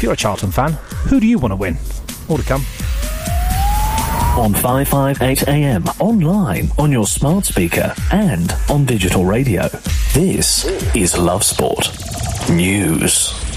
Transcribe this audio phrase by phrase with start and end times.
[0.00, 0.72] If you're a Charlton fan,
[1.10, 1.76] who do you want to win?
[2.26, 2.62] More to come.
[4.38, 9.68] On 558 AM, online, on your smart speaker, and on digital radio.
[10.14, 10.64] This
[10.96, 11.90] is Love Sport
[12.48, 13.49] News.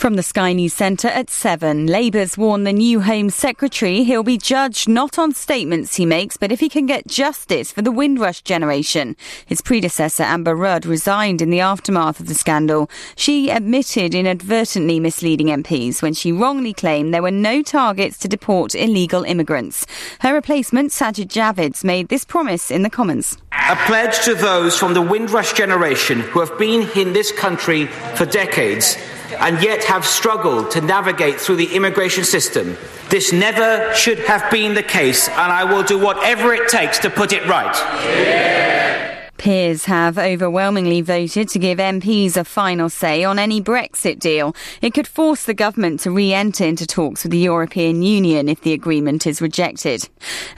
[0.00, 4.38] From the Sky News Centre at 7, Labour's warned the new Home Secretary he'll be
[4.38, 8.40] judged not on statements he makes, but if he can get justice for the Windrush
[8.40, 9.14] generation.
[9.44, 12.88] His predecessor, Amber Rudd, resigned in the aftermath of the scandal.
[13.14, 18.74] She admitted inadvertently misleading MPs when she wrongly claimed there were no targets to deport
[18.74, 19.84] illegal immigrants.
[20.20, 23.36] Her replacement, Sajid Javid's, made this promise in the Commons.
[23.52, 28.24] A pledge to those from the Windrush generation who have been in this country for
[28.24, 28.96] decades
[29.38, 32.76] and yet have struggled to navigate through the immigration system.
[33.08, 37.10] This never should have been the case, and I will do whatever it takes to
[37.10, 37.74] put it right.
[38.04, 39.09] Yeah.
[39.40, 44.54] Peers have overwhelmingly voted to give MPs a final say on any Brexit deal.
[44.82, 48.74] It could force the government to re-enter into talks with the European Union if the
[48.74, 50.06] agreement is rejected.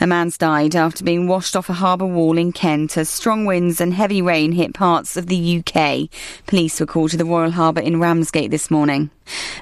[0.00, 3.80] A man's died after being washed off a harbour wall in Kent as strong winds
[3.80, 6.08] and heavy rain hit parts of the UK.
[6.48, 9.10] Police were called to the Royal Harbour in Ramsgate this morning.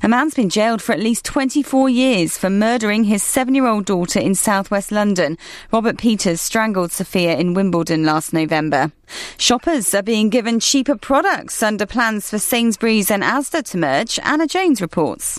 [0.02, 3.84] A man's been jailed for at least 24 years for murdering his seven year old
[3.84, 5.36] daughter in southwest London.
[5.72, 8.92] Robert Peters strangled Sophia in Wimbledon last November.
[9.38, 14.18] Shoppers are being given cheaper products under plans for Sainsbury's and Asda to merge.
[14.22, 15.38] Anna Jones reports.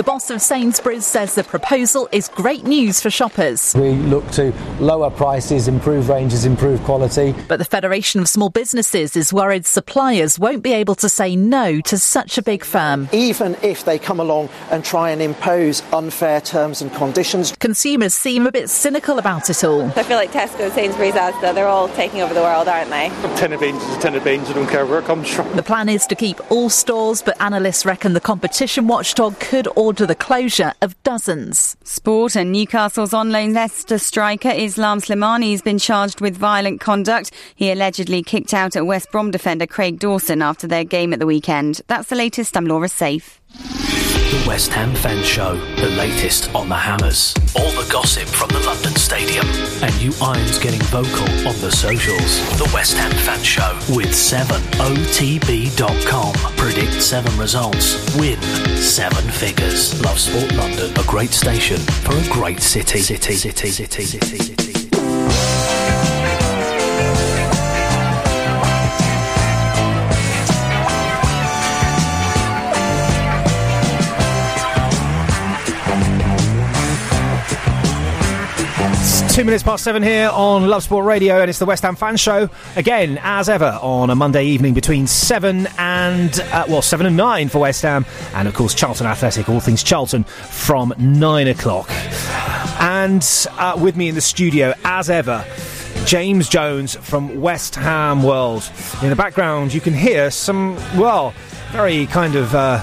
[0.00, 3.74] The boss of Sainsbury's says the proposal is great news for shoppers.
[3.74, 4.50] We look to
[4.80, 7.34] lower prices, improve ranges, improve quality.
[7.48, 11.82] But the Federation of Small Businesses is worried suppliers won't be able to say no
[11.82, 13.10] to such a big firm.
[13.12, 17.54] Even if they come along and try and impose unfair terms and conditions.
[17.58, 19.84] Consumers seem a bit cynical about it all.
[19.96, 23.08] I feel like Tesco, Sainsbury's, Asda, they're all taking over the world, aren't they?
[23.08, 25.28] A tin of beans is a tin of beans, I don't care where it comes
[25.28, 25.54] from.
[25.56, 29.89] The plan is to keep all stores, but analysts reckon the competition watchdog could order
[29.98, 31.76] the closure of dozens.
[31.84, 37.32] Sport and Newcastle's on loan Leicester striker Islam Slimani has been charged with violent conduct.
[37.56, 41.26] He allegedly kicked out at West Brom defender Craig Dawson after their game at the
[41.26, 41.80] weekend.
[41.88, 42.56] That's the latest.
[42.56, 43.40] I'm Laura Safe.
[44.30, 47.34] The West Ham Fan Show, the latest on the Hammers.
[47.56, 49.44] All the gossip from the London Stadium.
[49.82, 52.38] And you Irons getting vocal on the socials.
[52.56, 56.32] The West Ham Fan Show with 7otb.com.
[56.56, 58.16] Predict seven results.
[58.16, 58.40] Win
[58.76, 60.00] seven figures.
[60.04, 63.00] Love Sport London, a great station for a great city.
[63.00, 64.69] City, city, city, city, city.
[79.40, 82.18] Two minutes past seven here on Love Sport Radio, and it's the West Ham Fan
[82.18, 87.16] Show again, as ever, on a Monday evening between seven and uh, well, seven and
[87.16, 88.04] nine for West Ham,
[88.34, 91.88] and of course Charlton Athletic, all things Charlton from nine o'clock.
[92.80, 95.42] And uh, with me in the studio, as ever.
[96.04, 98.70] James Jones from West Ham World.
[99.02, 101.32] In the background, you can hear some, well,
[101.70, 102.82] very kind of, uh,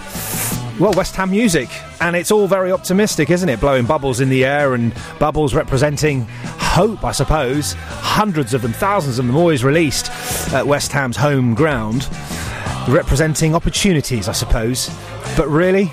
[0.80, 1.70] well, West Ham music.
[2.00, 3.60] And it's all very optimistic, isn't it?
[3.60, 7.74] Blowing bubbles in the air and bubbles representing hope, I suppose.
[7.74, 10.12] Hundreds of them, thousands of them always released
[10.54, 12.08] at West Ham's home ground.
[12.88, 14.90] representing opportunities, I suppose.
[15.36, 15.92] But really,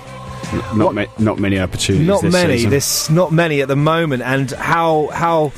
[0.75, 2.07] not ma- not many opportunities.
[2.07, 2.53] not this many.
[2.53, 2.69] season.
[2.69, 5.51] There's not many at the moment, and how how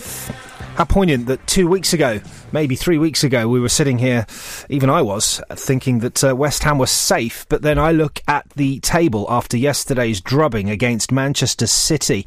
[0.76, 2.20] how poignant that two weeks ago,
[2.52, 4.26] maybe three weeks ago, we were sitting here,
[4.70, 7.46] even I was, thinking that uh, West Ham was safe.
[7.50, 12.26] But then I look at the table after yesterday's drubbing against Manchester City.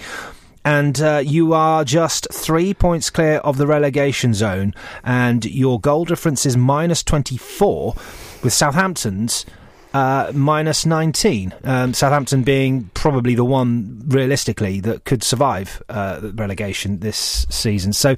[0.64, 6.04] And uh, you are just three points clear of the relegation zone, and your goal
[6.04, 7.94] difference is minus 24,
[8.42, 9.46] with Southampton's
[9.94, 11.54] uh, minus 19.
[11.64, 17.94] Um, Southampton being probably the one, realistically, that could survive uh, relegation this season.
[17.94, 18.16] So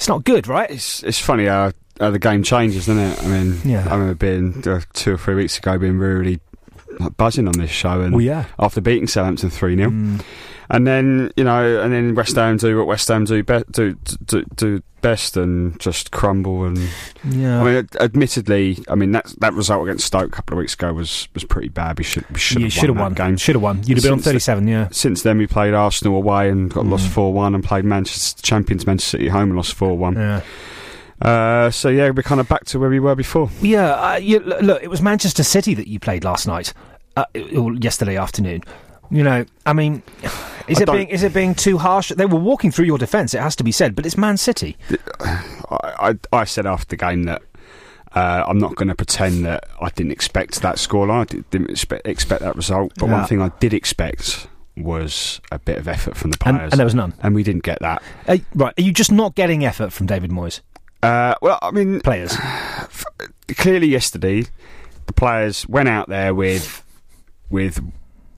[0.00, 0.70] it's not good, right?
[0.70, 3.22] It's it's funny how, how the game changes, isn't it?
[3.22, 3.86] I mean, Yeah.
[3.86, 6.40] I remember being uh, two or three weeks ago being really
[7.16, 8.44] buzzing on this show, and Well, yeah.
[8.58, 10.20] after beating Southampton three 0 Mm.
[10.70, 13.96] and then you know, and then West Ham do what West Ham do be- do,
[14.26, 16.64] do do best and just crumble.
[16.64, 16.78] And
[17.24, 17.62] Yeah.
[17.62, 20.92] I mean, admittedly, I mean that that result against Stoke a couple of weeks ago
[20.92, 21.96] was was pretty bad.
[21.98, 23.14] We should we should You have should have won, won.
[23.14, 23.36] that game.
[23.38, 23.82] Should have won.
[23.86, 24.88] You'd have been on Since the- 37, yeah.
[24.90, 27.12] Since then, we played Arsenal away and got lost Mm.
[27.12, 30.14] four one, and played Manchester champions Manchester City home and lost four one.
[30.14, 30.40] Yeah.
[31.20, 33.50] Uh, so yeah, we're kind of back to where we were before.
[33.60, 36.72] Yeah, uh, you, look, it was Manchester City that you played last night,
[37.16, 37.24] uh,
[37.56, 38.62] or yesterday afternoon.
[39.10, 40.02] You know, I mean,
[40.68, 42.10] is I it being is it being too harsh?
[42.10, 43.34] They were walking through your defence.
[43.34, 44.76] It has to be said, but it's Man City.
[45.20, 47.42] I, I, I said after the game that
[48.14, 51.20] uh, I'm not going to pretend that I didn't expect that scoreline.
[51.20, 52.92] I di- didn't expect, expect that result.
[52.98, 53.18] But Yeah.
[53.18, 54.46] one thing I did expect
[54.76, 57.12] was a bit of effort from the And- players, and there was none.
[57.22, 58.02] and we didn't get that.
[58.26, 58.72] Uh, right?
[58.78, 60.60] Are you just not getting effort from David Moyes?
[61.02, 62.36] Uh, well, I mean, players.
[63.56, 64.44] Clearly, yesterday
[65.06, 66.84] the players went out there with
[67.50, 67.80] with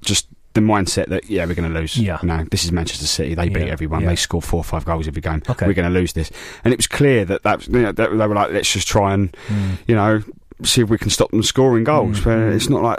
[0.02, 1.96] just the mindset that yeah we're going to lose.
[1.98, 2.18] Yeah.
[2.22, 3.34] no, this is Manchester City.
[3.34, 4.00] They beat Yeah, everyone.
[4.02, 4.08] yeah.
[4.08, 5.42] They score four or five goals every game.
[5.48, 5.66] Okay.
[5.66, 6.30] We're going to lose this,
[6.64, 9.12] and it was clear that that, you know, that they were like let's just try
[9.14, 9.78] and Mm.
[9.86, 10.22] you know
[10.62, 12.20] see if we can stop them scoring goals.
[12.20, 12.54] Mm, But mm.
[12.54, 12.98] it's not like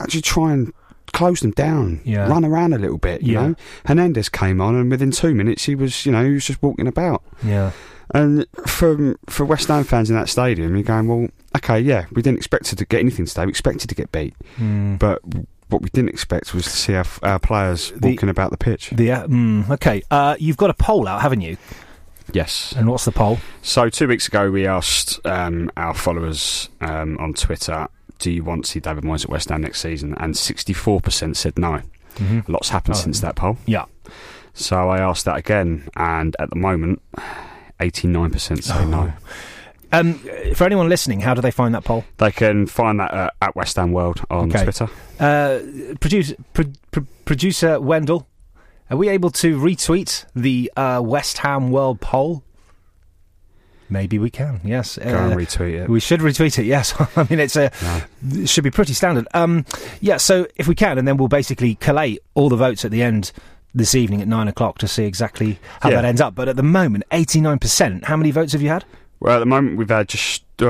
[0.00, 0.72] actually try and
[1.12, 2.00] close them down.
[2.04, 2.26] Yeah.
[2.28, 3.22] run around a little bit.
[3.22, 3.46] You Yeah.
[3.48, 3.54] know,
[3.86, 6.86] Hernandez came on, and within two minutes he was you know he was just walking
[6.86, 7.22] about.
[7.44, 7.72] Yeah.
[8.12, 12.22] And for for West Ham fans in that stadium, you're going, well, okay, yeah, we
[12.22, 13.44] didn't expect to get anything today.
[13.46, 14.98] We expected to get beat, Mm.
[14.98, 15.20] but
[15.68, 18.90] what we didn't expect was to see our, our players The- walking about the pitch.
[18.90, 21.56] The uh, mm, okay, uh, you've got a poll out, haven't you?
[22.32, 22.72] Yes.
[22.76, 23.38] And what's the poll?
[23.62, 28.64] So two weeks ago, we asked um, our followers um, on Twitter, "Do you want
[28.66, 31.80] to see David Moyes at West Ham next season?" And sixty-four percent said no.
[32.16, 32.48] Mhm.
[32.48, 33.56] Lot's happened Oh, since that poll.
[33.66, 33.86] Yeah.
[34.52, 37.02] So I asked that again, and at the moment,
[37.80, 38.84] eighty-nine percent say Oh.
[38.86, 39.12] no.
[39.92, 40.14] Um,
[40.54, 42.04] for anyone listening, how do they find that poll?
[42.18, 44.64] They can find that uh, at West Ham World on Okay.
[44.64, 44.88] Twitter.
[45.20, 45.60] Uh,
[46.00, 48.26] producer, pro, pro, producer Wendell,
[48.90, 52.42] are we able to retweet the uh, West Ham World poll?
[53.88, 54.60] Maybe we can.
[54.64, 55.88] Yes, Go and retweet it.
[55.90, 56.64] We should retweet it.
[56.64, 57.70] Yes, I mean it's a
[58.32, 59.28] it should be pretty standard.
[59.34, 59.64] Um,
[60.00, 60.16] yeah.
[60.16, 63.30] So if we can, and then we'll basically collate all the votes at the end
[63.74, 65.96] this evening at nine o'clock to see exactly how Yeah.
[65.96, 66.34] that ends up.
[66.34, 68.04] But at the moment, eighty nine percent.
[68.04, 68.84] How many votes have you had?
[69.20, 70.66] Well, at the moment we've had just uh,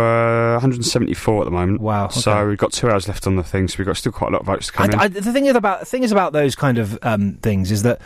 [0.55, 1.81] 174 at the moment.
[1.81, 2.09] Wow.
[2.09, 4.33] So we've got two hours left on the thing, so we've got still quite a
[4.33, 4.95] lot of votes to come in.
[4.99, 7.71] I, I, the thing is about the thing is about those kind of um, things
[7.73, 8.01] is that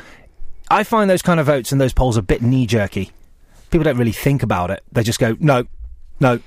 [0.71, 3.11] I find those kind of votes and those polls a bit knee jerky.
[3.71, 5.65] People don't really think about it; they just go, "No,
[6.21, 6.41] no."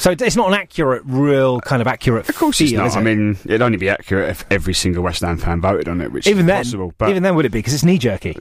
[0.00, 2.28] So it's not an accurate, real kind of accurate.
[2.28, 2.86] Of course, it's feel, not.
[2.86, 6.00] is I mean, it'd only be accurate if every single West Ham fan voted on
[6.00, 6.94] it, which even is then, impossible.
[6.96, 8.34] But even then, would it be because it's knee jerky?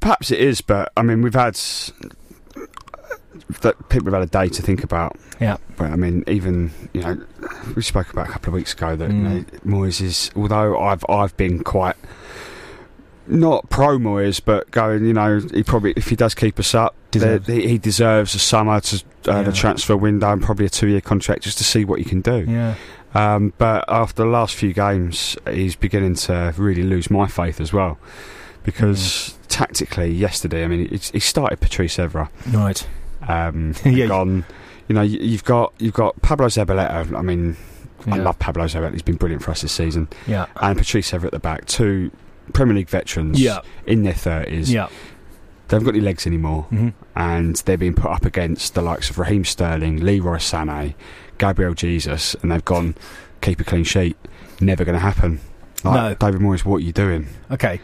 [0.00, 1.54] Perhaps it is, but I mean, we've had
[3.62, 5.18] that people have had a day to think about.
[5.40, 5.56] Yeah.
[5.76, 7.20] But I mean, even you know,
[7.74, 9.22] we spoke about a couple of weeks ago that you Mm.
[9.22, 9.44] know,
[9.78, 10.30] Moyes is.
[10.36, 11.96] Although I've I've been quite
[13.26, 16.94] not pro Moyes, but going, you know, he probably if he does keep us up,
[17.12, 17.46] Deserves.
[17.46, 19.00] he, he deserves a summer to uh,
[19.36, 19.42] Yeah.
[19.42, 22.20] the transfer window and probably a two year contract just to see what he can
[22.20, 22.44] do.
[22.48, 22.74] Yeah.
[23.14, 27.72] Um, but after the last few games, he's beginning to really lose my faith as
[27.72, 27.98] well.
[28.64, 29.34] Because Mm.
[29.48, 32.28] tactically, yesterday, I mean, he, started Patrice Evra.
[32.52, 32.86] Right.
[33.28, 34.06] Um, Yeah.
[34.06, 34.44] gone.
[34.88, 37.16] You know, you, you've got you've got Pablo Zabaleta.
[37.16, 37.56] I mean,
[38.06, 38.92] I love Pablo Zabaleta.
[38.92, 40.08] He's been brilliant for us this season.
[40.26, 40.46] Yeah.
[40.56, 42.10] And Patrice Evra at the back, two
[42.52, 43.40] Premier League veterans.
[43.40, 43.60] Yeah.
[43.86, 44.72] In their thirties.
[44.72, 44.88] Yeah.
[45.68, 46.92] They haven't got any legs anymore, Mhm.
[47.14, 50.94] And they're being put up against the likes of Raheem Sterling, Leroy Sané,
[51.38, 52.94] Gabriel Jesus, and they've gone
[53.40, 54.16] keep a clean sheet.
[54.60, 55.40] Never going to happen.
[55.84, 56.28] Like, No.
[56.28, 57.26] David Moyes, what are you doing?
[57.50, 57.80] Okay,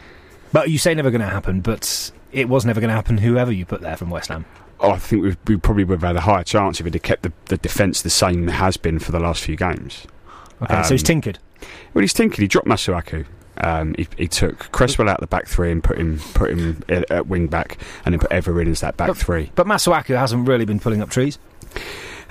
[0.53, 3.17] but you say never going to happen, but it was never going to happen.
[3.17, 4.45] Whoever you put there from West Ham.
[4.79, 7.03] Oh, I think we we probably would have had a higher chance if it had
[7.03, 10.07] kept the, the defence the same it has been for the last few games.
[10.61, 11.39] Okay, so he's Um, tinkered.
[11.93, 12.39] Well, he's tinkered.
[12.39, 13.25] He dropped Masuaku.
[13.61, 17.27] Um, he, he took Cresswell out the back three and put him put him at,
[17.27, 19.51] wing back, and then put Evra in as that back three.
[19.55, 21.39] But Masuaku hasn't really been pulling up trees.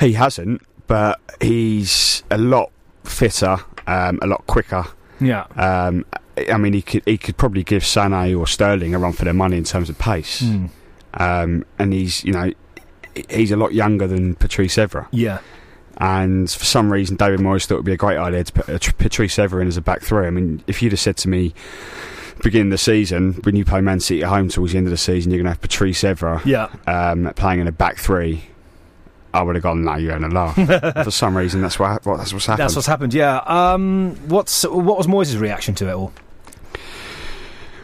[0.01, 2.71] He hasn't, but he's a lot
[3.05, 4.87] fitter, um, a lot quicker.
[5.21, 5.47] Yeah.
[5.57, 6.07] Um,
[6.51, 9.35] I mean, he could he could probably give Sané or Sterling a run for their
[9.35, 10.43] money in terms of pace.
[10.43, 10.71] Mm.
[11.15, 12.53] Um, and he's you know
[13.29, 15.09] he's a lot younger than Patrice Evra.
[15.11, 15.41] Yeah.
[16.01, 18.67] And for some reason, David Moyes thought it would be a great idea to put
[18.99, 20.27] Patrice Evra in as a back three.
[20.27, 21.55] I mean, if you'd have said to me
[22.43, 24.93] beginning of the season, when you play Man City at home towards the end of
[24.93, 26.69] the season, you're going to have Patrice Evra Yeah.
[26.87, 28.45] um, playing in a back three.
[29.35, 31.05] I would have gone, no, you're going to laugh.
[31.05, 32.63] For some reason, that's what, what that's what's happened.
[32.65, 33.13] That's what's happened.
[33.13, 33.39] Yeah.
[33.39, 36.13] Um, what's what was Moyes' reaction to it all?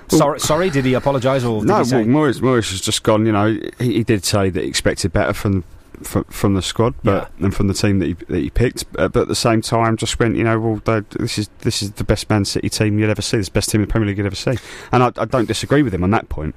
[0.09, 0.71] Sorry, sorry.
[0.71, 3.27] Did he apologise or no, well, Morris, Morris has just gone.
[3.27, 3.47] You know,
[3.79, 5.65] he, he did say that he expected better from
[6.03, 8.85] from, from the squad, but and from the team that he that he picked.
[8.99, 10.37] Uh, but at the same time, just went.
[10.37, 13.23] You know, well, they- this is this is the best Man City team you'll ever
[13.23, 13.37] see.
[13.37, 14.55] This is the best team in the Premier League you'll ever see.
[14.93, 16.55] And I, I don't disagree with him on that point.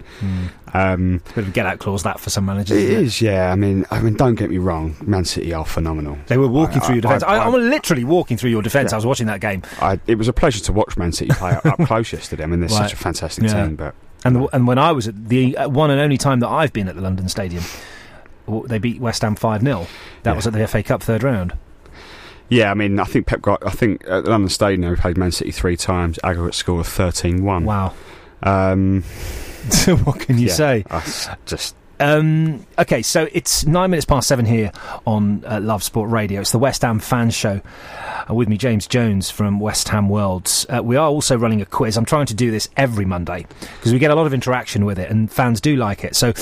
[0.73, 2.77] Um, Bit of a get out clause that for some managers.
[2.77, 2.91] it it?
[2.91, 3.51] is, yeah.
[3.51, 4.95] I mean, I mean, don't get me wrong.
[5.05, 6.17] Man City are phenomenal.
[6.27, 7.23] They were walking I- through your defence.
[7.23, 8.91] I, I- I, am literally walking through your defence.
[8.91, 8.95] Yeah.
[8.95, 11.51] I was watching that game, I, it was a pleasure to watch Man City play
[11.63, 12.43] up, close yesterday.
[12.43, 12.89] I mean, they're Right.
[12.89, 13.65] such a fantastic Yeah.
[13.65, 16.39] team, but and the, and when I was at the uh, one and only time
[16.41, 17.63] that I've been at the London Stadium,
[18.65, 19.87] they beat West Ham five 0
[20.23, 20.35] That Yeah.
[20.35, 21.53] was at the FA Cup third round.
[22.49, 23.65] Yeah, I mean, I think Pep got.
[23.65, 26.17] I think at the London Stadium we played Man City three times.
[26.23, 27.63] Aggregate score of 13-1.
[27.65, 27.93] Wow.
[28.43, 29.03] Um,
[30.05, 30.85] what can you yeah, say?
[30.89, 31.03] I
[31.45, 34.71] just Um, okay, so it's nine minutes past seven here
[35.05, 36.41] on uh, Love Sport Radio.
[36.41, 37.61] It's the West Ham fan show.
[38.29, 40.65] Uh, with me, James Jones from West Ham Worlds.
[40.69, 41.97] Uh, we are also running a quiz.
[41.97, 44.99] I'm trying to do this every Monday because we get a lot of interaction with
[44.99, 46.15] it, and fans do like it.
[46.15, 46.33] So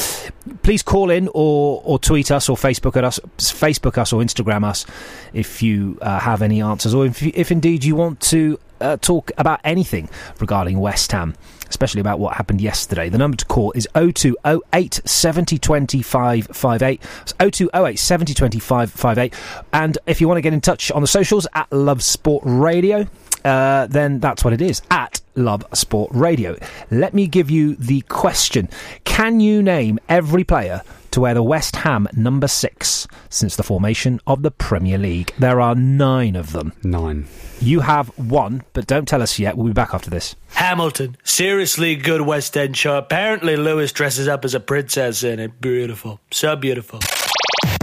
[0.63, 4.65] please call in or or tweet us or Facebook at us, Facebook us or Instagram
[4.65, 4.85] us
[5.33, 9.31] if you uh, have any answers, or if, if indeed you want to uh, talk
[9.37, 10.09] about anything
[10.39, 11.35] regarding West Ham,
[11.69, 13.09] especially about what happened yesterday.
[13.09, 17.01] The number to call is 0208 70 25 58.
[17.21, 19.33] It's 0208 70 25 58.
[19.73, 23.07] And if you want to get in touch on the socials at Love Sport Radio,
[23.43, 26.57] uh, then that's what it is at Love Sport Radio.
[26.89, 28.69] Let me give you the question
[29.03, 30.81] Can you name every player
[31.15, 35.33] to wear the West Ham number six since the formation of the Premier League?
[35.39, 36.73] There are nine of them.
[36.83, 37.25] nine.
[37.61, 39.55] You have one, but don't tell us yet.
[39.55, 40.35] We'll be back after this.
[40.49, 42.97] Hamilton, seriously good West End show.
[42.97, 45.61] Apparently, Lewis dresses up as a princess in it.
[45.61, 46.19] Beautiful.
[46.31, 46.99] So beautiful.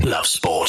[0.04, 0.68] Love sport.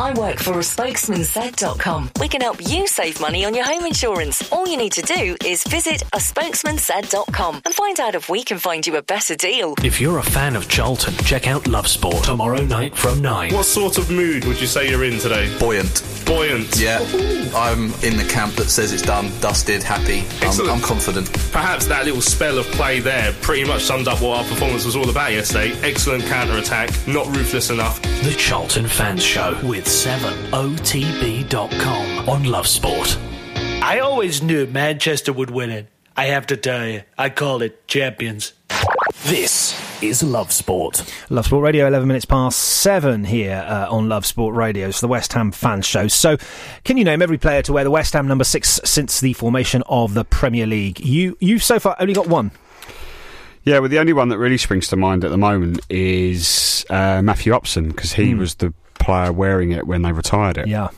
[0.00, 2.10] I work for a spokesman spokesmansaid.com.
[2.18, 4.50] We can help you save money on your home insurance.
[4.50, 8.42] All you need to do is visit a spokesman spokesmansaid.com and find out if we
[8.42, 9.74] can find you a better deal.
[9.84, 13.54] If you're a fan of Charlton, check out Love Sport tomorrow night from 9.
[13.54, 15.54] What sort of mood would you say you're in today?
[15.58, 16.02] Buoyant.
[16.26, 16.78] Buoyant.
[16.78, 16.98] Yeah.
[17.54, 20.20] I'm in the camp that says it's done, dusted, happy.
[20.20, 20.70] I'm, Excellent.
[20.72, 21.32] I'm confident.
[21.52, 24.96] Perhaps that little spell of play there pretty much summed up what our performance was
[24.96, 25.72] all about yesterday.
[25.82, 28.00] Excellent counter attack, not ruthless enough.
[28.22, 30.56] The Charlton Fans Show with 7otb.com
[32.30, 33.18] on Love Sport.
[33.82, 35.88] I always knew Manchester would win it.
[36.16, 38.54] I have to tell you, I called it champions.
[39.24, 41.04] This is Love Sport.
[41.28, 44.88] Love Sport Radio, 11 minutes past 7 here uh, on Love Sport Radio.
[44.88, 46.08] It's the West Ham fan show.
[46.08, 46.38] So,
[46.84, 49.82] can you name every player to wear the West Ham number 6 since the formation
[49.88, 51.00] of the Premier League?
[51.00, 52.52] You, You've so far only got one.
[53.64, 57.20] Yeah, well, the only one that really springs to mind at the moment is uh,
[57.22, 58.38] Matthew Upson because he Hmm.
[58.38, 60.66] was the player wearing it when they retired it.
[60.68, 60.88] Yeah.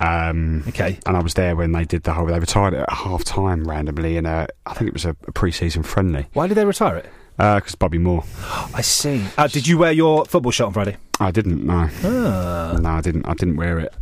[0.00, 0.98] Um, okay.
[1.06, 2.26] And I was there when they did the whole.
[2.26, 4.48] They retired it at half time randomly in a.
[4.66, 6.26] I think it was a, a pre-season friendly.
[6.32, 7.08] Why did they retire it?
[7.36, 8.24] Because Bobby Moore.
[8.74, 9.24] I see.
[9.38, 10.96] Uh, did you wear your football shirt on Friday?
[11.20, 11.64] I didn't.
[11.64, 11.88] No.
[12.04, 12.76] Ah.
[12.80, 13.26] No, I didn't.
[13.26, 13.94] I didn't wear it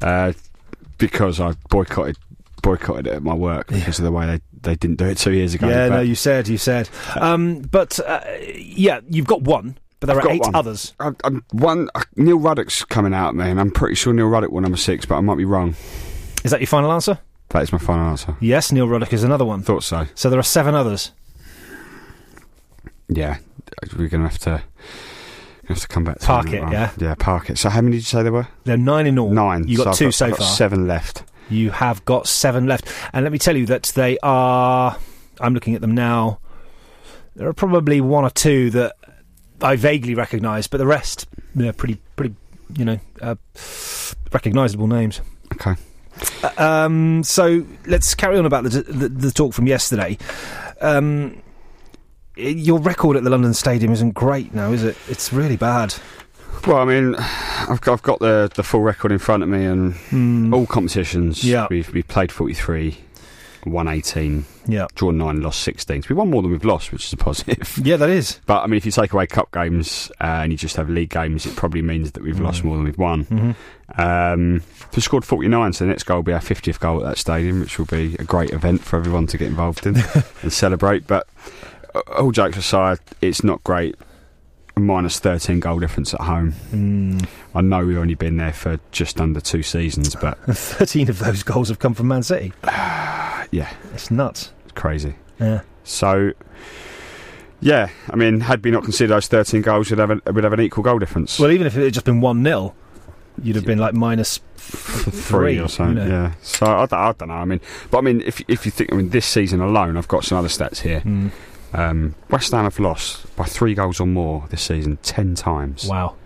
[0.00, 0.32] uh,
[0.98, 2.16] because I boycotted
[2.62, 5.32] boycotted it at my work because of the way they, they didn't do it two
[5.32, 5.68] years ago.
[5.68, 6.88] Yeah, no, you said, you said.
[7.20, 8.20] Um, but, uh,
[8.54, 10.54] yeah, you've got one, but there I've are got eight one.
[10.54, 10.94] others.
[11.00, 13.58] I, I, one uh, Neil Ruddock's coming out, man.
[13.58, 15.74] I'm pretty sure Neil Ruddock won number six, but I might be wrong.
[16.44, 17.18] Is that your final answer?
[17.50, 18.36] That is my final answer.
[18.40, 19.62] Yes, Neil Ruddock is another one.
[19.62, 20.06] Thought so.
[20.14, 21.12] So there are seven others.
[23.08, 23.38] Yeah,
[23.96, 24.62] we're gonna have to
[25.68, 26.90] have to come back to Park it, yeah?
[26.98, 27.58] yeah, park it.
[27.58, 28.48] So how many did you say there were?
[28.64, 29.30] There are nine in all.
[29.30, 29.68] Nine.
[29.68, 30.48] You got I've two I've so got far.
[30.48, 31.24] Seven left.
[31.52, 32.86] You have got seven left.
[33.12, 34.96] And let me tell you that they are.
[35.40, 36.40] I'm looking at them now.
[37.34, 38.96] There are probably one or two that
[39.60, 42.34] I vaguely recognise, but the rest, they're pretty, pretty,
[42.76, 43.36] you know, uh,
[44.32, 45.20] recognisable names.
[45.54, 45.74] Okay.
[46.42, 50.18] Uh, um, so let's carry on about the, the, the talk from yesterday.
[50.80, 51.42] Um,
[52.36, 54.96] your record at the London Stadium isn't great now, is it?
[55.08, 55.94] It's really bad.
[56.66, 59.64] Well, I mean, I've got, I've got the the full record in front of me,
[59.64, 60.54] and Hmm.
[60.54, 61.42] all competitions.
[61.44, 61.66] Yeah.
[61.70, 62.98] we've we played forty three.
[63.64, 64.88] won 18, Yeah.
[64.96, 66.02] drawn 9, lost 16.
[66.02, 67.78] So we won more than we've lost, which is a positive.
[67.84, 68.40] Yeah, that is.
[68.44, 71.10] But I mean, if you take away cup games uh, and you just have league
[71.10, 72.64] games, it probably means that we've lost Mm.
[72.64, 73.24] more than we've won.
[73.26, 73.54] Mhm.
[74.00, 74.62] Um,
[74.96, 77.60] we scored 49, so the next goal will be our 50th goal at that stadium,
[77.60, 79.94] which will be a great event for everyone to get involved in
[80.42, 81.06] and celebrate.
[81.06, 81.28] But
[81.94, 83.94] uh, all jokes aside, it's not great.
[84.76, 86.52] A minus 13 goal difference at home.
[86.70, 87.28] Mm.
[87.54, 91.42] I know we've only been there for just under two seasons, but 13 of those
[91.42, 92.52] goals have come from Man City.
[92.64, 94.52] yeah, It's nuts.
[94.64, 95.16] it's crazy.
[95.38, 95.60] Yeah.
[95.84, 96.32] So,
[97.60, 100.52] yeah, I mean, had we not considered those 13 goals, we'd have, a, we'd have
[100.54, 101.38] an equal goal difference.
[101.38, 102.74] Well, even if it had just been 1 0,
[103.42, 105.98] you'd have been like minus three three or something.
[106.04, 106.22] you know.
[106.24, 106.32] Yeah.
[106.42, 107.34] So I, don't- I don't know.
[107.34, 107.60] I mean,
[107.90, 110.38] but I mean, if if you think, I mean, this season alone, I've got some
[110.38, 111.00] other stats here.
[111.00, 111.30] Mm.
[111.74, 115.86] Um, West Ham have lost by three goals or more this season ten times.
[115.86, 116.16] Wow.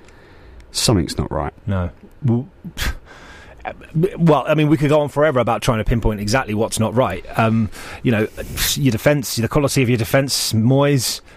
[0.72, 1.52] Something's not right.
[1.66, 1.90] No.
[4.16, 6.94] Well, I mean, we could go on forever about trying to pinpoint exactly what's not
[6.94, 7.24] right.
[7.36, 7.68] Um,
[8.04, 8.28] you know,
[8.74, 11.20] your defence, the quality of your defence, Moyes.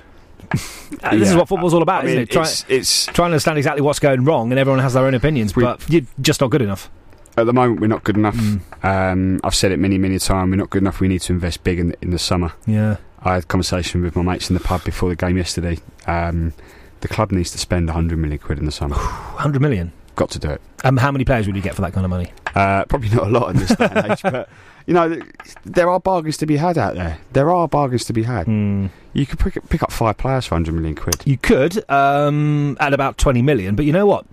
[1.04, 1.40] Uh, this is Yeah.
[1.40, 2.32] what football's all about, I mean, isn't it?
[2.32, 5.14] Try, it's, it's trying to understand exactly what's going wrong, and everyone has their own
[5.14, 6.90] opinions, We- but you're just not good enough.
[7.38, 8.36] at the moment we're not good enough.
[8.36, 8.60] Mm.
[8.84, 10.50] Um, I've said it many, many times.
[10.50, 11.00] We're not good enough.
[11.00, 12.52] We need to invest big in the, in the summer.
[12.66, 12.98] Yeah.
[13.24, 15.80] I had a conversation with my mates in the pub before the game yesterday.
[16.08, 16.54] Um,
[17.02, 18.96] the club needs to spend 100 million quid in the summer.
[18.96, 19.92] 100 million.
[20.16, 20.62] Got to do it.
[20.84, 22.32] Um, how many players would you get for that kind of money?
[22.56, 24.50] Uh, probably not a lot in this day and age, but
[24.86, 25.22] you know,
[25.66, 27.20] there are bargains to be had out there.
[27.32, 28.46] There are bargains to be had.
[28.46, 28.88] Hmm.
[29.14, 31.22] You could pick, pick up five players for 100 million quid.
[31.26, 34.26] You could, um, at about 20 million, but you know what?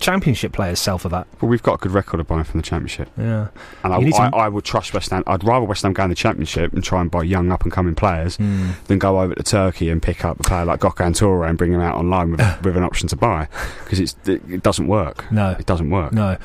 [0.00, 1.26] Championship players sell for that.
[1.40, 3.08] Well, we've got a good record of buying from the Championship.
[3.16, 3.48] Yeah.
[3.82, 5.22] And I, to- I would trust West Ham.
[5.26, 7.72] I'd rather West Ham go in the Championship and try and buy young up and
[7.72, 8.70] coming players Hmm.
[8.86, 11.72] than go over to Turkey and pick up a player like Gökhan Töre and bring
[11.72, 13.48] him out on loan with, with an option to buy
[13.84, 15.30] because it, it doesn't work.
[15.32, 15.50] No.
[15.58, 16.12] It doesn't work.
[16.12, 16.36] No.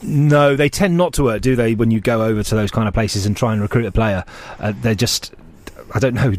[0.00, 2.86] No, they tend not to work, do they, when you go over to those kind
[2.86, 4.24] of places and try and recruit a player?
[4.60, 5.34] Uh, they're just.
[5.94, 6.34] I don't know,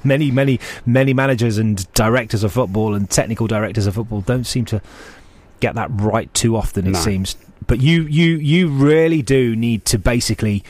[0.04, 4.64] many, many, many managers and directors of football and technical directors of football don't seem
[4.66, 4.80] to
[5.60, 6.86] get that right too often.
[6.86, 6.98] It No.
[6.98, 7.36] seems,
[7.66, 10.64] but you, you, you really do need to basically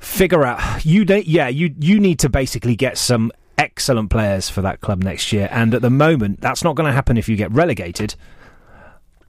[0.00, 0.84] figure out.
[0.84, 1.26] You don't.
[1.26, 5.48] Yeah, you, you need to basically get some excellent players for that club next year.
[5.50, 8.14] And at the moment, that's not going to happen if you get relegated,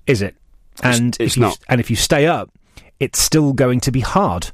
[0.08, 0.36] is it?
[0.84, 1.60] And it's if you, not.
[1.68, 2.50] And if you stay up,
[3.00, 4.52] it's still going to be hard.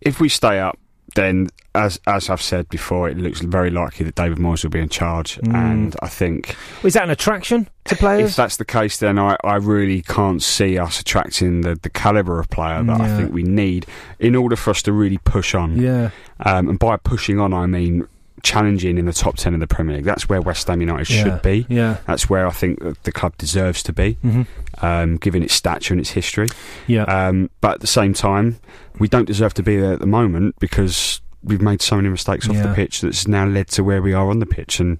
[0.00, 0.78] If we stay up,
[1.14, 4.78] then as as I've said before, it looks very likely that David Moyes will be
[4.80, 5.54] in charge, Mm.
[5.54, 8.30] and I think Is that an attraction to players?
[8.30, 12.38] if that's the case, then I, I really can't see us attracting the, the calibre
[12.38, 13.86] of player that I think we need
[14.20, 15.76] in order for us to really push on.
[15.76, 16.10] Yeah.
[16.40, 18.06] Um, and by pushing on, I mean
[18.44, 20.04] challenging in the top 10 of the Premier League.
[20.04, 21.22] That's where West Ham United Yeah.
[21.24, 21.66] should be.
[21.68, 21.96] Yeah.
[22.06, 24.46] That's where I think the club deserves to be, Mhm.
[24.82, 26.48] um, given its stature and its history.
[26.86, 27.02] Yeah.
[27.04, 28.58] Um, but at the same time,
[29.00, 32.48] we don't deserve to be there at the moment because we've made so many mistakes
[32.48, 32.66] off Yeah.
[32.68, 34.78] the pitch that's now led to where we are on the pitch.
[34.78, 34.98] And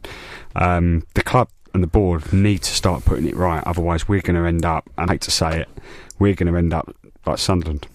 [0.57, 3.63] um, the club and the board need to start putting it right.
[3.67, 5.69] Otherwise, we're going to end up, I hate to say it,
[6.19, 6.95] we're going to end up
[7.27, 7.87] like Sunderland.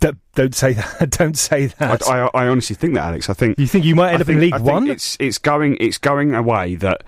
[0.00, 1.10] Don't, don't say that.
[1.18, 2.08] Don't say I, that.
[2.08, 3.28] I, I honestly think that, Alex.
[3.28, 4.88] I think you think you might end I up in League I think One?
[4.88, 7.02] It's it's going it's going away that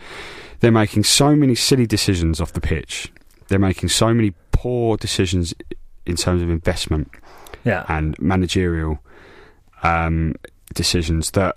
[0.58, 3.12] they're making so many silly decisions off the pitch.
[3.48, 5.54] They're making so many poor decisions
[6.06, 7.10] in terms of investment
[7.64, 7.84] Yeah.
[7.88, 8.98] and managerial
[9.82, 10.34] um,
[10.74, 11.56] decisions that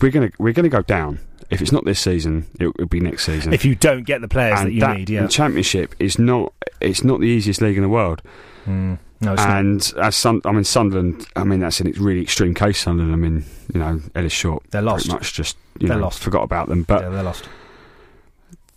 [0.00, 1.18] we're gonna we're gonna go down.
[1.48, 3.52] If it's not this season, it will be next season.
[3.52, 5.22] If you don't get the players and that you need, yeah.
[5.22, 8.22] the championship is not it's not the easiest league in the world.
[8.66, 8.98] Mm.
[9.20, 9.58] No, it's not.
[9.58, 12.80] and as I mean Sunderland, I mean that's a really extreme case.
[12.80, 15.06] Sunderland, I mean you know Ellis Short, They're lost.
[15.06, 16.22] Pretty much just you They're know lost.
[16.22, 16.82] forgot about them.
[16.82, 17.48] But yeah, they're lost.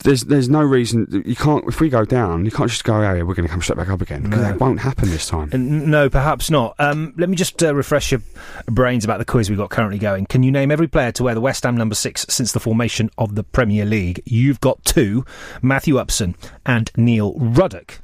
[0.05, 3.01] there's there's no reason you can't if we go down, you can't just go oh
[3.01, 4.47] yeah we're going to come straight back up again because No.
[4.47, 5.49] that won't happen this time.
[5.53, 6.73] No, perhaps not.
[6.79, 8.21] Um, let me just uh, refresh your
[8.65, 10.25] brains about the quiz we've got currently going.
[10.25, 13.09] Can you name every player to wear the West Ham number six since the formation
[13.17, 14.21] of the Premier League?
[14.25, 15.25] You've got two
[15.61, 17.99] Matthew Upson and Neil Ruddock.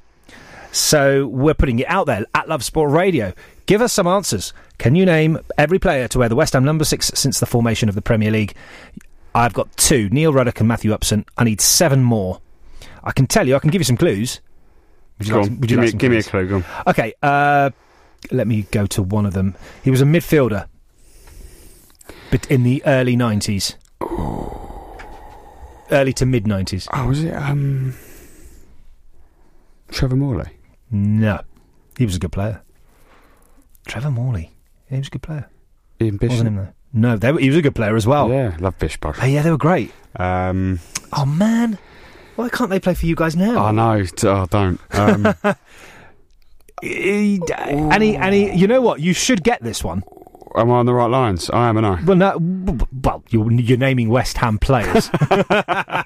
[0.76, 3.32] So we're putting it out there at Love Sport Radio.
[3.66, 4.52] Give us some answers.
[4.78, 7.88] Can you name every player to wear the West Ham number six since the formation
[7.88, 8.54] of the Premier League?
[9.34, 11.24] I've got two Neil Ruddock and Matthew Upson.
[11.38, 12.42] I need seven more.
[13.06, 14.42] I can tell you, I can give you some clues.
[15.18, 16.46] Would you Go like on, would you give, like me, give me a clue.
[16.46, 16.66] Go on.
[16.88, 17.70] Okay, uh,
[18.32, 19.56] let me go to one of them.
[19.82, 20.68] He was a midfielder,
[22.32, 23.78] but in the early nineties,
[25.90, 26.90] early to mid nineties.
[26.94, 27.96] Oh, was it um,
[29.90, 30.50] Trevor Morley?
[30.96, 31.42] No,
[31.98, 32.62] he was a good player.
[33.88, 34.56] Trevor Morley,
[34.90, 35.50] he was a good player.
[36.02, 36.32] Ian Bishop.
[36.32, 36.74] Wasn't him though?
[36.94, 38.30] No, they were, he was a good player as well.
[38.30, 39.06] Yeah, love Bishop.
[39.06, 39.92] Oh, yeah, they were great.
[40.16, 40.80] Um,
[41.12, 41.78] Oh man,
[42.38, 43.66] why can't they play for you guys now?
[43.66, 44.06] I know.
[44.24, 44.80] oh don't.
[44.92, 45.36] Um,
[46.84, 49.00] Any, any, you know what?
[49.00, 50.04] You should get this one.
[50.56, 51.50] Am I on the right lines?
[51.50, 52.04] I am, and I.
[52.04, 52.38] Well, no,
[53.04, 55.10] well, you're, you're naming West Ham players.
[55.22, 56.04] uh,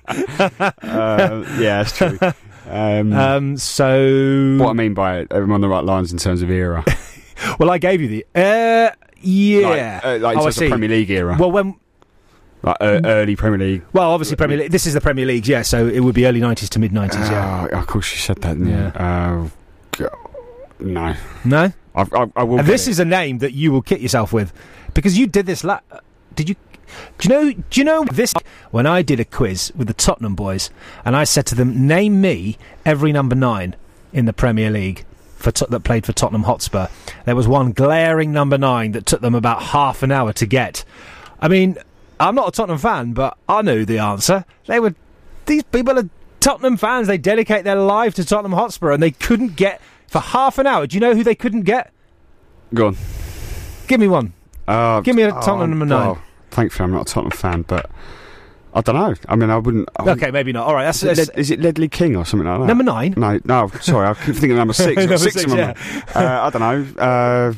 [0.82, 2.17] yeah, that's true.
[2.69, 6.41] Um, um, so what I mean by it, I'm on the right lines in terms
[6.41, 6.84] of era.
[7.60, 8.25] well, I gave you the.
[8.36, 10.69] Uh, yeah, like, uh, like oh, I see.
[10.69, 11.36] Premier League era.
[11.39, 11.75] Well, when
[12.62, 13.84] like uh, early Premier League.
[13.93, 14.71] well, obviously Premier League.
[14.71, 15.62] This is the Premier League, yeah.
[15.62, 17.67] So it would be early nineties to mid nineties, yeah.
[17.71, 18.58] Oh, of course, you said that.
[18.58, 19.49] Yeah.
[19.99, 20.10] Uh,
[20.79, 22.60] no, No, I, I, I will.
[22.60, 22.91] and this it.
[22.91, 24.53] is a name that you will kit yourself with
[24.93, 25.63] because you did this.
[25.63, 25.82] La-
[26.36, 26.55] did you?
[27.17, 27.54] Do you know?
[27.69, 28.34] Do you know this?
[28.71, 30.69] When I did a quiz with the Tottenham boys,
[31.06, 33.75] and I said to them, "Name me every number nine
[34.13, 35.06] in the Premier League
[35.38, 36.88] for that played for Tottenham Hotspur."
[37.25, 40.84] There was one glaring number nine that took them about half an hour to get.
[41.41, 41.78] I mean,
[42.19, 44.45] I'm not a Tottenham fan, but I knew the answer.
[44.67, 44.95] They were
[45.45, 47.08] these people are Tottenham fans.
[47.08, 50.88] They dedicate their life to Tottenham Hotspur, and they couldn't get for half an hour.
[50.88, 51.91] Do you know who they couldn't get?
[52.73, 52.97] Go on.
[53.88, 54.34] Give me one.
[54.67, 56.08] Uh, Give me a oh, Tottenham number nine.
[56.10, 57.89] well, thankfully, I'm not a Tottenham fan, but
[58.73, 59.15] I don't know.
[59.27, 59.89] I mean, I wouldn't.
[59.95, 60.67] I wouldn't- Okay, maybe not.
[60.67, 62.65] All right, that's, Is it, Led- is it Ledley King or something like that?
[62.67, 63.13] number nine.
[63.17, 63.67] No, no.
[63.81, 64.95] Sorry, I keep thinking of number six.
[64.97, 65.75] Number six, six, mind.
[66.15, 66.62] Uh, I don't
[66.95, 67.01] know.
[67.01, 67.53] Uh,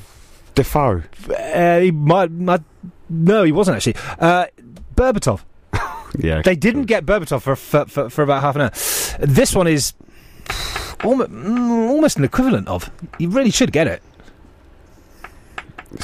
[0.55, 1.03] Defoe.
[1.29, 2.61] Uh, he might, might,
[3.09, 3.95] no, he wasn't actually.
[4.19, 4.45] Uh,
[4.95, 5.41] Berbatov.
[6.19, 6.41] Yeah.
[6.41, 8.71] They didn't get Berbatov for, for, for, for about half an hour.
[9.25, 9.93] This one is
[11.05, 12.91] almost, almost an equivalent of.
[13.17, 14.03] You really should get it.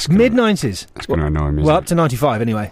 [0.08, 0.86] Mid nineties.
[0.96, 1.62] It's going to annoy me.
[1.62, 2.70] Well, up to ninety five anyway.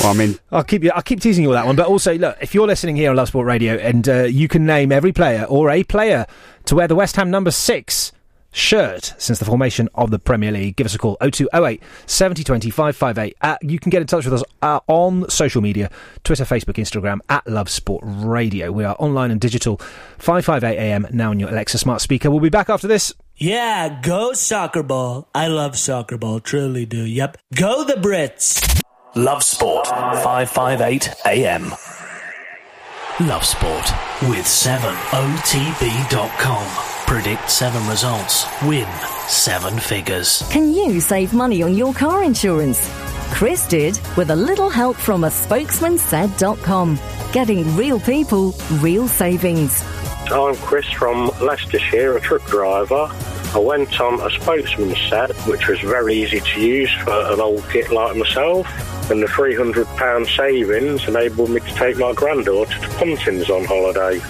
[0.00, 0.90] well, I mean, I'll keep you.
[0.94, 1.76] I'll keep teasing you with that one.
[1.76, 4.66] But also, look, if you're listening here on Love Sport Radio and uh, you can
[4.66, 6.26] name every player or a player
[6.66, 8.12] to wear the West Ham number six
[8.52, 13.36] shirt since the formation of the Premier League, give us a call 0208 7020 558.
[13.40, 15.90] Uh, you can get in touch with us uh, on social media
[16.22, 18.70] Twitter, Facebook, Instagram at Love Sport Radio.
[18.70, 19.78] We are online and digital
[20.18, 22.30] 558 AM now on your Alexa smart speaker.
[22.30, 23.14] We'll be back after this.
[23.36, 25.28] Yeah, go soccer ball.
[25.34, 27.04] I love soccer ball, truly do.
[27.04, 27.38] Yep.
[27.54, 28.80] Go the Brits.
[29.14, 31.72] Love Sport, 558 AM.
[33.20, 33.92] Love Sport
[34.30, 36.66] with 7otb.com.
[37.06, 38.46] Predict 7 results.
[38.62, 38.88] Win
[39.28, 40.42] 7 figures.
[40.50, 42.88] Can you save money on your car insurance?
[43.32, 46.98] Chris did with a little help from a spokesman said.com.
[47.32, 49.82] Getting real people, real savings.
[50.32, 53.08] I'm Chris from Leicestershire, a truck driver.
[53.54, 57.62] I went on a spokesman's set, which was very easy to use for an old
[57.70, 58.66] git like myself.
[59.10, 64.20] And the £300 savings enabled me to take my granddaughter to Pontins on holiday.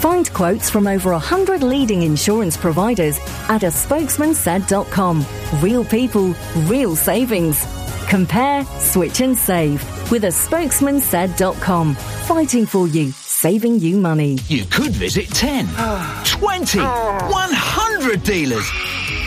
[0.00, 3.18] Find quotes from over 100 leading insurance providers
[3.48, 5.26] at a spokesmansaid.com.
[5.60, 6.36] Real people,
[6.68, 7.66] real savings.
[8.08, 11.94] Compare, switch and save with a spokesmansaid.com.
[11.94, 14.38] Fighting for you, saving you money.
[14.48, 15.66] You could visit 10,
[16.24, 18.70] 20, 100 dealers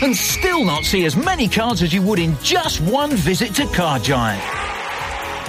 [0.02, 3.66] and still not see as many cars as you would in just one visit to
[3.66, 4.42] Car Giant.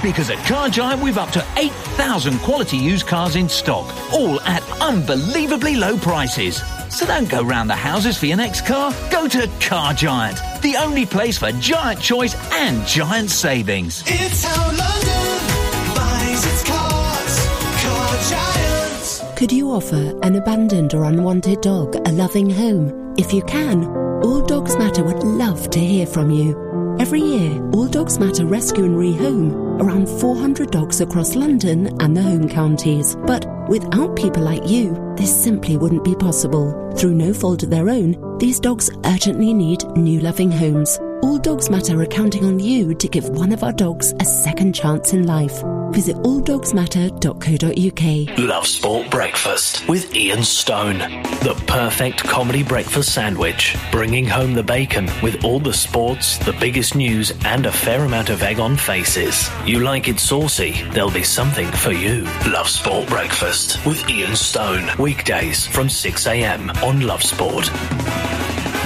[0.04, 4.62] Because at Car Giant, we've up to 8,000 quality used cars in stock, all at
[4.82, 6.62] unbelievably low prices.
[6.94, 8.94] So don't go round the houses for your next car.
[9.10, 14.04] Go to Car Giant, the only place for giant choice and giant savings.
[14.06, 17.48] It's how London buys its cars.
[17.82, 19.38] Car Giant.
[19.38, 23.16] Could you offer an abandoned or unwanted dog a loving home?
[23.18, 23.86] If you can,
[24.24, 26.56] All Dogs Matter would love to hear from you.
[27.00, 32.22] Every year, All Dogs Matter rescue and rehome around 400 dogs across London and the
[32.22, 33.16] home counties.
[33.26, 36.94] But without people like you, this simply wouldn't be possible.
[36.96, 41.00] Through no fault of their own, these dogs urgently need new loving homes.
[41.24, 44.76] All Dogs Matter are counting on you to give one of our dogs a second
[44.76, 45.64] chance in life.
[45.94, 48.38] Visit alldogsmatter.co.uk.
[48.40, 50.98] Love Sport Breakfast with Ian Stone.
[50.98, 53.78] The perfect comedy breakfast sandwich.
[53.92, 58.32] Bringing home the bacon with all the sports, the biggest news, and a fair amount
[58.32, 59.52] of egg on faces.
[59.68, 60.72] You like it saucy?
[60.94, 62.24] There'll be something for you.
[62.48, 64.90] Love Sport Breakfast with Ian Stone.
[64.98, 67.72] Weekdays from 6am on Love Sport.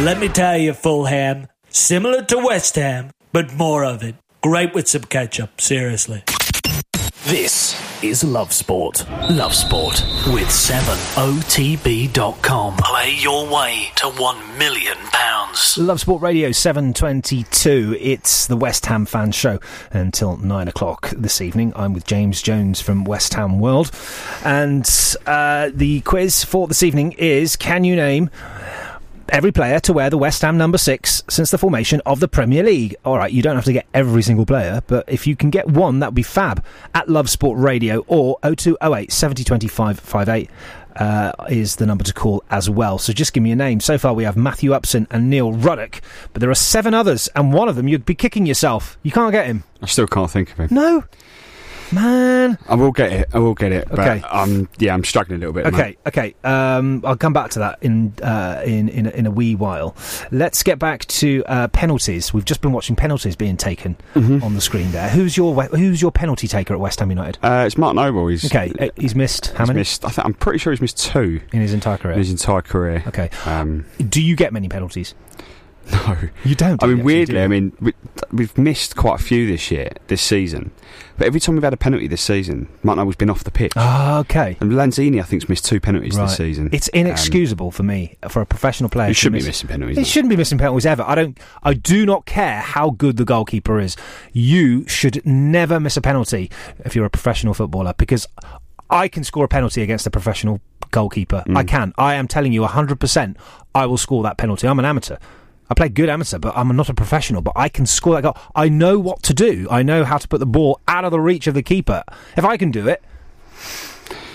[0.02, 4.16] Let me tell you, Fulham, similar to West Ham, but more of it.
[4.42, 6.26] Great with some ketchup, seriously.
[7.28, 9.06] This is Love Sport.
[9.30, 12.78] Love Sport with 7otb.com.
[12.78, 15.78] Play your way to 1 million pounds.
[15.78, 17.98] Love Sport Radio 722.
[18.00, 19.60] It's the West Ham fan show
[19.92, 21.74] until 9 o'clock this evening.
[21.76, 23.92] I'm with James Jones from West Ham World.
[24.46, 24.90] And
[25.26, 28.30] uh, the quiz for this evening is Can you name
[29.30, 32.64] every player to wear the West Ham number six since the formation of the Premier
[32.64, 32.96] League.
[33.06, 35.68] All right, you don't have to get every single player, but if you can get
[35.68, 36.64] one, that would be fab.
[36.94, 40.50] At Love Sport Radio or 0208 70 25 58
[40.98, 42.98] uh, is the number to call as well.
[42.98, 43.80] So just give me a name.
[43.80, 46.02] So far, we have Matthew Upson and Neil Ruddock,
[46.34, 48.98] but there are seven others, and one of them you'd be kicking yourself.
[49.04, 49.64] You can't get him.
[49.82, 50.68] I still can't think of him.
[50.72, 51.04] No,
[51.92, 52.58] man.
[52.68, 53.30] I will get it.
[53.34, 53.88] I will get it.
[53.92, 54.20] Okay.
[54.22, 55.66] But um, yeah, I'm struggling a little bit.
[55.74, 56.36] Okay, okay.
[56.44, 59.96] Um, I'll come back to that in uh, in in a, in a wee while.
[60.32, 62.34] Let's get back to uh, penalties.
[62.34, 64.44] We've just been watching penalties being taken Mhm.
[64.44, 65.10] on the screen there.
[65.10, 67.38] Who's your we- who's your penalty taker at West Ham United?
[67.44, 68.28] Uh, it's Mark Noble.
[68.28, 70.82] He's Okay, uh, he's missed how he's many Missed, I think, I'm pretty sure he's
[70.82, 72.14] missed two in his entire career.
[72.14, 73.04] in his entire career.
[73.08, 73.30] Okay.
[73.46, 75.14] Um, Do you get many penalties?
[75.92, 76.84] no, you don't.
[76.84, 77.42] I mean, weirdly, do?
[77.42, 77.94] I mean, we,
[78.32, 80.72] we've missed quite a few this year, this season.
[81.18, 83.72] But every time we've had a penalty this season, Mark Noble's been off the pitch.
[83.76, 84.58] Ah, okay.
[84.60, 86.26] And Lanzini, I think, has missed two penalties Right.
[86.26, 86.70] this season.
[86.72, 89.08] It's Um, inexcusable for me for a professional player.
[89.08, 91.04] He shouldn't be missing penalties, He shouldn't be missing penalties ever.
[91.08, 91.40] I don't.
[91.64, 93.96] I do not care how good the goalkeeper is.
[94.34, 96.52] You should never miss a penalty
[96.86, 98.28] if you're a professional footballer because
[98.90, 101.44] I can score a penalty against a professional goalkeeper.
[101.50, 101.68] I Mm.
[101.68, 101.94] can.
[101.98, 103.38] I am telling you, hundred percent.
[103.74, 104.68] I will score that penalty.
[104.68, 105.18] I'm an amateur.
[105.70, 107.42] I play good amateur, but I'm not a professional.
[107.42, 108.38] But I can score that goal.
[108.56, 109.68] I know what to do.
[109.70, 112.04] I know how to put the ball out of the reach of the keeper.
[112.38, 113.04] If I can do it,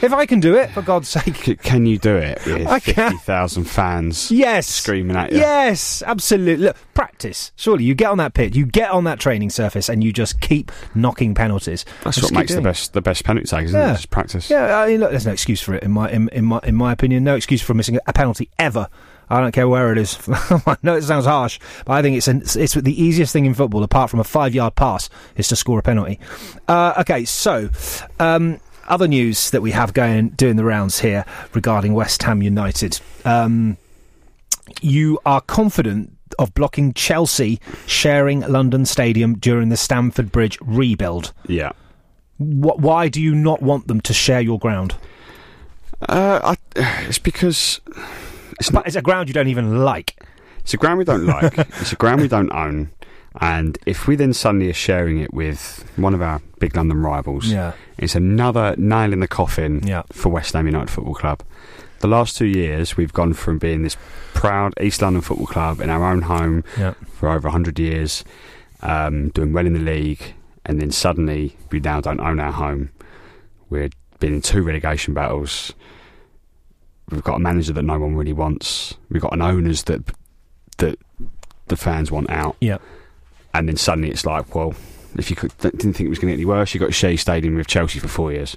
[0.03, 3.13] if I can do it, for God's sake, Can you do it with I can.
[3.13, 4.67] 50,000 fans Yes.
[4.67, 5.39] screaming at you?
[5.39, 6.65] Yes, absolutely.
[6.67, 7.53] Look, practice.
[7.55, 10.41] Surely you get on that pitch, you get on that training surface, and you just
[10.41, 11.85] keep knocking penalties.
[12.03, 12.69] That's what makes the doing it.
[12.69, 13.91] best the best penalty takers, isn't Yeah.
[13.93, 13.95] it?
[13.95, 14.51] Just practice.
[14.51, 16.75] Yeah, I mean, look, there's no excuse for it in my in, in my in
[16.75, 17.23] my opinion.
[17.23, 18.89] No excuse for missing a penalty ever.
[19.33, 20.19] I don't care where it is.
[20.29, 23.55] I know it sounds harsh, but I think it's an, it's the easiest thing in
[23.55, 26.21] football, apart from a five yard pass, is to score a penalty.
[26.69, 27.71] Uh, okay, so.
[28.21, 33.01] Um, other news that we have going doing the rounds here regarding West Ham United.
[33.25, 33.79] Um,
[34.83, 41.33] you are confident of blocking Chelsea sharing London Stadium during the Stamford Bridge rebuild.
[41.47, 41.71] Yeah.
[42.39, 44.97] Wh- why do you not want them to share your ground?
[46.09, 46.57] Uh, I,
[47.07, 47.81] it's because
[48.61, 50.17] it's, it's a ground you don't even like.
[50.61, 51.59] It's a ground we don't like.
[51.59, 52.91] it's a ground we don't own.
[53.41, 57.47] And if we then suddenly are sharing it with one of our big London rivals,
[57.49, 57.73] Yeah.
[57.99, 60.03] it's another nail in the coffin Yeah.
[60.13, 61.43] for West Ham United Football Club.
[62.01, 63.97] The last two years, we've gone from being this
[64.35, 66.95] proud East London football club in our own home Yeah.
[67.15, 68.23] for over 100 years,
[68.83, 70.35] um, doing well in the league,
[70.67, 72.91] and then suddenly we now don't own our home.
[73.71, 75.73] We've been in two relegation battles.
[77.11, 78.95] We've got a manager that no one really wants.
[79.11, 80.03] We've got an owners that
[80.79, 80.99] that
[81.69, 82.57] the fans want out.
[82.61, 82.79] Yeah.
[83.55, 84.75] And then suddenly it's like, well,
[85.17, 87.17] if you could, didn't think it was going to get any worse, you got share
[87.19, 88.57] stadium with Chelsea for four years.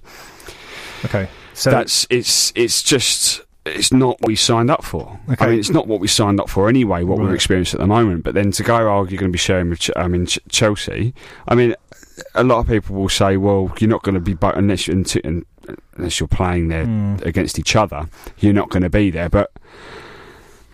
[1.03, 1.27] Okay.
[1.53, 5.19] So that's it's it's just it's not what we signed up for.
[5.31, 5.45] Okay.
[5.45, 7.03] I mean, it's not what we signed up for anyway.
[7.03, 7.35] What we're Right.
[7.35, 9.79] experiencing at the moment, but then to go, oh, you're going to be sharing with,
[9.79, 11.13] Ch- I mean, Ch- Chelsea.
[11.47, 11.75] I mean,
[12.35, 15.19] a lot of people will say, well, you're not going to be unless you're into,
[15.27, 15.45] un-
[15.97, 17.15] unless you're playing there Hmm.
[17.23, 18.07] against each other.
[18.39, 19.51] You're not going to be there, but.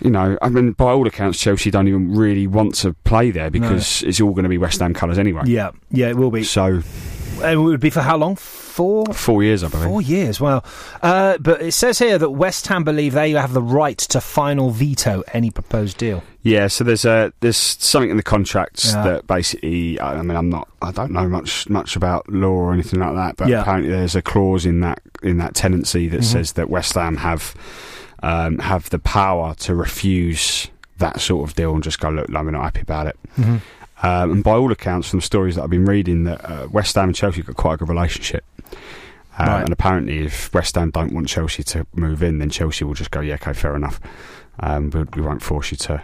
[0.03, 3.51] You know, I mean, by all accounts, Chelsea don't even really want to play there
[3.51, 5.43] because it's all going to be West Ham colours anyway.
[5.45, 6.43] Yeah, yeah, it will be.
[6.43, 6.81] So,
[7.43, 8.35] And it would be for how long?
[8.71, 9.05] Four.
[9.13, 9.87] four years, I believe.
[9.87, 10.39] Four years.
[10.39, 10.63] Wow.
[11.01, 14.69] Uh, but it says here that West Ham believe they have the right to final
[14.71, 16.23] veto any proposed deal.
[16.43, 19.03] Yeah, so there's a there's something in the contracts Yeah.
[19.03, 22.73] that basically I I mean I'm not I don't know much much about law or
[22.73, 23.61] anything like that, but Yeah.
[23.61, 26.25] apparently there's a clause in that in that tenancy that Mhm.
[26.25, 27.53] says that West Ham have
[28.23, 30.67] um, have the power to refuse
[30.99, 33.17] that sort of deal and just go look, we're not happy about it.
[33.39, 33.61] Mhm.
[34.03, 37.09] Um, and by all accounts, from stories that I've been reading, that uh, West Ham
[37.09, 38.43] and Chelsea got quite a good relationship.
[39.37, 39.63] Um, Right.
[39.63, 43.11] And apparently, if West Ham don't want Chelsea to move in, then Chelsea will just
[43.11, 43.99] go, yeah, okay, fair enough.
[44.59, 46.01] Um, but we won't force you to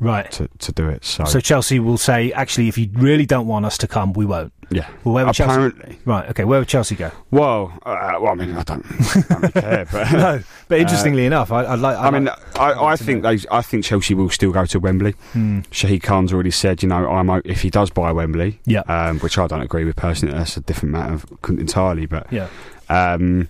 [0.00, 0.30] Right.
[0.32, 1.04] to, to do it.
[1.04, 4.24] So, So Chelsea will say, actually, if you really don't want us to come, we
[4.24, 4.52] won't.
[4.70, 5.52] Yeah, Well, where would Chelsea?
[5.52, 5.98] apparently.
[6.04, 6.28] Right.
[6.30, 6.44] Okay.
[6.44, 7.10] Where would Chelsea go?
[7.30, 8.84] Well, uh, well, I mean, I don't,
[9.30, 10.42] I don't care, but no.
[10.68, 11.96] But interestingly enough, I, I'd like.
[11.96, 14.78] I, I'd mean, like- I, I think they, I think Chelsea will still go to
[14.80, 15.12] Wembley.
[15.32, 15.60] Hmm.
[15.70, 18.80] Shahid Khan's already said, you know, I'm if he does buy Wembley, Yeah.
[18.88, 20.36] um, which I don't agree with personally.
[20.36, 22.48] That's a different matter entirely, but Yeah.
[22.90, 23.48] um,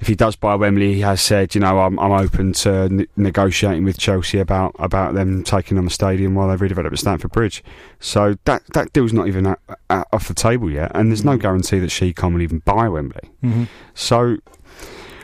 [0.00, 3.06] if he does buy Wembley, he has said, you know, I'm, I'm open to ne-
[3.16, 7.32] negotiating with Chelsea about, about them taking on the stadium while they redevelop at Stamford
[7.32, 7.62] Bridge.
[8.00, 11.36] So that that deal's not even out, out off the table yet, and there's no
[11.36, 13.30] guarantee that Khan will even buy Wembley.
[13.42, 13.68] Mhm.
[13.94, 14.36] So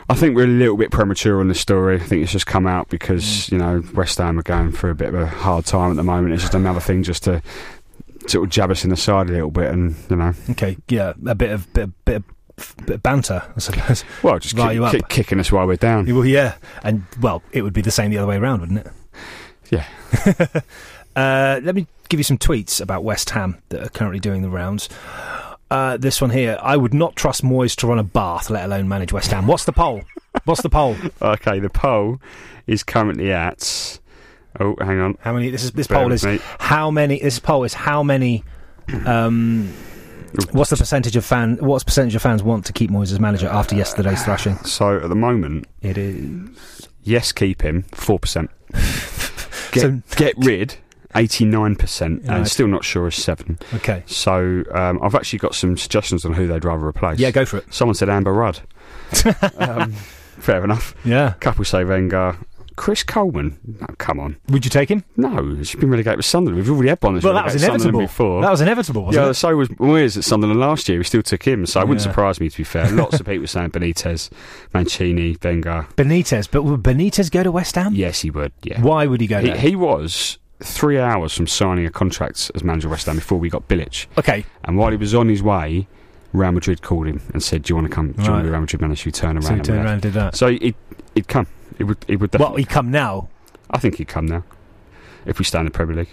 [0.09, 1.95] I think we're a little bit premature on this story.
[1.95, 4.95] I think it's just come out because you know West Ham are going through a
[4.95, 6.33] bit of a hard time at the moment.
[6.33, 7.41] It's just another thing just to
[8.27, 10.77] sort of jab us in the side a little bit, and you know, Okay.
[10.89, 11.13] Yeah.
[11.25, 12.23] A bit of bit, of- bit, of,
[13.01, 14.03] banter, I suppose.
[14.23, 14.91] well, just kick, you up.
[14.91, 16.05] kick, kicking us while we're down.
[16.13, 18.87] Well, yeah, and well, it would be the same the other way around, wouldn't it?
[19.69, 19.85] Yeah.
[21.15, 24.49] uh, let me give you some tweets about West Ham that are currently doing the
[24.49, 24.89] rounds.
[25.71, 26.57] Uh, this one here.
[26.61, 29.47] I would not trust Moyes to run a bath, let alone manage West Ham.
[29.47, 30.01] What's the poll?
[30.43, 30.95] What's the poll?
[31.21, 32.19] Okay, the poll
[32.67, 33.99] is currently at.
[34.59, 35.17] Oh, hang on.
[35.21, 35.49] How many?
[35.49, 36.39] This is this Bear poll is me.
[36.59, 37.19] how many?
[37.19, 38.43] This poll is how many?
[39.05, 39.71] Um,
[40.51, 41.57] what's the percentage of fan?
[41.59, 44.55] What's percentage of fans want to keep Moyes as manager after yesterday's thrashing?
[44.59, 48.49] So at the moment, it is yes, keep him four percent.
[49.71, 50.75] Get get rid.
[51.13, 54.01] 89% and still not sure is 7 Okay.
[54.05, 57.57] so um, I've actually got some suggestions on who they'd rather replace Yeah, go for
[57.57, 57.65] it.
[57.73, 58.61] someone said Amber Rudd
[59.57, 61.33] um, fair enough Yeah.
[61.41, 62.37] couple say Wenger
[62.81, 65.03] Chris Coleman no, come on Would you take him?
[65.15, 67.99] no she's been relegated with Sunderland we've already had one Well, that was inevitable.
[67.99, 69.33] before That was inevitable, wasn't yeah, it?
[69.35, 70.97] so was Moyes at Sunderland last year.
[70.97, 72.11] We still took him, so it wouldn't Yeah.
[72.11, 72.49] surprise me.
[72.49, 74.31] To be fair, lots of people were saying Benitez,
[74.73, 75.85] Mancini, Wenger.
[75.95, 77.93] Benitez, but would Benitez go to West Ham?
[77.93, 78.51] Yes, he would.
[78.63, 78.81] Yeah.
[78.81, 79.57] Why would he go He, there?
[79.57, 83.49] he was three hours from signing a contract as manager of West Ham before we
[83.49, 84.07] got Bilic.
[84.17, 84.43] Okay.
[84.63, 85.87] And while he was on his way,
[86.33, 88.13] Real Madrid called him and said, "Do you want to come?
[88.13, 88.43] Do you want to Right.
[88.43, 89.43] be Real Madrid manager?" He turned around.
[89.45, 90.35] So he turned around and did that.
[90.35, 90.75] So he'd,
[91.13, 91.45] he'd come.
[91.83, 92.05] Would.
[92.07, 92.33] He would.
[92.37, 93.29] Well, he come now.
[93.69, 94.43] I think he'd come now
[95.25, 96.09] if we stay in the Premier League.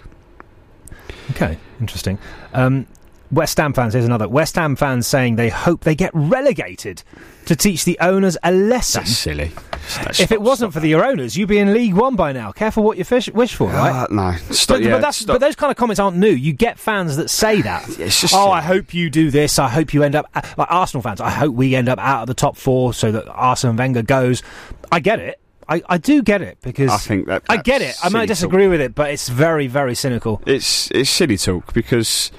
[1.30, 2.18] Okay, interesting.
[2.54, 2.86] Um,
[3.30, 4.26] West Ham fans, here's another.
[4.26, 7.02] West Ham fans saying they hope they get relegated
[7.44, 9.02] to teach the owners a lesson.
[9.02, 9.52] That's silly.
[9.96, 12.52] That's- if it wasn't for the owners, you'd be in League One by now.
[12.52, 14.04] Careful what you fish, wish for, right?
[14.04, 16.30] Uh, no, stop, but, yeah, but, but those kind of comments aren't new.
[16.30, 17.86] You get fans that say that.
[17.98, 18.50] it's just oh, silly.
[18.52, 19.58] I hope you do this.
[19.58, 21.20] I hope you end up like Arsenal fans.
[21.20, 24.42] I hope we end up out of the top four so that Arsene Wenger goes.
[24.90, 25.38] I get it.
[25.68, 27.94] I, I do get it because I think that I get it.
[28.02, 30.40] I might disagree with it, but it's very, very cynical.
[30.46, 32.30] It's it's silly talk because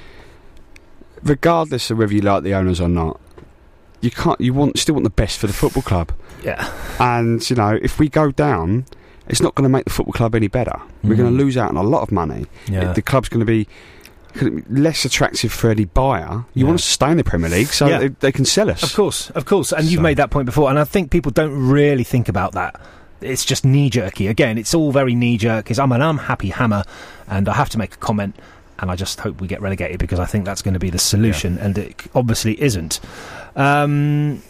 [1.23, 3.19] regardless of whether you like the owners or not,
[4.01, 4.39] you can't.
[4.41, 6.11] You want still want the best for the football club.
[6.43, 6.71] Yeah.
[6.99, 8.85] And you know, if we go down,
[9.27, 10.79] it's not going to make the football club any better.
[11.03, 12.45] We're going to lose out on a lot of money.
[12.65, 12.73] Mm.
[12.73, 12.93] Yeah.
[12.93, 13.67] The club's going to be
[14.69, 16.45] less attractive for any buyer.
[16.53, 17.97] You want to stay in the Premier League so Yeah.
[17.99, 18.83] they, they can sell us.
[18.83, 21.67] Of course, of course, and you've made that point before, and I think people don't
[21.69, 22.79] really think about that.
[23.21, 24.27] It's just knee jerky.
[24.27, 25.71] Again, it's all very knee jerk.
[25.71, 26.83] Is I'm an unhappy hammer,
[27.27, 28.35] and I have to make a comment,
[28.79, 30.99] and I just hope we get relegated because I think that's going to be the
[30.99, 32.99] solution, and it obviously isn't.
[33.55, 34.41] Um,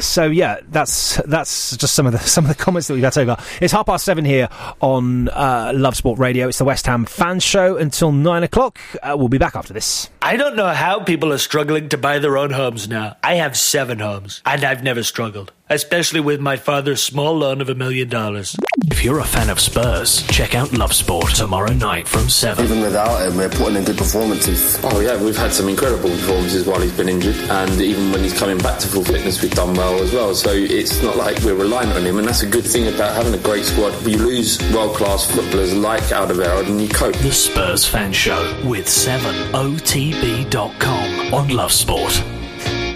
[0.00, 3.14] so yeah, that's that's just some of the some of the comments that we've had
[3.14, 3.38] so far.
[3.60, 4.48] It's half past seven here
[4.80, 6.48] on uh, Love Sport Radio.
[6.48, 8.78] It's the West Ham Fan Show until nine o'clock.
[9.02, 10.10] Uh, we'll be back after this.
[10.22, 13.16] I don't know how people are struggling to buy their own homes now.
[13.22, 17.68] I have seven homes, and I've never struggled, especially with my father's small loan of
[17.68, 18.56] a million dollars.
[18.90, 22.64] If you're a fan of Spurs, check out Love Sport tomorrow night from 7.
[22.64, 24.78] Even without him, we're putting in good performances.
[24.84, 28.38] Oh yeah, we've had some incredible performances while he's been injured, and even when he's
[28.38, 30.34] coming back to full fitness, we've done well as well.
[30.34, 33.34] So it's not like we're reliant on him, and that's a good thing about having
[33.34, 33.94] a great squad.
[34.06, 37.16] You lose world-class footballers like Alderweireld, and you cope.
[37.16, 42.22] The Spurs Fan Show with 7otb.com on Love Sport.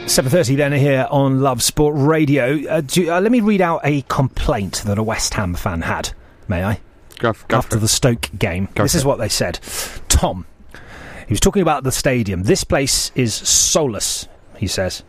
[0.08, 2.66] 7.30 then here on Love Sport Radio.
[2.66, 6.14] Uh, do, uh, let me read out a complaint that a West Ham fan had,
[6.48, 6.80] may I?
[7.18, 8.70] Go, go After the Stoke game.
[8.74, 9.06] Go this is it.
[9.06, 9.60] what they said.
[10.08, 10.46] Tom,
[11.26, 12.44] he was talking about the stadium.
[12.44, 15.04] This place is soulless, he says.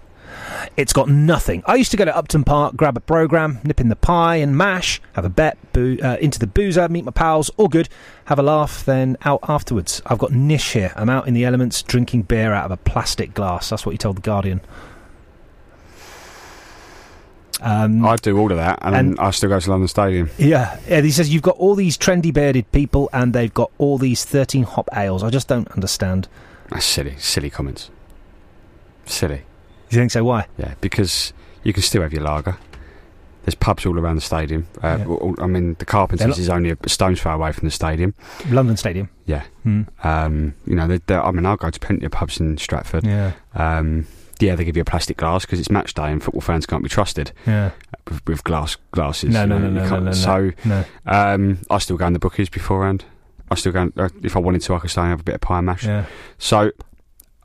[0.75, 1.63] It's got nothing.
[1.65, 4.57] I used to go to Upton Park, grab a programme, nip in the pie and
[4.57, 7.87] mash, have a bet, boo, uh, into the boozer, meet my pals, all good,
[8.25, 10.01] have a laugh, then out afterwards.
[10.05, 10.91] I've got niche here.
[10.97, 13.69] I'm out in the elements drinking beer out of a plastic glass.
[13.69, 14.59] That's what he told The Guardian.
[17.61, 20.29] Um, I do all of that, and, and- I still go to London Stadium.
[20.37, 21.01] Yeah, yeah.
[21.01, 24.63] He says you've got all these trendy bearded people, and they've got all these thirteen
[24.63, 25.23] hop ales.
[25.23, 26.27] I just don't understand.
[26.69, 27.89] That's silly, silly comments.
[29.05, 29.41] Silly.
[29.89, 30.23] You think so?
[30.23, 30.47] Why?
[30.57, 32.57] Yeah, because you can still have your lager.
[33.43, 34.67] There's pubs all around the stadium.
[34.83, 38.13] Uh, all- I mean, the Carpenters is only a stone's throw away from the stadium.
[38.49, 39.09] London Stadium.
[39.25, 39.43] Yeah.
[39.63, 39.83] Hmm.
[40.03, 43.05] Um, you know, they they're- I mean, I'll go to plenty of pubs in Stratford.
[43.05, 43.31] Yeah.
[43.55, 44.05] Um,
[44.39, 46.83] yeah, they give you a plastic glass because it's match day and football fans can't
[46.83, 47.31] be trusted.
[47.45, 47.71] Yeah.
[48.09, 49.33] With, with glass glasses.
[49.33, 50.83] No, no, know, no, no, no, no, So, no.
[51.05, 53.05] Um, I still go in the bookies beforehand.
[53.51, 53.91] I still go.
[53.97, 55.65] Uh, if I wanted to, I could stay and have a bit of pie and
[55.65, 55.85] mash.
[55.85, 56.05] Yeah.
[56.37, 56.71] So,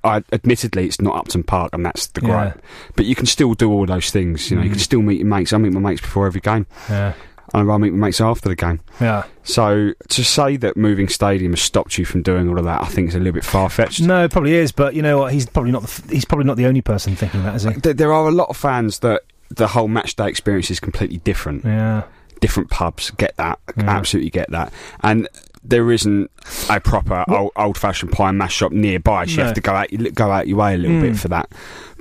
[0.02, 2.26] I admittedly, it's not Upton Park, and that's the Yeah.
[2.28, 2.62] gripe.
[2.94, 4.50] But you can still do all those things.
[4.50, 4.82] You know, you can Mm.
[4.82, 5.52] still meet your mates.
[5.54, 6.66] I meet my mates before every game.
[6.90, 7.14] Yeah.
[7.54, 8.80] And I meet my mates after the game.
[9.00, 9.24] Yeah.
[9.44, 12.86] So to say that moving stadium has stopped you from doing all of that, I
[12.86, 14.00] think is a little bit far fetched.
[14.00, 14.72] No, it probably is.
[14.72, 15.32] But you know what?
[15.32, 15.82] He's probably not.
[15.82, 17.70] The, f- he's probably not the only person thinking that, is he?
[17.74, 21.18] There, there are a lot of fans that the whole match day experience is completely
[21.18, 21.64] different.
[21.64, 22.02] Yeah.
[22.40, 23.84] Different pubs get that, Yeah.
[23.88, 25.28] absolutely get that, and
[25.62, 26.30] there isn't
[26.68, 29.24] a proper old, old-fashioned pie and mash shop nearby.
[29.24, 31.02] So you have to go out, go out your way a little Mm.
[31.02, 31.48] bit for that.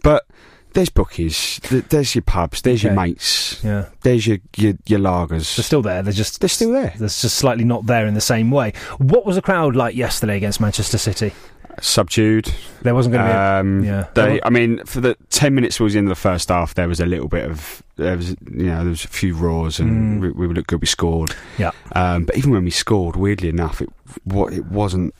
[0.04, 0.26] But
[0.74, 1.60] there's bookies,
[1.90, 3.86] there's your pubs, there's your mates, Yeah.
[4.02, 5.56] there's your your, your lagers.
[5.56, 6.02] They're still there.
[6.04, 6.94] They're just they're still there.
[6.98, 8.74] They're just slightly not there in the same way.
[8.98, 11.34] What was the crowd like yesterday against Manchester City?
[11.82, 12.54] subdued.
[12.84, 13.36] There wasn't going to be.
[13.36, 14.08] A, Um, yeah.
[14.14, 16.88] They, I mean, for the ten minutes towards the end of the first half, there
[16.88, 20.22] was a little bit of there was, you know, there was a few roars, and
[20.22, 20.36] Mm.
[20.36, 20.82] we, we looked good.
[20.82, 21.34] We scored.
[21.58, 21.72] Yeah.
[21.94, 23.90] Um, but even when we scored, weirdly enough, it
[24.24, 25.16] what it wasn't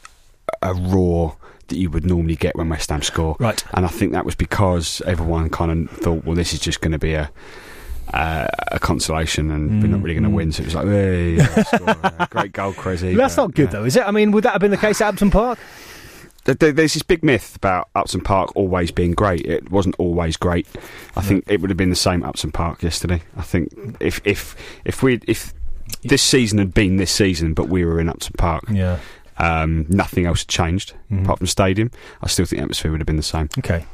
[0.62, 1.38] a roar
[1.68, 3.36] that you would normally get when West Ham score.
[3.40, 3.64] Right.
[3.74, 6.92] And I think that was because everyone kind of thought, well, this is just going
[6.94, 7.32] to be a.
[8.14, 10.52] Uh, a consolation, and we're not really going to Mm, win.
[10.52, 13.16] So it was like, hey, yeah, yeah, great goal, Cressy.
[13.16, 14.06] That's not good, though, is it?
[14.06, 15.58] I mean, would that have been the case at Upton Park?
[16.44, 19.46] Th- th- There's this big myth about Upton Park always being great.
[19.46, 20.68] It wasn't always great.
[21.16, 23.22] I think it would have been the same at Upton Park yesterday.
[23.38, 23.70] I think
[24.02, 25.54] if if if we if
[26.04, 29.00] this season had been this season, but we were in Upton Park, Yeah.
[29.38, 31.24] Um, nothing else had changed Mhm.
[31.24, 31.92] apart from stadium.
[32.22, 33.50] I still think the atmosphere would have been the same.
[33.58, 33.86] Okay.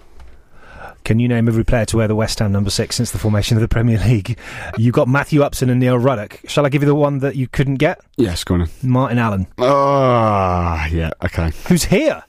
[1.05, 3.55] Can you name every player to wear the West Ham number six since the formation
[3.57, 4.37] of the Premier League?
[4.77, 6.41] You got Matthew Upson and Neil Ruddock.
[6.47, 7.99] Shall I give you the one that you couldn't get?
[8.17, 8.59] Yes, go on.
[8.61, 8.69] then.
[8.83, 11.51] Martin Allen, Ah, yeah, okay.
[11.67, 12.23] who's here,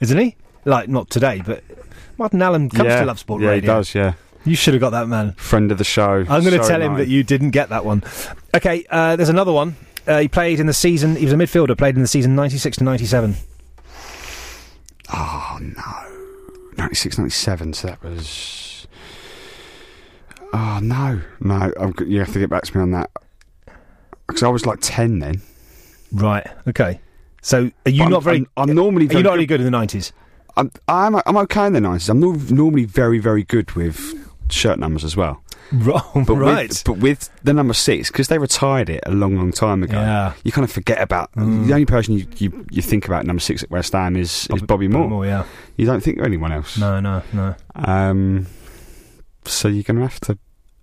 [0.00, 0.36] isn't he?
[0.64, 1.64] Like not today, but
[2.18, 3.60] Martin Allen comes yeah, to Love Sport yeah, Radio.
[3.60, 3.94] he does.
[3.94, 4.12] Yeah,
[4.44, 5.32] You should have got that man.
[5.32, 6.24] friend of the show.
[6.28, 6.98] I'm going to tell him Martin.
[6.98, 8.02] that you didn't get that one.
[8.54, 9.76] Okay, uh, there's another one.
[10.06, 11.16] Uh, he played in the season.
[11.16, 11.76] He was a midfielder.
[11.76, 13.34] Played in the season '96 to '97.
[15.12, 18.86] Oh no, 96, 97, So that was.
[20.52, 21.72] Oh no, no.
[21.78, 23.10] I'm, you have to get back to me on that
[24.26, 25.42] because I was like ten then.
[26.12, 26.46] Right.
[26.68, 27.00] Okay.
[27.42, 28.36] So are you But I'm- not very?
[28.38, 29.08] I'm, I'm normally.
[29.08, 30.12] are you not really good in the '90s?
[30.56, 32.08] I'm, I'm I'm okay in the nineties.
[32.08, 34.14] I'm nor- normally very very good with
[34.50, 35.42] shirt numbers as well.
[35.72, 36.02] Right.
[36.26, 36.68] But right.
[36.68, 39.98] with, but with the number six because they retired it a long long time ago.
[39.98, 40.32] Yeah.
[40.44, 41.66] You kind of forget about Mm.
[41.66, 44.62] the only person you, you, you think about number six at West Ham is is
[44.62, 45.02] Bobby Moore.
[45.02, 45.44] Bobby Moore, yeah.
[45.76, 46.78] You don't think of anyone else.
[46.78, 47.54] No, no, no.
[47.74, 48.46] Um.
[49.44, 50.38] So you're gonna have to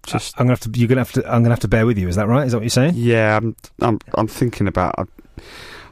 [0.05, 0.35] just.
[0.37, 0.79] I'm gonna have to.
[0.79, 1.25] You're gonna have to.
[1.25, 2.07] I'm gonna have to bear with you.
[2.07, 2.45] Is that right?
[2.45, 2.93] Is that what you're saying?
[2.95, 3.55] Yeah, I'm.
[3.81, 3.99] I'm.
[4.15, 4.95] I'm thinking about.
[4.97, 5.09] I've,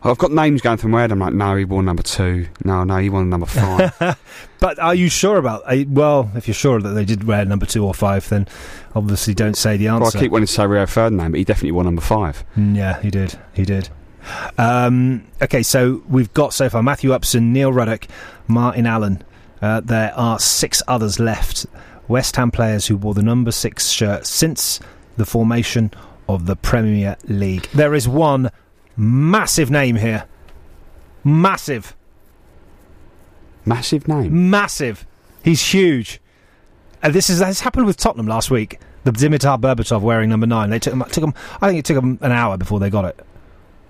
[0.03, 1.11] I've got names going through my head.
[1.11, 2.47] I'm like, no, he won number two.
[2.63, 4.17] No, no, he won number five.
[4.59, 5.63] But are you sure about?
[5.87, 8.47] Well, if you're sure that they did wear number two or five, then
[8.93, 10.19] obviously don't say the well, answer.
[10.19, 12.45] I keep wanting to say Rio Ferdinand, but he definitely won number five.
[12.55, 13.39] Mm, yeah, he did.
[13.53, 13.89] He did.
[14.59, 18.07] Um, okay, so we've got so far Matthew Upson, Neil Ruddock,
[18.47, 19.23] Martin Allen.
[19.63, 21.65] Uh, there are six others left.
[22.07, 24.79] West Ham players who wore the number six shirt since
[25.17, 25.89] the formation
[26.29, 27.67] of the Premier League.
[27.73, 28.51] There is one
[29.01, 30.25] massive name here.
[31.23, 31.95] Massive.
[33.65, 34.49] Massive name.
[34.49, 35.05] Massive.
[35.43, 36.21] He's huge.
[37.03, 38.79] And this is this happened with Tottenham last week.
[39.03, 40.69] The Dimitar Berbatov wearing number nine.
[40.69, 41.03] They took him.
[41.09, 41.33] Took him.
[41.61, 43.19] I think it took them an hour before they got it.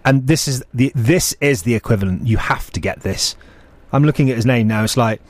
[0.05, 2.26] And this is the this is the equivalent.
[2.26, 3.36] You have to get this.
[3.91, 4.84] I'm looking at his name now.
[4.84, 5.22] It's like,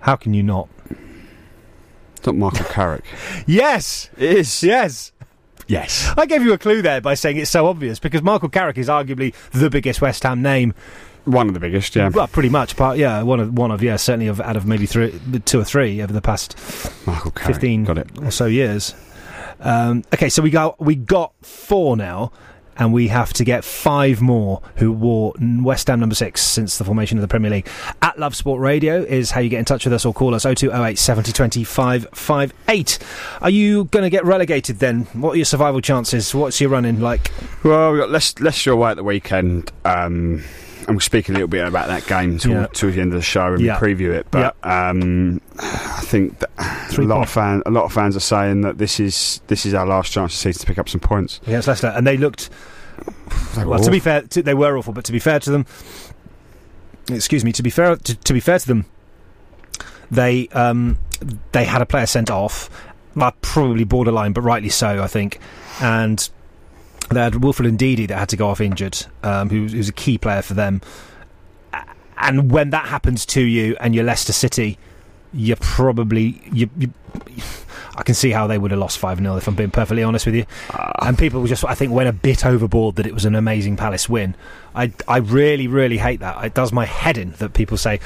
[0.00, 0.68] how can you not?
[2.16, 3.04] It's not Michael Carrick.
[3.46, 4.62] Yes, it is.
[4.62, 5.12] Yes.
[5.66, 6.12] Yes.
[6.16, 8.88] I gave you a clue there by saying it's so obvious because Michael Carrick is
[8.88, 10.74] arguably the biggest West Ham name.
[11.24, 12.08] One of the biggest, yeah.
[12.08, 12.76] Well, pretty much.
[12.76, 15.64] Part, yeah, one of one of yeah, certainly of out of maybe three, two or
[15.64, 16.56] three over the past
[17.04, 17.54] Michael Carrick.
[17.56, 18.08] fifteen Got it.
[18.22, 18.94] or so years.
[19.58, 22.30] Um, okay, so we got we got four now,
[22.78, 26.84] and we have to get five more who wore West Ham number six since the
[26.84, 27.68] formation of the Premier League.
[28.02, 30.42] At Love Sport Radio is how you get in touch with us or call us
[30.44, 32.98] 0208 70 20 558.
[33.42, 35.02] Are you going to get relegated then?
[35.12, 36.34] What are your survival chances?
[36.34, 37.30] What's your running like?
[37.64, 39.72] Well, we got Leic- Leicester away at the weekend.
[39.84, 40.42] Um,
[40.88, 42.66] and we'll speak a little bit about that game toward, Yeah.
[42.68, 43.76] towards the end of the show and Yeah.
[43.78, 44.28] preview it.
[44.30, 46.50] But um, I think that
[46.96, 49.74] a lot of fan, a lot of fans are saying that this is this is
[49.74, 51.40] our last chance to see to pick up some points.
[51.46, 52.50] against Leicester, and they looked.
[53.54, 54.92] They well, to be fair, to, they were awful.
[54.92, 55.66] But to be fair to them,
[57.10, 57.52] excuse me.
[57.52, 58.86] To be fair, to, to be fair to them,
[60.10, 60.98] they um,
[61.52, 62.70] they had a player sent off,
[63.16, 65.40] uh, probably borderline, but rightly so, I think,
[65.80, 66.28] and
[67.10, 70.18] they had Wilfred Ndidi that had to go off injured, um, who, who's a key
[70.18, 70.80] player for them.
[72.18, 74.78] And when that happens to you, and you're Leicester City,
[75.32, 76.70] you're probably you.
[76.76, 76.92] you
[77.96, 80.26] I can see how they would have lost 5 0 if I'm being perfectly honest
[80.26, 80.44] with you.
[80.70, 81.06] Ah.
[81.08, 84.06] and people just, I think, went a bit overboard that it was an amazing Palace
[84.06, 84.34] win.
[84.74, 86.44] I, I really, really hate that.
[86.44, 88.00] It does my head in that people say,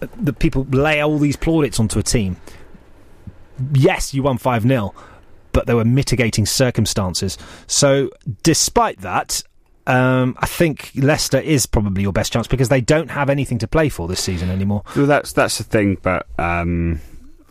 [0.00, 2.36] that people lay all these plaudits onto a team.
[3.74, 4.92] Yes, you won 5 0,
[5.52, 7.38] but there were mitigating circumstances.
[7.68, 8.10] So,
[8.42, 9.42] despite that,
[9.88, 13.66] um, I think Leicester is probably your best chance because they don't have anything to
[13.68, 14.82] play for this season anymore.
[14.94, 15.96] Well, that's that's the thing.
[16.02, 17.00] But um,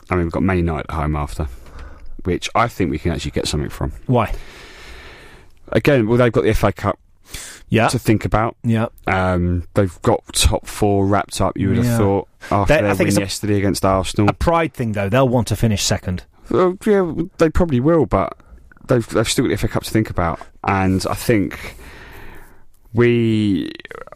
[0.09, 1.47] I mean, we've got Man United at home after,
[2.23, 3.91] which I think we can actually get something from.
[4.05, 4.33] Why?
[5.69, 6.97] Again, well, they've got the FA Cup
[7.69, 7.87] Yeah.
[7.89, 8.55] to think about.
[8.63, 8.87] Yeah.
[9.05, 11.57] Um, they've got top four wrapped up.
[11.57, 11.97] You would have Yeah.
[11.97, 14.29] thought after They- I their think win it's a- yesterday against Arsenal.
[14.29, 15.09] A pride thing, though.
[15.09, 16.23] They'll want to finish second.
[16.49, 18.33] Well, yeah, they probably will, but
[18.87, 21.75] they've they've still got the FA Cup to think about, and I think
[22.93, 23.71] we,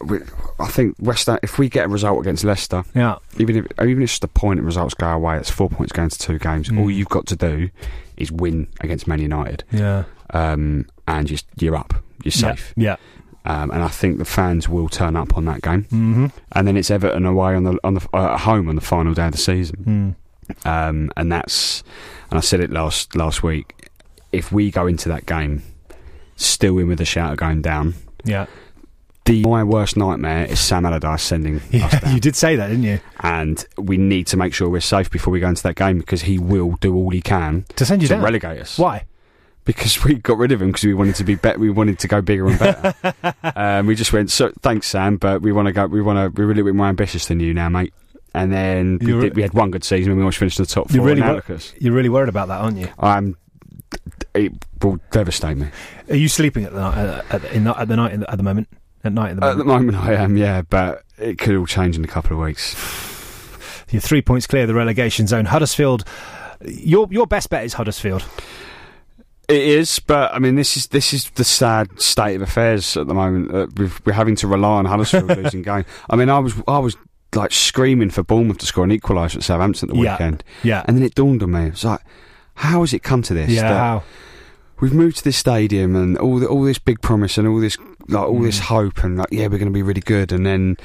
[0.06, 0.20] we
[0.60, 1.40] I think West Ham.
[1.44, 3.18] If we get a result against Leicester, Yeah.
[3.38, 5.92] even if even if it's just a point and results go away, it's four points
[5.92, 6.70] going to two games.
[6.70, 6.80] Mm.
[6.80, 7.70] All you've got to do
[8.18, 10.04] is win against Man United, Yeah.
[10.32, 11.94] um, and just you're up,
[12.24, 12.74] you're safe.
[12.78, 12.96] Yeah.
[13.44, 16.32] Um, and I think the fans will turn up on that game, Mhm.
[16.52, 19.26] and then it's Everton away on the on the uh, home on the final day
[19.26, 20.16] of the season
[20.54, 20.68] Mm.
[20.68, 21.84] um, and that's
[22.30, 23.90] and I said it last last week.
[24.32, 25.64] If we go into that game
[26.36, 28.46] still in with a shout of going down, Yeah.
[29.26, 32.10] the my worst nightmare is Sam Allardyce sending us Yeah.
[32.14, 33.00] You did say that, didn't you?
[33.22, 36.24] and we need to make sure we're safe before we go into that game because
[36.24, 38.24] he will do all he can To send you to down.
[38.24, 38.78] relegate us.
[38.78, 39.06] Why?
[39.64, 41.60] Because we got rid of him because we wanted to be bet.
[41.60, 43.14] We wanted to go bigger and better.
[43.56, 44.32] um, we just went.
[44.32, 45.86] So thanks, Sam, but we want to go.
[45.86, 46.42] We want to.
[46.42, 47.94] We're a little bit more ambitious than you now, mate.
[48.34, 50.70] And then we, did, we had one good season and we almost finished in the
[50.72, 51.44] top 4 You're really, wor-
[51.80, 52.88] you're really worried about that, aren't you?
[52.98, 53.38] I'm.
[54.34, 55.68] It will devastate me.
[56.10, 58.38] Are you sleeping at the night, uh, at, the- in the, at the night at
[58.38, 58.68] the moment?
[59.04, 59.94] At night at the At the moment.
[59.94, 62.76] moment, I am, yeah, but it could all change in a couple of weeks.
[63.92, 65.46] You're three points clear of the relegation zone.
[65.46, 66.06] Huddersfield.
[66.64, 68.24] Your your best bet is Huddersfield.
[69.48, 73.08] It is, but I mean, this is this is the sad state of affairs at
[73.08, 73.54] the moment.
[73.54, 75.84] Uh, we've, we're having to rely on Huddersfield losing game.
[76.10, 76.96] I mean, I was I was
[77.36, 80.44] like screaming for Bournemouth to score an equaliser at Southampton at the Yeah, weekend.
[80.64, 80.84] yeah.
[80.88, 81.66] and then it dawned on me.
[81.68, 82.02] It was like,
[82.56, 83.50] how has it come to this?
[83.50, 84.04] Yeah, how?
[84.80, 87.78] We've moved to this stadium and all the, all this big promise and all this
[88.08, 88.44] like all Mm.
[88.46, 90.76] this hope and like yeah we're going to be really good and then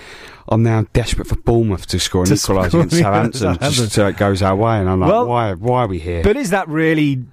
[0.48, 2.96] I'm now desperate for Bournemouth to score an equaliser against
[3.40, 5.98] Southampton just so it goes our way and I'm like Well, why why are we
[5.98, 6.22] here?
[6.22, 7.24] But is that really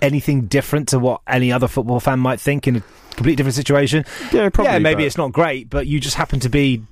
[0.00, 2.80] anything different to what any other football fan might think in a
[3.16, 4.04] completely different situation?
[4.32, 6.82] Yeah, probably, Yeah, maybe it's not great, but you just happen to be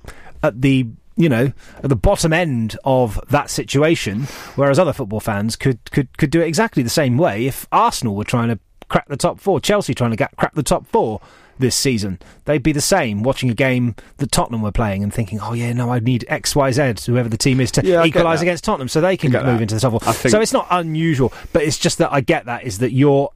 [0.43, 4.23] at the you know at the bottom end of that situation,
[4.55, 8.15] whereas other football fans could could could do it exactly the same way if Arsenal
[8.15, 11.21] were trying to crack the top four, Chelsea trying to get, crack the top four.
[11.59, 15.39] This season, they'd be the same watching a game that Tottenham were playing and thinking,
[15.39, 18.41] "Oh yeah, no, I need X, Y, Z, whoever the team is, to Yeah, equalise
[18.41, 19.61] against Tottenham, so they can move that.
[19.61, 22.63] into the top four." So it's not unusual, but it's just that I get that
[22.63, 23.29] is that you're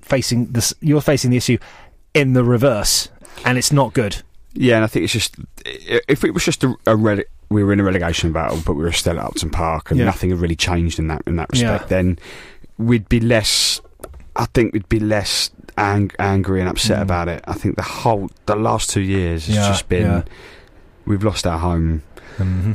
[0.00, 1.58] facing this, you're facing the issue
[2.14, 3.08] in the reverse,
[3.44, 4.22] and it's not good.
[4.56, 7.72] Yeah, and I think it's just if it was just a, a rele- we were
[7.72, 10.06] in a relegation battle, but we were still at Upton Park, and Yeah.
[10.06, 11.84] nothing had really changed in that in that respect.
[11.84, 11.88] Yeah.
[11.88, 12.18] Then
[12.78, 13.80] we'd be less.
[14.34, 17.02] I think we'd be less ang- angry and upset Mm.
[17.02, 17.44] about it.
[17.46, 20.24] I think the whole the last two years has Yeah, just been
[21.06, 22.02] we've lost our home.
[22.38, 22.72] Mm-hmm.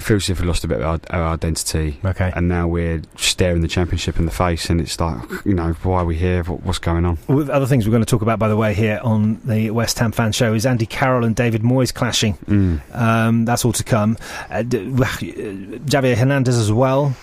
[0.00, 2.00] Feels as if we lost a bit of our, our identity.
[2.04, 2.32] Okay.
[2.34, 6.00] And now we're staring the championship in the face, and it's like, you know, why
[6.00, 6.42] are we here?
[6.44, 7.18] What, what's going on?
[7.28, 9.98] With other things we're going to talk about, by the way, here on the West
[9.98, 12.34] Ham fan show is Andy Carroll and David Moyes clashing.
[12.46, 12.94] Mm.
[12.94, 14.16] Um, that's all to come.
[14.50, 17.14] Uh, Javier Hernandez as well.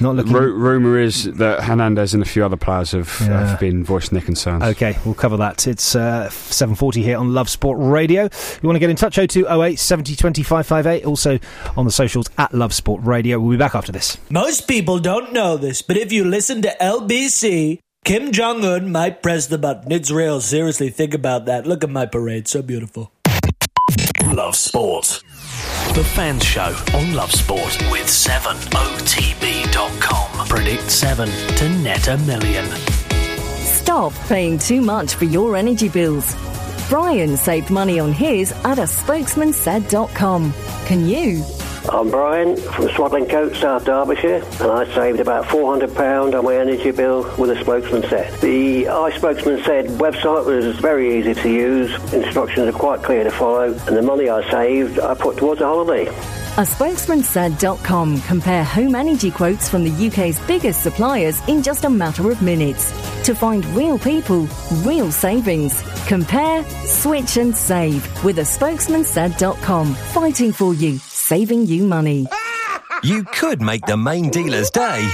[0.00, 0.32] Not looking.
[0.32, 3.46] Ru- rumor is that Hernandez and a few other players have, Yeah.
[3.48, 4.62] have been voicing their concerns.
[4.62, 5.66] Okay, we'll cover that.
[5.66, 8.22] It's uh, 7.40 here on Love Sport Radio.
[8.24, 11.04] You want to get in touch, 0208 70 20 558.
[11.04, 11.38] Also
[11.76, 13.38] on the socials at Love Sport Radio.
[13.38, 14.16] We'll be back after this.
[14.30, 19.22] Most people don't know this, but if you listen to LBC, Kim Jong Un might
[19.22, 19.92] press the button.
[19.92, 20.40] It's real.
[20.40, 21.66] Seriously, think about that.
[21.66, 22.48] Look at my parade.
[22.48, 23.12] So beautiful.
[24.32, 25.22] Love Sport.
[25.94, 28.70] The Fans Show on Love Sport with 7otb.com.
[30.46, 32.66] Predict 7 to net a million.
[33.64, 36.34] Stop paying too much for your energy bills.
[36.88, 40.52] Brian saved money on his at a spokesmansaid.com.
[40.86, 41.44] Can you?
[41.88, 47.22] I'm Brian from Swadlincote, South Derbyshire, and I saved about £400 on my energy bill
[47.38, 48.38] with a spokesman said.
[48.40, 53.30] The I Spokesman Said website was very easy to use, instructions are quite clear to
[53.30, 56.06] follow, and the money I saved I put towards a holiday.
[56.58, 62.30] A spokesmansaid.com compare home energy quotes from the UK's biggest suppliers in just a matter
[62.30, 62.90] of minutes.
[63.24, 64.46] To find real people,
[64.82, 65.80] real savings.
[66.06, 69.94] Compare, switch and save with a spokesmansaid.com.
[69.94, 70.98] Fighting for you,
[71.30, 72.26] saving you money.
[73.04, 75.08] You could make the main dealer's day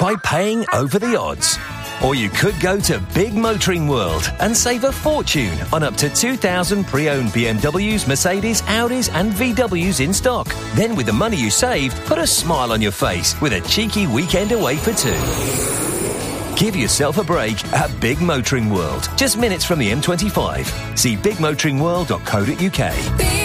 [0.00, 1.60] by paying over the odds.
[2.04, 6.10] Or you could go to Big Motoring World and save a fortune on up to
[6.10, 10.48] 2,000 pre-owned BMWs, Mercedes, Audis and VWs in stock.
[10.74, 14.08] Then with the money you saved, put a smile on your face with a cheeky
[14.08, 15.14] weekend away for two.
[16.56, 20.98] Give yourself a break at Big Motoring World, just minutes from the M25.
[20.98, 23.39] See bigmotoringworld.co.uk.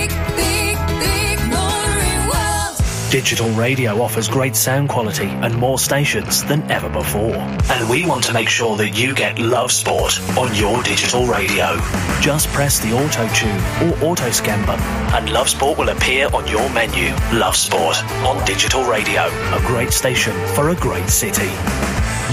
[3.16, 7.34] Digital radio offers great sound quality and more stations than ever before.
[7.34, 11.78] And we want to make sure that you get Love Sport on your digital radio.
[12.20, 14.84] Just press the auto tune or auto scan button
[15.16, 17.16] and Love Sport will appear on your menu.
[17.32, 19.28] Love Sport on digital radio.
[19.28, 21.49] A great station for a great city.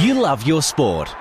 [0.03, 1.15] You love your sport,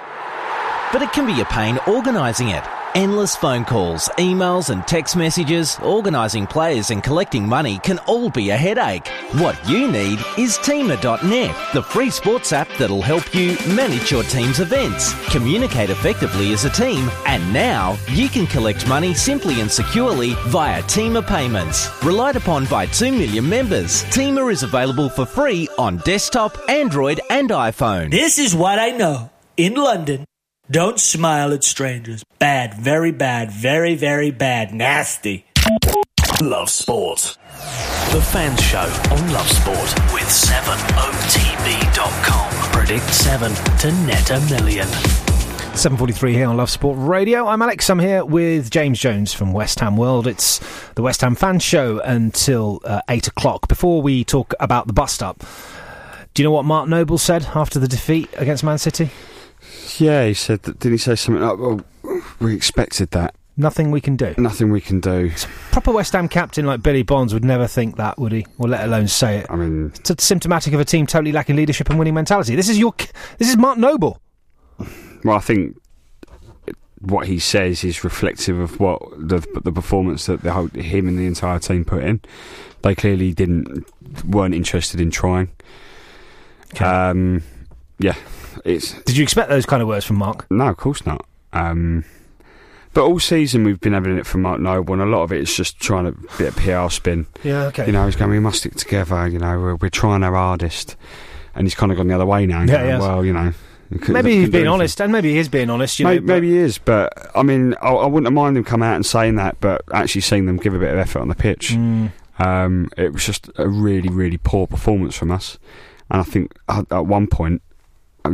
[0.92, 2.64] but it can be a pain organising it.
[2.94, 8.50] Endless phone calls, emails, and text messages, organising players and collecting money can all be
[8.50, 9.08] a headache.
[9.36, 14.60] What you need is Teamer.net, the free sports app that'll help you manage your team's
[14.60, 20.34] events, communicate effectively as a team, and now you can collect money simply and securely
[20.48, 21.90] via Teamer payments.
[22.04, 27.52] Relied upon by 2 million members, Teamer is available for free on desktop, Android, and
[27.52, 28.12] iPhone.
[28.12, 29.30] This is what I know.
[29.56, 30.26] In London,
[30.72, 32.24] don't smile at strangers.
[32.40, 35.46] Bad, very bad, very, very bad, nasty.
[36.42, 37.38] Love Sport.
[38.12, 38.80] The Fans Show
[39.12, 40.72] on Love Sport with 7otb.com.
[42.72, 44.88] Predict 7 to net a million.
[45.74, 47.48] 7.43 here on Love Sport Radio.
[47.48, 47.90] I'm Alex.
[47.90, 50.26] I'm here with James Jones from West Ham World.
[50.26, 50.60] It's
[50.96, 53.68] the West Ham Fan Show until uh, 8 o'clock.
[53.68, 55.44] Before we talk about the bust up,
[56.34, 59.12] do you know what Mark Noble said after the defeat against Man City?
[59.98, 60.80] Yeah, he said that.
[60.80, 61.82] Did he say something like, well,
[62.40, 63.36] we expected that?
[63.58, 64.34] Nothing we can do.
[64.38, 65.32] Nothing we can do.
[65.72, 68.46] Proper West Ham captain like Billy Bonds would never think that, would he?
[68.58, 69.48] Or let alone say it.
[69.50, 72.56] I mean, it's symptomatic of a team totally lacking leadership and winning mentality.
[72.56, 72.94] This is your,
[73.38, 74.22] this is Mark Noble.
[75.24, 75.78] Well, I think
[77.02, 81.18] what he says is reflective of what the the performance that the whole, him and
[81.18, 82.22] the entire team put in.
[82.84, 83.86] They clearly didn't
[84.26, 85.52] weren't interested in trying.
[86.80, 87.44] Um,
[88.00, 88.16] yeah,
[88.66, 88.94] it's.
[89.04, 90.46] Did you expect those kind of words from Mark?
[90.50, 91.26] No, of course not.
[91.54, 92.06] Um,
[92.94, 95.42] but all season we've been having it from Mark Noble, and a lot of it
[95.42, 97.26] is just trying to bit of PR spin.
[97.44, 97.86] Yeah, okay.
[97.86, 99.28] You know, he's going, we must stick together.
[99.28, 100.96] You know, we're, we're trying our hardest,
[101.56, 102.62] and he's kind of gone the other way now.
[102.62, 103.00] Yeah, going.
[103.00, 103.54] Well, you know.
[104.08, 106.00] Maybe he's being honest, and maybe he is being honest.
[106.00, 108.82] You maybe, know, maybe he is, but I mean, I, I wouldn't mind him come
[108.82, 111.36] out and saying that, but actually seeing them give a bit of effort on the
[111.36, 111.72] pitch.
[111.72, 112.12] Mm.
[112.40, 115.58] Um, it was just a really, really poor performance from us.
[116.10, 117.62] And I think at, at one point,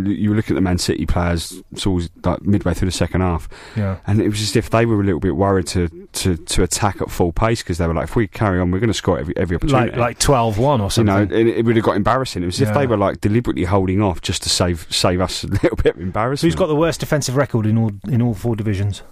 [0.03, 3.47] you were looking at the Man City players towards like midway through the second half,
[3.75, 3.97] Yeah.
[4.05, 7.01] and it was as if they were a little bit worried to, to, to attack
[7.01, 9.17] at full pace because they were like, if we carry on, we're going to score
[9.19, 9.91] every every opportunity.
[9.91, 11.15] like like twelve one or you something.
[11.15, 12.43] know, and it would have got embarrassing.
[12.43, 15.43] It was as if they were like deliberately holding off just to save save us
[15.45, 16.51] a little bit of embarrassment.
[16.51, 19.03] Who's got the worst defensive record in all in all four divisions?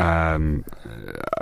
[0.00, 0.64] Um,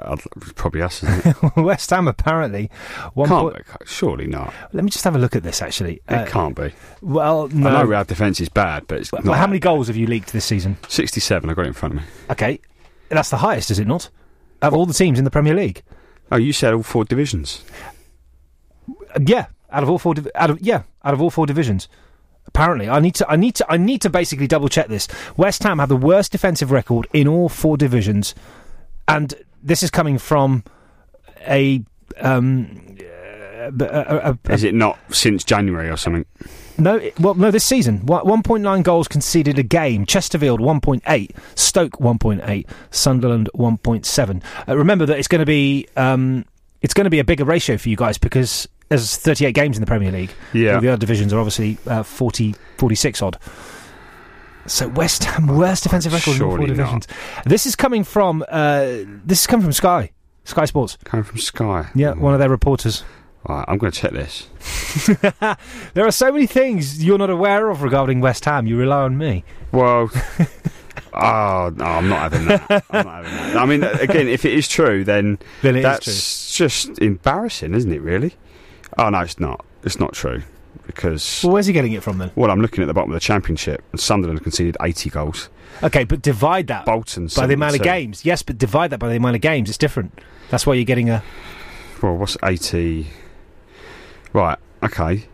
[0.02, 0.16] uh,
[0.56, 1.02] probably us.
[1.56, 2.70] West Ham apparently.
[3.14, 3.86] One can't point- be.
[3.86, 4.52] Surely not.
[4.72, 5.62] Let me just have a look at this.
[5.62, 6.72] Actually, It can't be.
[7.00, 7.68] Well, no.
[7.68, 9.36] I know our defence is bad, but it's Well, not.
[9.38, 10.76] how many goals have you leaked this season?
[10.88, 11.48] Sixty-seven.
[11.48, 12.06] I got it in front of me.
[12.30, 12.60] Okay,
[13.08, 14.10] that's the highest, is it not?
[14.60, 15.82] Of all the teams in the Premier League.
[16.30, 17.64] Oh, you said all four divisions.
[18.88, 21.88] Uh, Yeah, out of all four, div- out of yeah, out of all four divisions.
[22.54, 25.08] Apparently, I need to, I need to, I need to basically double check this.
[25.38, 28.34] West Ham have the worst defensive record in all four divisions,
[29.08, 29.32] and
[29.62, 30.62] this is coming from
[31.48, 31.82] a.
[32.20, 36.26] Um, uh, a- a- a- Is it not since January or something?
[36.78, 38.00] no, well, no, this season.
[38.00, 40.04] 1.9 goals conceded a game.
[40.04, 41.30] Chesterfield 1.8.
[41.54, 42.66] Stoke 1.8.
[42.90, 44.42] Sunderland 1.7.
[44.68, 46.44] Uh, remember that it's going to be um,
[46.82, 49.80] it's going to be a bigger ratio for you guys because there's 38 games in
[49.80, 50.32] the Premier League.
[50.52, 50.74] Yeah.
[50.74, 53.38] All the other divisions are obviously uh, 40, 46 odd.
[54.66, 56.76] So West Ham worst defensive record in all four Surely not.
[56.76, 57.08] divisions.
[57.46, 58.82] This is coming from uh,
[59.24, 60.10] this is coming from Sky,
[60.44, 60.98] Sky Sports.
[61.04, 61.88] Coming from Sky.
[61.94, 63.02] Yeah, one of their reporters.
[63.48, 64.48] Right, I'm going to check this.
[65.94, 68.66] There are so many things you're not aware of regarding West Ham.
[68.68, 69.42] You rely on me.
[69.72, 70.10] Well,
[71.12, 72.84] oh no, I'm not having that.
[72.90, 73.56] I'm not having that.
[73.56, 78.00] I mean, again, if it is true, then, Then that's just embarrassing, isn't it?
[78.00, 78.34] Really?
[78.98, 79.64] Oh no, it's not.
[79.84, 80.42] It's not true
[80.86, 81.42] because.
[81.44, 82.30] Well, where's he getting it from then?
[82.34, 85.48] Well, I'm looking at the bottom of the championship, and Sunderland conceded 80 goals.
[85.82, 88.24] Okay, but divide that Bolton by the amount of games.
[88.24, 89.68] Yes, but divide that by the amount of games.
[89.68, 90.18] It's different.
[90.50, 91.22] That's why you're getting a.
[92.02, 93.06] Well, what's 80?
[94.32, 94.58] Right.
[94.82, 95.26] Okay.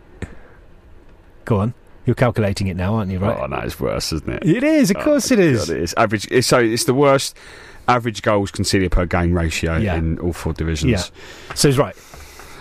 [1.45, 1.73] Go on.
[2.05, 3.19] You're calculating it now, aren't you?
[3.19, 3.37] Right.
[3.39, 4.45] Oh no, it's worse, isn't it?
[4.45, 5.67] It is, of Oh, course it is.
[5.67, 5.93] God, it is.
[5.97, 6.27] Average.
[6.31, 7.35] It's, so it's the worst
[7.87, 9.95] average goals conceded per game ratio Yeah.
[9.95, 10.91] in all four divisions.
[10.91, 11.55] Yeah.
[11.55, 11.95] So he's right.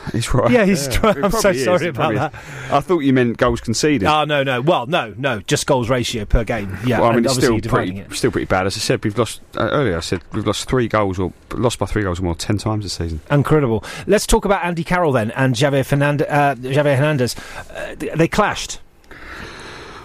[0.12, 0.50] He's right.
[0.50, 1.16] Yeah, he's right.
[1.16, 2.72] it I'm so is, sorry it about probably is.
[2.72, 4.06] I thought you meant goals conceded.
[4.08, 4.60] Oh no, no.
[4.60, 5.40] Well, no, no.
[5.40, 6.76] Just goals ratio per game.
[6.86, 7.00] Yeah.
[7.00, 8.16] well, I mean, it's obviously still you're dividing pretty, it.
[8.16, 8.66] still pretty bad.
[8.66, 9.96] As I said, we've lost uh, earlier.
[9.96, 12.84] I said we've lost three goals or lost by three goals or more ten times
[12.84, 13.20] this season.
[13.30, 13.84] Incredible.
[14.06, 17.36] Let's talk about Andy Carroll then and Javier, Fernand- uh, Javier Hernandez.
[17.70, 18.80] Uh, th- they clashed.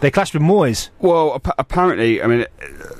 [0.01, 0.89] They clashed with Moyes.
[0.99, 2.45] Well, ap- apparently, I mean,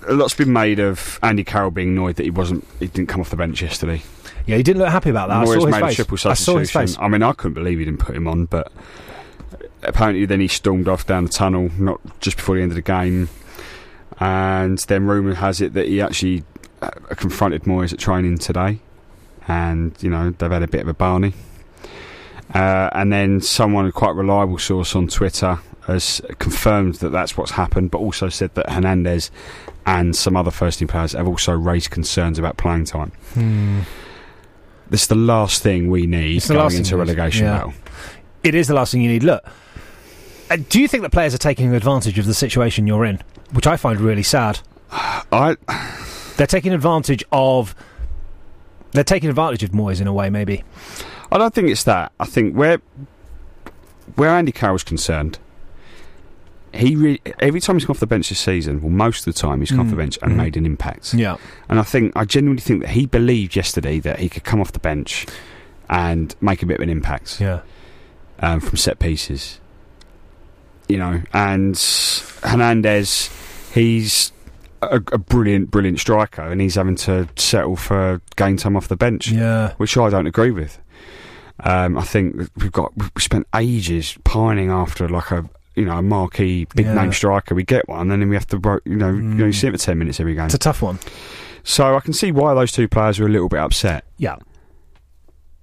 [0.08, 3.20] a lot's been made of Andy Carroll being annoyed that he wasn't, he didn't come
[3.20, 4.02] off the bench yesterday.
[4.46, 5.38] Yeah, he didn't look happy about that.
[5.38, 5.94] I Moyes saw his made face.
[5.94, 6.98] a triple I saw his face.
[7.00, 8.72] I mean, I couldn't believe he didn't put him on, but
[9.84, 12.82] apparently then he stormed off down the tunnel, not just before the end of the
[12.82, 13.30] game.
[14.20, 16.44] And then rumour has it that he actually
[16.82, 18.80] uh, confronted Moyes at training today,
[19.48, 21.34] and you know they've had a bit of a barney.
[22.54, 27.52] Uh, and then someone, a quite reliable source on Twitter, has confirmed that that's what's
[27.52, 29.32] happened, but also said that Hernandez
[29.86, 33.12] and some other first team players have also raised concerns about playing time.
[33.34, 33.82] Hmm.
[34.90, 37.10] This is the last thing we need It's the going last into a you need.
[37.18, 37.58] relegation Yeah.
[37.58, 37.74] battle.
[38.44, 39.24] It is the last thing you need.
[39.24, 39.44] Look,
[40.52, 43.20] uh, do you think that players are taking advantage of the situation you're in,
[43.52, 44.60] which I find really sad?
[44.92, 45.56] I.
[46.38, 47.76] They're taking advantage of.
[48.92, 50.64] They're taking advantage of Moyes in a way, maybe.
[51.32, 52.12] I don't think it's that.
[52.20, 52.80] I think where
[54.16, 55.40] where Andy Carroll's concerned,
[56.74, 59.40] he re- every time he's come off the bench this season, well, most of the
[59.40, 60.38] time he's come off the Mm, bench and mhm.
[60.38, 61.14] made an impact.
[61.14, 61.38] Yeah.
[61.70, 64.72] and I think I genuinely think that he believed yesterday that he could come off
[64.72, 65.26] the bench
[65.90, 67.40] and make a bit of an impact.
[67.40, 67.62] Yeah,
[68.40, 69.60] um, from set pieces.
[70.90, 71.78] You know, and
[72.44, 73.30] Hernandez,
[73.74, 74.32] he's
[74.82, 78.98] a, a brilliant, brilliant striker, and he's having to settle for game time off the
[78.98, 79.30] bench.
[79.32, 79.74] Yeah.
[79.78, 80.80] which I don't agree with.
[81.62, 86.02] Um, I think we've got we spent ages pining after like a you know a
[86.02, 86.94] marquee big Yeah.
[86.94, 87.56] name striker.
[87.56, 89.68] We get one, and then we have to bro- you know you, know, you see
[89.68, 90.46] him for ten minutes every game.
[90.46, 91.00] It's a tough one.
[91.64, 94.04] So I can see why those two players are a little bit upset.
[94.18, 94.36] Yeah.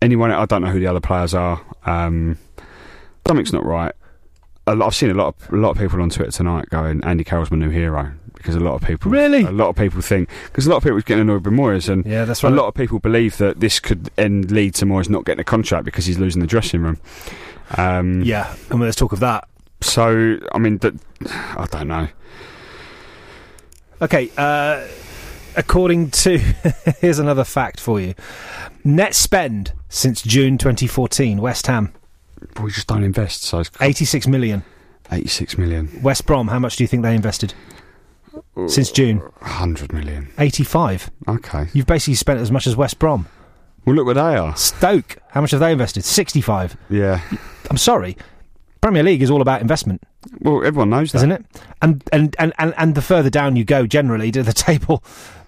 [0.03, 1.61] Anyone, I don't know who the other players are.
[1.85, 2.39] Um,
[3.27, 3.93] something's not right.
[4.67, 7.03] A lot, I've seen a lot of a lot of people on Twitter tonight going,
[7.05, 9.43] "Andy Carroll's my new hero," because a lot of people Really?
[9.43, 11.89] a lot of people think because a lot of people are getting annoyed with Moyes,
[11.89, 12.53] and Yeah, that's right.
[12.53, 15.45] a lot of people believe that this could end lead to Moyes not getting a
[15.45, 16.97] contract because he's losing the dressing room.
[17.77, 19.49] Um, Yeah, and let's talk of that.
[19.81, 20.95] So I mean, that,
[21.29, 22.09] I don't know.
[24.03, 24.87] Okay, uh,
[25.57, 26.39] according to
[27.01, 28.15] here's another fact for you:
[28.85, 31.93] net spend since June 2014, West Ham
[32.63, 33.43] We just don't invest.
[33.43, 34.65] So it's 86 million.
[35.13, 37.53] 86 million, West Brom, how much do you think they invested
[38.69, 39.19] since June?
[39.19, 40.29] 100 million.
[40.39, 41.11] 85.
[41.27, 41.67] Okay.
[41.73, 43.27] You've basically spent as much as West Brom.
[43.85, 44.55] Well, look where they are.
[44.57, 46.05] Stoke, how much have they invested?
[46.05, 46.77] 65.
[46.91, 47.21] Yeah.
[47.69, 48.17] I'm sorry.
[48.81, 50.03] Premier League is all about investment,
[50.41, 51.19] Well, everyone knows that.
[51.19, 51.45] isn't it?
[51.83, 55.03] And and, and, and and the further down you go, generally to the table,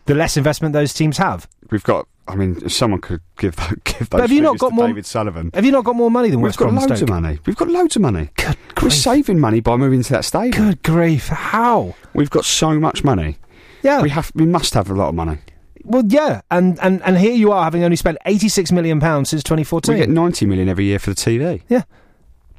[0.07, 1.49] the less investment those teams have.
[1.70, 2.07] We've got.
[2.28, 4.87] I mean, if someone could give give those But have you not got to more-
[4.87, 5.51] David Sullivan.
[5.55, 6.76] Have you not got more money than We've West got Brom?
[6.76, 7.03] loads Stoke?
[7.03, 7.39] of money.
[7.47, 8.30] We've got loads of money.
[8.37, 10.66] Good We're saving money by moving to that stadium.
[10.68, 11.26] Good grief!
[11.28, 11.95] How?
[12.14, 13.39] We've got so much money.
[13.83, 14.03] Yeah.
[14.03, 14.30] We have.
[14.37, 15.39] We must have a lot of money.
[15.85, 19.43] Well, yeah, and, and, and here you are having only spent 86 million pounds since
[19.43, 19.93] 2014.
[19.93, 21.62] We get 90 million every year for the TV.
[21.68, 21.83] Yeah.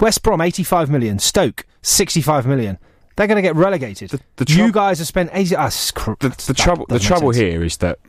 [0.04, 2.78] West Brom 85 million, Stoke 65 million.
[3.16, 4.20] They're going to get relegated.
[4.36, 6.86] The, you guys have spent 80 ah, screw- The, the trouble.
[6.90, 7.42] The trouble sense.
[7.42, 8.00] here is that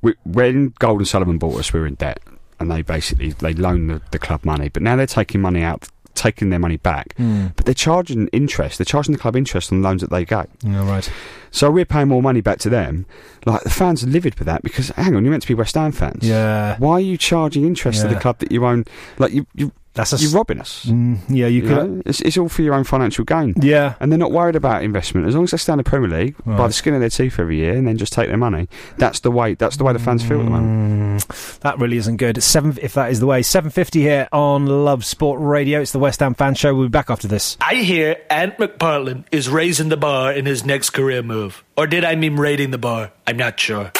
[0.00, 2.18] we, when Gold and Sullivan bought us, we were in debt,
[2.58, 4.68] and they basically they loaned the, the club money.
[4.68, 7.14] But now they're taking money out, taking their money back.
[7.16, 7.48] Hmm.
[7.54, 8.78] But they're charging interest.
[8.78, 10.50] They're charging the club interest on the loans that they get.
[10.64, 11.08] Yeah, right.
[11.52, 13.06] So we're paying more money back to them.
[13.46, 15.76] Like the fans are livid with that because hang on, you're meant to be West
[15.76, 16.26] Ham fans.
[16.26, 16.78] Yeah.
[16.78, 18.86] Why are you charging interest to the club that you own?
[19.18, 20.86] Like you, you That's a you're robbing us.
[20.86, 21.90] Mm, yeah, you You could.
[21.90, 22.02] know?
[22.06, 23.52] it's, it's all for your own financial gain.
[23.60, 23.94] Yeah.
[24.00, 26.34] And they're not worried about investment as long as they stay in the Premier League
[26.46, 28.68] by the skin of their teeth every year and then just take their money.
[28.96, 29.54] That's the way.
[29.54, 31.22] That's the way the fans feel at the moment.
[31.28, 32.42] Mm, that really isn't good.
[32.42, 33.42] Seven, if that is the way.
[33.42, 35.80] Seven fifty here on Love Sport Radio.
[35.82, 36.74] It's the West Ham fan show.
[36.74, 37.58] We'll be back after this.
[37.60, 41.62] I hear Ant McPartlin is raising the bar in his next career move.
[41.76, 43.12] Or did I mean raiding the bar?
[43.26, 43.92] I'm not sure.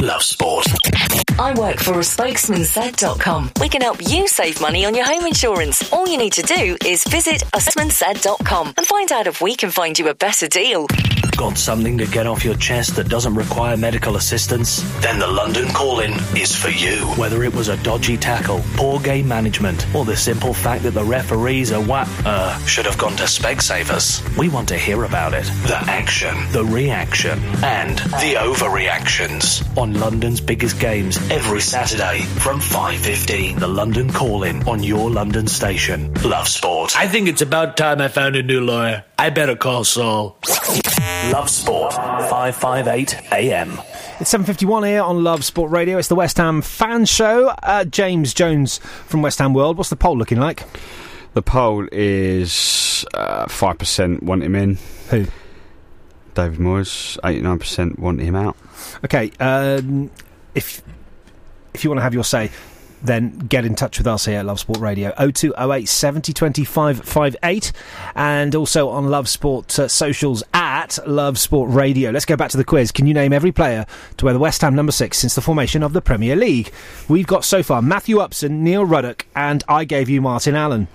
[0.00, 0.66] Love sport.
[1.38, 3.52] I work for a spokesmansaid.com.
[3.60, 5.92] We can help you save money on your home insurance.
[5.92, 7.60] All you need to do is visit a
[8.76, 10.86] and find out if we can find you a better deal.
[11.36, 14.82] Got something to get off your chest that doesn't require medical assistance?
[15.00, 16.98] Then the London call-in is for you.
[17.16, 21.02] Whether it was a dodgy tackle, poor game management, or the simple fact that the
[21.02, 25.44] referees are what uh should have gone to Specsavers, we want to hear about it.
[25.66, 33.58] The action, the reaction, and the overreactions on London's biggest games every Saturday from 5:15.
[33.58, 36.12] The London call-in on your London station.
[36.22, 36.96] Love sport.
[36.96, 39.02] I think it's about time I found a new lawyer.
[39.22, 40.36] I better call Saul.
[41.30, 41.92] Love sport.
[41.92, 43.80] 558 AM.
[44.18, 45.96] It's seven fifty one here on Love Sport Radio.
[45.98, 47.46] It's the West Ham fan show.
[47.62, 49.76] Uh, James Jones from West Ham World.
[49.76, 50.64] What's the poll looking like?
[51.34, 54.76] The poll is uh, five percent want him in.
[55.10, 55.26] Who?
[56.34, 57.16] David Moyes.
[57.24, 58.56] Eighty nine percent want him out.
[59.04, 60.10] Okay, um,
[60.56, 60.82] if
[61.74, 62.50] if you want to have your say,
[63.02, 67.72] then get in touch with us here at Love Sport Radio 0208 70 25 58
[68.14, 72.10] and also on Love Sport uh, socials at Love Sport Radio.
[72.10, 72.92] Let's go back to the quiz.
[72.92, 73.86] Can you name every player
[74.16, 76.72] to wear the West Ham number six since the formation of the Premier League?
[77.08, 80.88] We've got so far Matthew Upson, Neil Ruddock, and I gave you Martin Allen.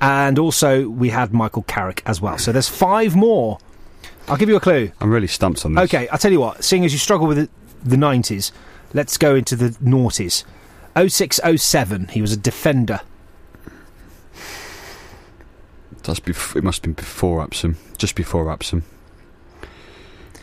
[0.00, 2.38] And also we had Michael Carrick as well.
[2.38, 3.58] So there's five more.
[4.28, 4.92] I'll give you a clue.
[5.00, 5.84] I'm really stumped on this.
[5.84, 6.64] Okay, I'll tell you what.
[6.64, 7.48] Seeing as you struggle with the,
[7.84, 8.52] the 90s,
[8.94, 10.44] let's go into the noughties.
[10.96, 13.00] 0607, he was a defender.
[16.02, 17.76] That's bef- it must have been before Upson.
[17.98, 18.82] Just before Upson.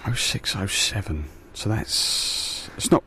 [0.05, 1.25] 0607.
[1.53, 2.69] So that's.
[2.77, 3.03] It's not.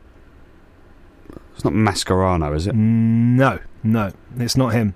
[1.55, 2.75] It's not Mascherano, is it?
[2.75, 4.93] No, no, it's not him.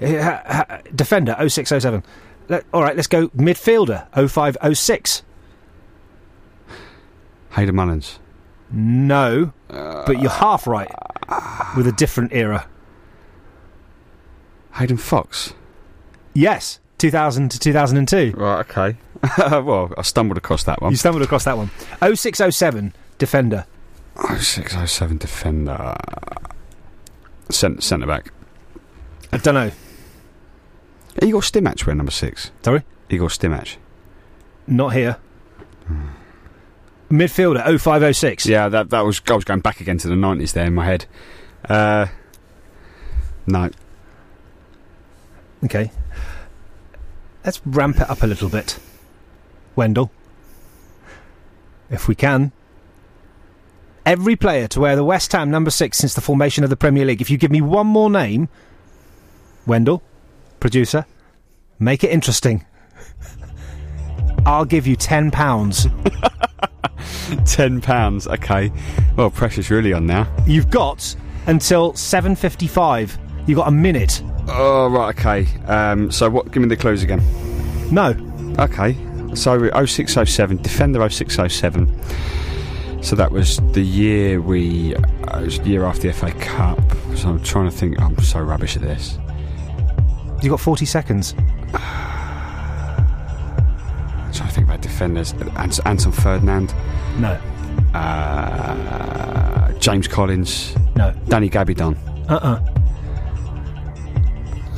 [0.00, 2.02] Defender, 0607.
[2.48, 5.22] Let, all right, let's go midfielder, 0506.
[7.52, 8.18] Hayden Mullins.
[8.72, 10.90] No, but you're uh, half right
[11.76, 12.66] with a different era.
[14.74, 15.52] Hayden Foxe.
[16.34, 18.32] Yes, 2000 to 2002.
[18.36, 18.96] Right, okay.
[19.60, 20.90] well, I stumbled across that one.
[20.90, 21.70] You stumbled across that one.
[22.00, 23.66] 0607, defender.
[24.16, 25.94] 0607 defender.
[27.50, 28.32] Cent- centre back.
[29.32, 29.70] I don't know.
[31.22, 32.50] Igor Stimac wear number six.
[32.62, 32.82] Sorry?
[33.10, 33.76] Igor Stimac.
[34.66, 35.18] Not here.
[35.86, 36.08] Hmm.
[37.12, 38.46] Midfielder, 0506.
[38.46, 40.86] Yeah, that that was I was going back again to the nineties there in my
[40.86, 41.04] head.
[41.68, 42.06] Uh,
[43.46, 43.70] no,
[45.64, 45.90] Okay.
[47.44, 48.78] Let's ramp it up a little bit.
[49.76, 50.10] Wendell.
[51.90, 52.52] If we can.
[54.04, 57.04] Every player to wear the West Ham number six since the formation of the Premier
[57.04, 57.20] League.
[57.20, 58.48] If you give me one more name,
[59.66, 60.02] Wendell,
[60.58, 61.06] producer,
[61.78, 62.64] make it interesting.
[64.46, 65.86] I'll give you ten pounds.
[67.44, 68.26] ten pounds.
[68.26, 68.70] Okay.
[69.16, 70.26] Well, pressure's really on now.
[70.46, 71.14] You've got
[71.46, 73.18] until seven fifty-five.
[73.46, 74.22] You've got a minute.
[74.48, 75.46] Oh right, okay.
[75.66, 76.50] Um, so what?
[76.52, 77.22] Give me the clues again.
[77.92, 78.14] No.
[78.58, 78.96] Okay.
[79.34, 83.02] So 0607 Defender 0607.
[83.02, 84.94] So that was the year we.
[84.94, 86.78] Uh, it was the year after the FA Cup.
[87.16, 88.00] So I'm trying to think.
[88.00, 89.18] I'm so rubbish at this.
[90.42, 91.34] You've got forty seconds.
[94.32, 95.32] I'm trying to think about defenders.
[95.56, 96.74] Ant- Anton Ferdinand.
[97.18, 97.38] No.
[97.92, 100.74] Uh, James Collins.
[100.96, 101.12] No.
[101.28, 101.96] Danny Gabbidon.
[102.30, 102.56] Uh-uh.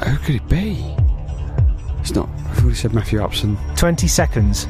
[0.09, 0.85] Who could it be?
[2.01, 2.29] It's not.
[2.51, 3.57] I've already said Matthew Upson.
[3.77, 4.67] Twenty seconds.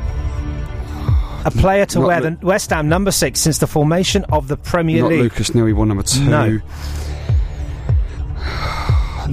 [1.47, 4.49] A player to Not wear Lu- the West Ham number six since the formation of
[4.49, 5.21] the Premier not League.
[5.21, 5.49] Lucas.
[5.49, 6.25] He won number two.
[6.25, 6.45] No.
[6.45, 6.61] You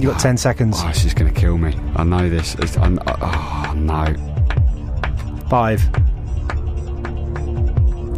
[0.08, 0.78] got ten seconds.
[0.82, 1.74] Oh, this is going to kill me.
[1.96, 2.54] I know this.
[2.54, 4.14] It's, I, oh no.
[5.52, 5.82] Five.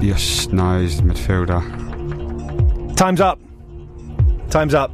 [0.01, 0.55] He's the
[1.03, 2.95] midfielder.
[2.95, 3.41] Time's up.
[4.51, 4.93] Time's up.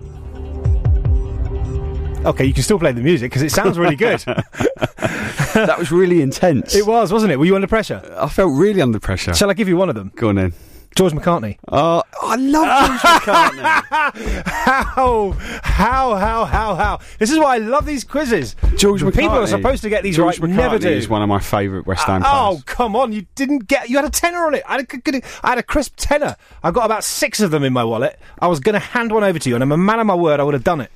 [2.25, 4.21] Okay, you can still play the music because it sounds really good.
[4.27, 6.75] that was really intense.
[6.75, 7.39] it was, wasn't it?
[7.39, 8.01] Were you under pressure?
[8.19, 9.35] I felt really under pressure.
[9.35, 10.11] Shall I give you one of them?
[10.17, 10.55] Go on then.
[10.97, 11.57] George McCartney.
[11.69, 14.43] Oh, I love George McCartney.
[14.47, 15.31] How?
[15.63, 16.15] How?
[16.17, 16.45] How?
[16.45, 16.75] How?
[16.75, 16.99] How?
[17.19, 18.57] This is why I love these quizzes.
[18.77, 20.51] George People are supposed to get these George right.
[20.51, 20.89] McCartney Never do.
[20.89, 23.13] is one of my favourite West Ham uh, Oh, come on.
[23.13, 23.89] You didn't get.
[23.89, 24.63] You had a tenner on it.
[24.67, 26.37] I had a, I had a crisp tenner.
[26.63, 28.19] I've got about six of them in my wallet.
[28.41, 30.15] I was going to hand one over to you, and I'm a man of my
[30.15, 30.91] word, I would have done it.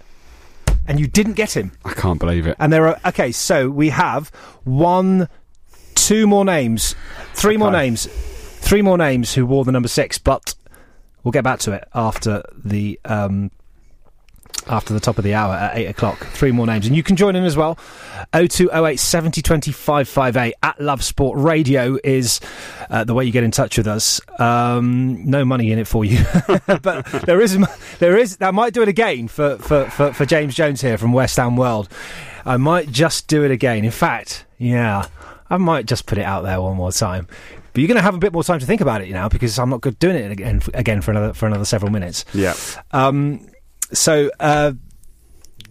[0.87, 1.73] And you didn't get him.
[1.85, 2.57] I can't believe it.
[2.59, 3.01] And there are.
[3.07, 4.29] Okay, so we have
[4.65, 5.29] one,
[5.95, 6.95] two more names,
[7.33, 8.07] three more names,
[8.75, 10.53] three more names who wore the number six, but
[11.23, 12.99] we'll get back to it after the.
[13.05, 13.53] Um,
[14.67, 16.19] after the top of the hour at 8 o'clock.
[16.19, 16.87] Three more names.
[16.87, 17.79] And you can join in as well.
[18.33, 22.41] 0208 70 25 58 at Love Sport Radio is
[22.89, 24.23] uh, the way you get in touch with us.
[24.41, 26.25] Um, no money in it for you.
[26.83, 27.59] but there is,
[27.99, 31.13] there is, I might do it again for, for, for, for James Jones here from
[31.13, 31.89] West Ham World.
[32.47, 33.85] I might just do it again.
[33.85, 35.07] In fact, yeah,
[35.51, 37.29] I might just put it out there one more time.
[37.75, 39.59] But you're going to have a bit more time to think about it now because
[39.59, 42.25] I'm not good doing it again, again for another for another several minutes.
[42.33, 42.55] Yeah.
[42.93, 43.49] Um,
[43.93, 44.75] so, uh,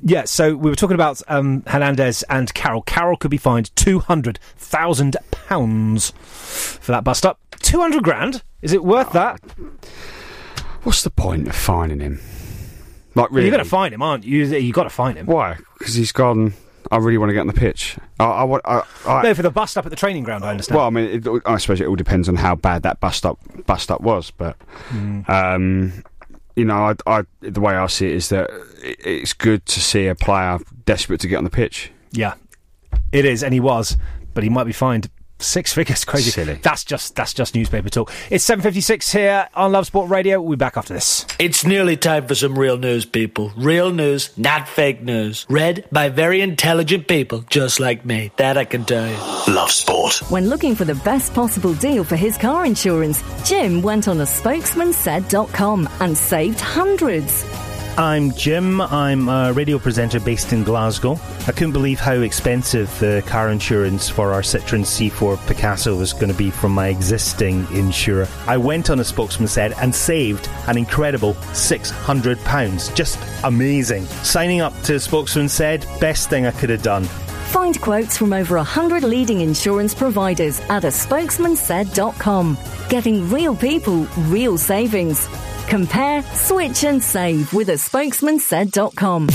[0.01, 2.81] yeah, so we were talking about um, Hernandez and Carroll.
[2.81, 7.39] Carroll could be fined £200,000 for that bust up.
[7.59, 8.43] 200 grand?
[8.61, 9.39] Is it worth that?
[10.83, 12.19] What's the point of fining him?
[13.15, 13.47] Like really?
[13.47, 14.43] You're going to find him, aren't you?
[14.43, 15.27] You've got to find him.
[15.27, 15.55] Why?
[15.79, 16.53] Because he's gone.
[16.91, 17.97] I really want to get on the pitch.
[18.19, 20.51] I, I, want- I, I, No, for the bust up at the training ground, I
[20.51, 20.77] understand.
[20.77, 23.39] Well, I mean, it, I suppose it all depends on how bad that bust up
[23.65, 24.57] bust up was, but
[24.89, 25.27] Mm.
[25.29, 26.03] um,
[26.55, 28.49] you know, I, I, the way I see it is that
[28.83, 31.91] it, it's good to see a player desperate to get on the pitch.
[32.11, 32.35] Yeah,
[33.11, 33.97] it is, and he was,
[34.35, 35.09] but he might be fined
[35.45, 36.31] Six figures, crazy.
[36.31, 36.55] Silly.
[36.55, 38.11] That's just that's just newspaper talk.
[38.29, 40.41] It's seven fifty six here on Love Sport Radio.
[40.41, 41.25] We'll be back after this.
[41.39, 43.51] It's nearly time for some real news, people.
[43.55, 45.45] Real news, not fake news.
[45.49, 48.31] Read by very intelligent people just like me.
[48.37, 49.53] That I can tell you.
[49.53, 50.21] Love Sport.
[50.29, 54.25] When looking for the best possible deal for his car insurance, Jim went on a
[54.25, 57.43] spokesman spokesmansaid.com and saved hundreds.
[57.95, 58.81] I'm Jim.
[58.81, 61.19] I'm a radio presenter based in Glasgow.
[61.45, 66.31] I couldn't believe how expensive the car insurance for our Citroen C4 Picasso was going
[66.31, 68.27] to be from my existing insurer.
[68.47, 72.95] I went on a spokesman said and saved an incredible £600.
[72.95, 74.05] Just amazing.
[74.23, 77.07] Signing up to spokesman said, best thing I could have done.
[77.53, 82.57] Find quotes from over 100 leading insurance providers at a spokesmansaid.com.
[82.89, 85.27] Getting real people, real savings.
[85.67, 89.27] Compare, switch and save with a spokesmansaid.com.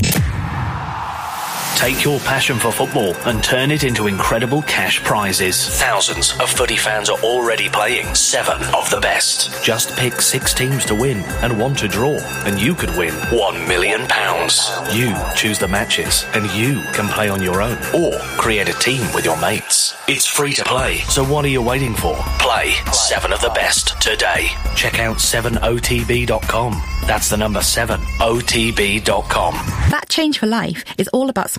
[1.78, 5.68] Take your passion for football and turn it into incredible cash prizes.
[5.78, 8.12] Thousands of footy fans are already playing.
[8.16, 9.62] Seven of the best.
[9.62, 13.64] Just pick six teams to win and one to draw, and you could win one
[13.68, 14.68] million pounds.
[14.92, 19.06] You choose the matches, and you can play on your own or create a team
[19.14, 19.94] with your mates.
[20.08, 22.16] It's free to play, so what are you waiting for?
[22.40, 24.48] Play seven of the best today.
[24.74, 26.82] Check out 7otb.com.
[27.06, 29.54] That's the number 7otb.com.
[29.90, 31.50] That Change for Life is all about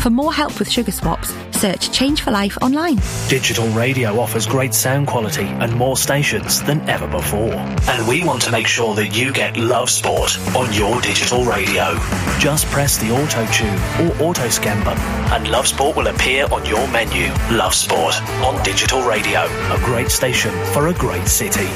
[0.00, 2.96] For more help with sugar swaps, search Change for Life online.
[3.28, 7.52] Digital radio offers great sound quality and more stations than ever before.
[7.52, 11.98] And we want to make sure that you get Love Sport on your digital radio.
[12.38, 16.64] Just press the auto tune or auto scan button and Love Sport will appear on
[16.64, 17.26] your menu.
[17.54, 19.44] Love Sport on digital radio.
[19.44, 21.68] A great station for a great city.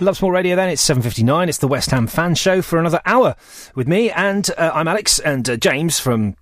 [0.00, 3.36] Love Sport Radio then, it's 7.59, it's the West Ham Fan Show for another hour
[3.76, 6.34] with me, and uh, I'm Alex and uh, James from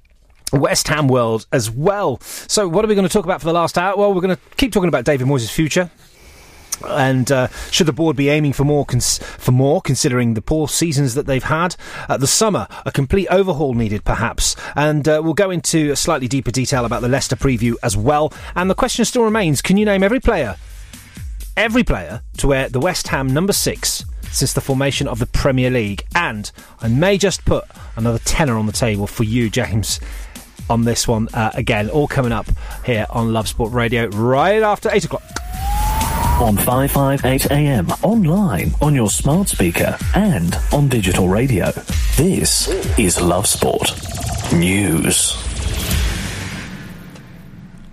[0.53, 2.19] West Ham World as well.
[2.21, 3.97] So what are we going to talk about for the last hour?
[3.97, 5.91] Well, we're going to keep talking about David Moyes' future.
[6.89, 10.69] And uh, should the board be aiming for more, cons- for more, considering the poor
[10.69, 11.77] seasons that they've had?
[12.09, 14.57] Uh, the summer, a complete overhaul needed, perhaps.
[14.75, 18.33] And uh, we'll go into a slightly deeper detail about the Leicester preview as well.
[18.55, 20.57] And the question still remains: Can you name every player,
[21.57, 25.71] every player, to wear the West Ham number six since the formation of the Premier
[25.71, 26.05] League?
[26.15, 26.51] And
[26.81, 27.65] I may just put
[27.97, 30.01] another tenner on the table for you, James.
[30.71, 32.47] On this one, uh, again, all coming up
[32.85, 35.23] here on Love Sport Radio right after 8 o'clock.
[36.41, 41.71] On 558 AM, online, on your smart speaker, and on digital radio.
[42.17, 43.93] This is Love Sport
[44.53, 45.52] News.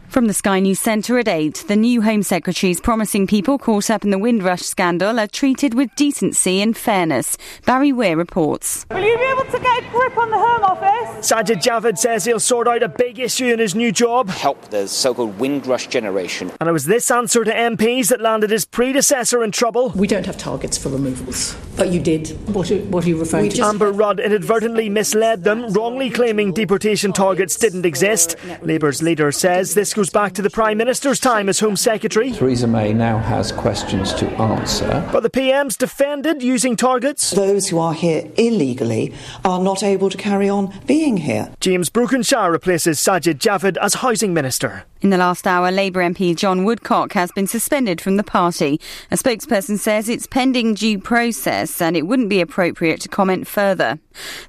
[0.10, 4.04] From the Sky News Centre at 8, the new Home Secretary's promising people caught up
[4.04, 7.38] in the Windrush scandal are treated with decency and fairness.
[7.68, 8.88] Barry Weir reports.
[8.90, 11.30] Will you be able to get a grip on the Home Office?
[11.32, 14.30] Sajid Javid says he'll sort out a big issue in his new job.
[14.30, 16.52] Help the so called Windrush generation.
[16.60, 19.90] And it was this answer to MPs that landed his predecessor in trouble.
[19.90, 22.30] We don't have targets for removals, but you did.
[22.56, 23.62] What are, what are you referring to?
[23.64, 28.36] Amber Rudd inadvertently misled them, wrongly claiming deportation targets didn't exist.
[28.64, 32.32] Labour's leader says this goes back to the Prime Minister's time as Home Secretary.
[32.32, 35.06] Theresa May now has questions to answer.
[35.12, 37.32] But the PM's defended using targets.
[37.32, 41.52] Those who are here illegally are not able to carry on being here.
[41.60, 44.86] James Brokenshire replaces Sajid Javid as Housing Minister.
[45.02, 48.80] In the last hour, Labour MP John Woodcock has been suspended from the party.
[49.12, 54.00] A spokesperson says it's pending due process and it wouldn't be appropriate to comment further.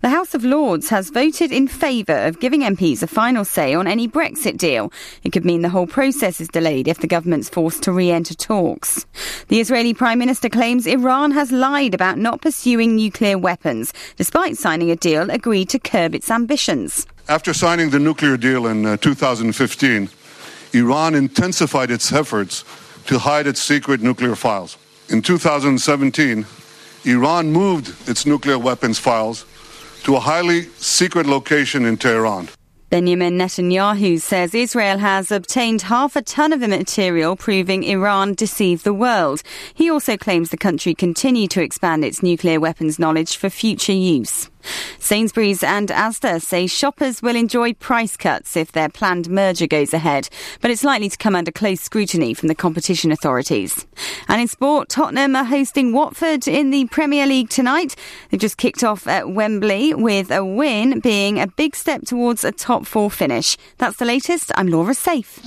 [0.01, 3.87] The House of Lords has voted in favour of giving MPs a final say on
[3.87, 4.93] any Brexit deal.
[5.23, 9.07] It could mean the whole process is delayed if the government's forced to re-enter talks.
[9.49, 14.91] The Israeli Prime Minister claims Iran has lied about not pursuing nuclear weapons, despite signing
[14.91, 17.07] a deal agreed to curb its ambitions.
[17.29, 20.09] After signing the nuclear deal in uh, 2015,
[20.73, 22.65] Iran intensified its efforts
[23.07, 24.77] to hide its secret nuclear files.
[25.09, 26.47] In 2017,
[27.05, 29.45] Iran moved its nuclear weapons files
[30.05, 32.49] to a highly secret location in Tehran.
[32.91, 38.93] Benjamin Netanyahu says Israel has obtained half a ton of material proving Iran deceived the
[38.93, 39.43] world.
[39.75, 44.51] He also claims the country continued to expand its nuclear weapons knowledge for future use.
[44.99, 50.29] Sainsbury's and Asda say shoppers will enjoy price cuts if their planned merger goes ahead,
[50.61, 53.87] but it's likely to come under close scrutiny from the competition authorities.
[54.29, 57.97] And in sport, Tottenham are hosting Watford in the Premier League tonight.
[58.31, 62.53] They've just kicked off at Wembley with a win being a big step towards a
[62.53, 63.57] top four finish.
[63.79, 64.53] That's the latest.
[64.57, 65.41] I'm Laura Safe.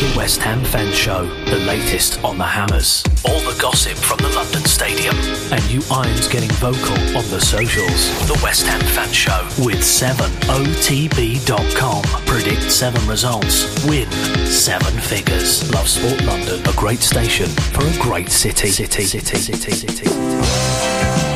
[0.00, 3.04] The West Ham Fan Show, the latest on the Hammers.
[3.26, 5.14] All the gossip from the London Stadium.
[5.52, 8.29] And you Irons getting vocal on the socials.
[8.30, 12.02] The West Ham Fan Show with 7otb.com.
[12.26, 13.84] Predict seven results.
[13.84, 14.08] Win
[14.46, 15.68] seven figures.
[15.74, 18.68] Love Sport London, a great station for a great city.
[18.68, 21.29] City, city, city, city.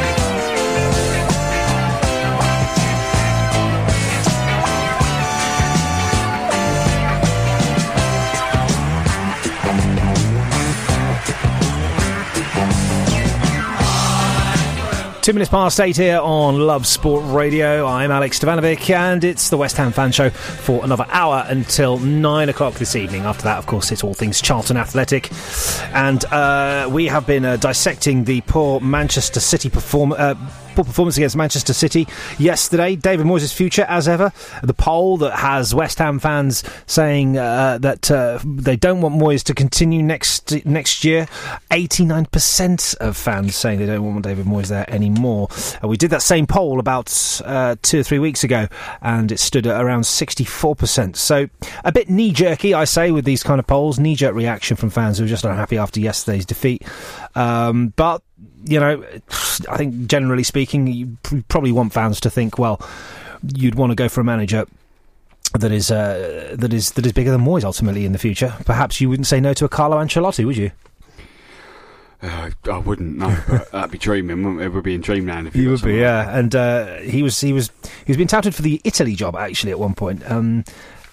[15.24, 17.86] Two minutes past eight here on Love Sport Radio.
[17.86, 22.50] I'm Alex Stevanovic, and it's the West Ham Fan Show for another hour until nine
[22.50, 23.22] o'clock this evening.
[23.22, 25.30] After that, of course, it's all things Charlton Athletic,
[25.94, 30.12] and uh, we have been uh, dissecting the poor Manchester City perform.
[30.12, 30.34] Uh,
[30.74, 32.06] poor performance against Manchester City
[32.38, 32.96] yesterday.
[32.96, 34.32] David Moyes' future, as ever.
[34.62, 39.42] The poll that has West Ham fans saying uh, that uh, they don't want Moyes
[39.44, 41.28] to continue next next year.
[41.70, 45.48] Eighty nine percent of fans saying they don't want David Moyes there anymore.
[45.82, 48.68] Uh, we did that same poll about uh, two or three weeks ago,
[49.02, 51.16] and it stood at around sixty four percent.
[51.16, 51.48] So
[51.84, 53.98] a bit knee jerky, I say, with these kind of polls.
[53.98, 56.82] Knee jerk reaction from fans who are just unhappy after yesterday's defeat.
[57.34, 58.22] Um, but
[58.64, 59.02] you know,
[59.68, 61.16] I think generally speaking, you
[61.48, 62.80] probably want fans to think, well,
[63.54, 64.66] you'd want to go for a manager
[65.58, 68.54] that is uh, that is that is bigger than Moyes ultimately in the future.
[68.64, 70.70] Perhaps you wouldn't say no to a Carlo Ancelotti, would you?
[72.22, 73.34] Uh, I wouldn't know,
[73.72, 74.58] that'd be dreaming.
[74.58, 74.64] It?
[74.64, 75.96] it would be in dreamland if he would be.
[75.96, 77.70] Yeah, and uh, he was he was
[78.04, 80.28] he was being touted for the Italy job actually at one point.
[80.30, 80.64] Um,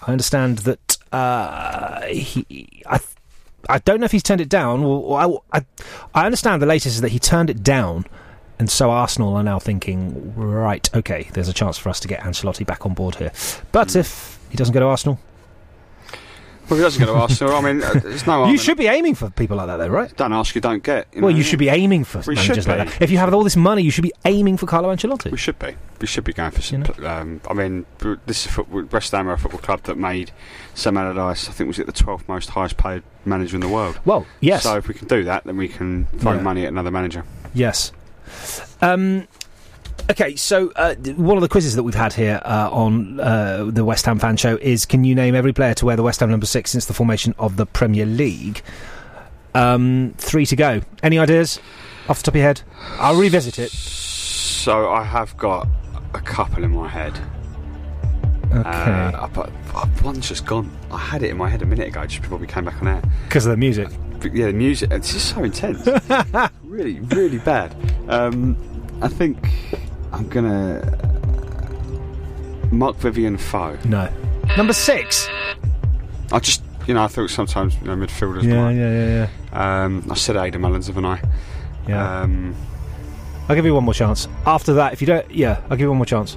[0.06, 2.98] I understand that uh, he I
[3.68, 4.82] I don't know if he's turned it down.
[4.82, 5.64] Well, I, I,
[6.14, 8.06] I understand the latest is that he turned it down,
[8.58, 12.20] and so Arsenal are now thinking, right, okay, there's a chance for us to get
[12.20, 13.32] Ancelotti back on board here.
[13.72, 13.96] But mm.
[13.96, 15.18] if he doesn't go to Arsenal,
[16.72, 18.46] well, if he doesn't go to Arsenal, I mean, uh, there's no.
[18.52, 20.14] You should be aiming for people like that, though, right?
[20.16, 21.08] Don't ask, you don't get.
[21.12, 23.02] You well, know, you should be aiming for we managers like that.
[23.02, 25.30] If you have all this money, you should be aiming for Carlo Ancelotti.
[25.30, 25.74] We should be.
[26.00, 26.62] We should be going for.
[26.62, 27.08] Some, you know?
[27.08, 27.86] um, I mean,
[28.26, 30.32] this is football, West Ham are a football club that made
[30.74, 31.48] Sam Allardyce.
[31.48, 34.00] I think was it the 12th most highest paid manager in the world.
[34.04, 34.64] Well, yes.
[34.64, 36.40] So if we can do that, then we can throw yeah.
[36.40, 37.24] money at another manager.
[37.54, 37.92] Yes.
[38.80, 39.28] Um,
[40.10, 43.84] Okay, so uh, one of the quizzes that we've had here uh, on uh, the
[43.84, 46.30] West Ham fan show is: Can you name every player to wear the West Ham
[46.30, 48.62] number six since the formation of the Premier League?
[49.54, 50.80] Um, three to go.
[51.02, 51.60] Any ideas
[52.08, 52.62] off the top of your head?
[52.98, 53.70] I'll revisit it.
[53.70, 55.68] So I have got
[56.14, 57.18] a couple in my head.
[58.52, 58.68] Okay.
[58.68, 59.50] Uh, but
[60.02, 60.70] one's just gone.
[60.90, 62.88] I had it in my head a minute ago, just before we came back on
[62.88, 63.02] air.
[63.24, 63.88] Because of the music.
[64.32, 64.90] yeah, the music.
[64.90, 65.88] It's just so intense.
[66.62, 67.74] really, really bad.
[68.08, 68.56] Um,
[69.00, 69.38] I think
[70.12, 70.80] I'm gonna
[72.70, 73.82] Marc-Vivien Foé.
[73.84, 74.08] No.
[74.56, 75.28] Number six.
[76.32, 78.42] I just, you know, I thought sometimes you know midfielders.
[78.42, 79.84] Yeah, yeah, yeah, yeah.
[79.84, 81.20] Um, I said Hayden Mullins, haven't I?
[81.86, 82.20] Yeah.
[82.22, 82.54] Um,
[83.48, 84.28] I'll give you one more chance.
[84.46, 86.36] After that, if you don't, yeah, I'll give you one more chance.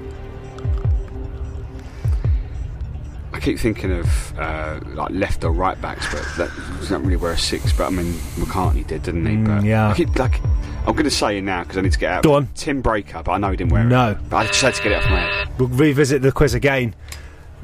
[3.36, 7.34] I keep thinking of uh, like left or right backs, but that not really wear
[7.34, 7.74] a six.
[7.74, 9.36] But I mean, McCartney did, didn't he?
[9.36, 9.90] Mm, but yeah.
[9.90, 10.40] I keep like
[10.88, 12.24] I'm going to say it now because I need to get out.
[12.24, 12.48] Go on.
[12.56, 14.12] Tim Breacker, but I know he didn't wear no.
[14.12, 14.22] it.
[14.22, 14.28] No.
[14.30, 15.50] But I just had to get it off my head.
[15.60, 16.96] We'll revisit the quiz again.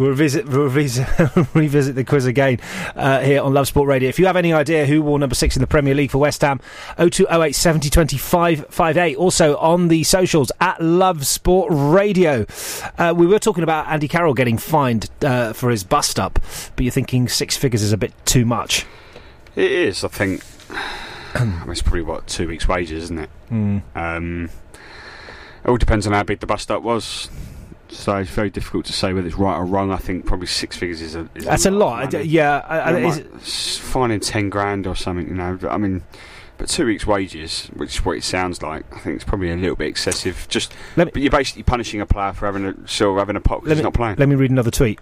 [0.02, 1.08] We'll revisit, we'll revisit,
[1.54, 2.60] revisit the quiz again
[2.96, 4.10] uh, here on Love Sport Radio.
[4.10, 6.42] If you have any idea who wore number six in the Premier League for West
[6.42, 6.60] Ham,
[6.98, 9.16] 0208 70 25 58.
[9.18, 12.48] Also on the socials at Love Sport Radio.
[12.98, 16.40] Uh, we were talking about Andy Carroll getting fined uh, for his bust up,
[16.76, 18.88] but you're thinking six figures is a bit too much.
[19.56, 20.42] It is, I think.
[21.36, 23.30] I mean, it's probably what two weeks' wages, isn't it?
[23.52, 23.84] Mm.
[23.94, 24.50] Um,
[25.64, 27.30] it all depends on how big the bust up was.
[27.92, 29.92] So it's very difficult to say whether it's right or wrong.
[29.92, 31.30] I think probably six figures is a.
[31.36, 32.14] Is That's a lot.
[32.14, 32.26] lot.
[32.26, 35.28] Yeah, I, I, finding ten grand or something.
[35.28, 36.02] You know, I mean,
[36.58, 39.58] but two weeks' wages, which is what it sounds like, I think it's probably a
[39.58, 40.48] little bit excessive.
[40.50, 43.62] Just, me, but you're basically punishing a player for having a sure having a pot
[43.64, 44.16] because he's not playing.
[44.18, 45.00] Let me read another tweet.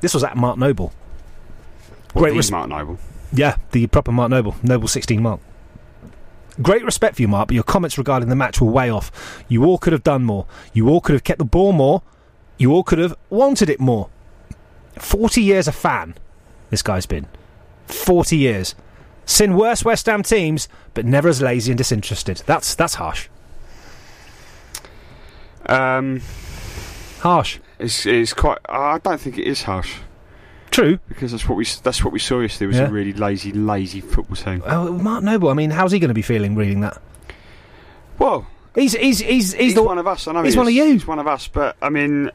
[0.00, 0.92] This was at Mark Noble.
[2.14, 2.98] What, Great res- Mark Noble.
[3.32, 5.40] Yeah, the proper Mark Noble, Noble sixteen Mark.
[6.62, 9.44] Great respect for you, Mark, but your comments regarding the match were way off.
[9.48, 10.46] You all could have done more.
[10.72, 12.02] You all could have kept the ball more.
[12.58, 14.08] You all could have wanted it more.
[14.98, 16.14] 40 years a fan,
[16.70, 17.26] this guy's been.
[17.86, 18.74] 40 years.
[19.26, 22.42] Seen worse West Ham teams, but never as lazy and disinterested.
[22.46, 23.28] That's, that's harsh.
[25.66, 26.20] Um,
[27.20, 27.58] harsh.
[27.78, 28.58] It's it's quite.
[28.68, 29.94] I don't think it is harsh.
[30.70, 32.66] True, because that's what we that's what we saw yesterday.
[32.66, 32.88] Was Yeah.
[32.88, 34.62] a really lazy, lazy football team.
[34.66, 35.48] Oh, Mark Noble.
[35.48, 37.00] I mean, how's he going to be feeling reading that?
[38.18, 40.26] Well, he's he's he's he's, the, one of us.
[40.28, 40.84] I know he's he one of you.
[40.92, 41.48] He's one of us.
[41.48, 42.30] But I mean,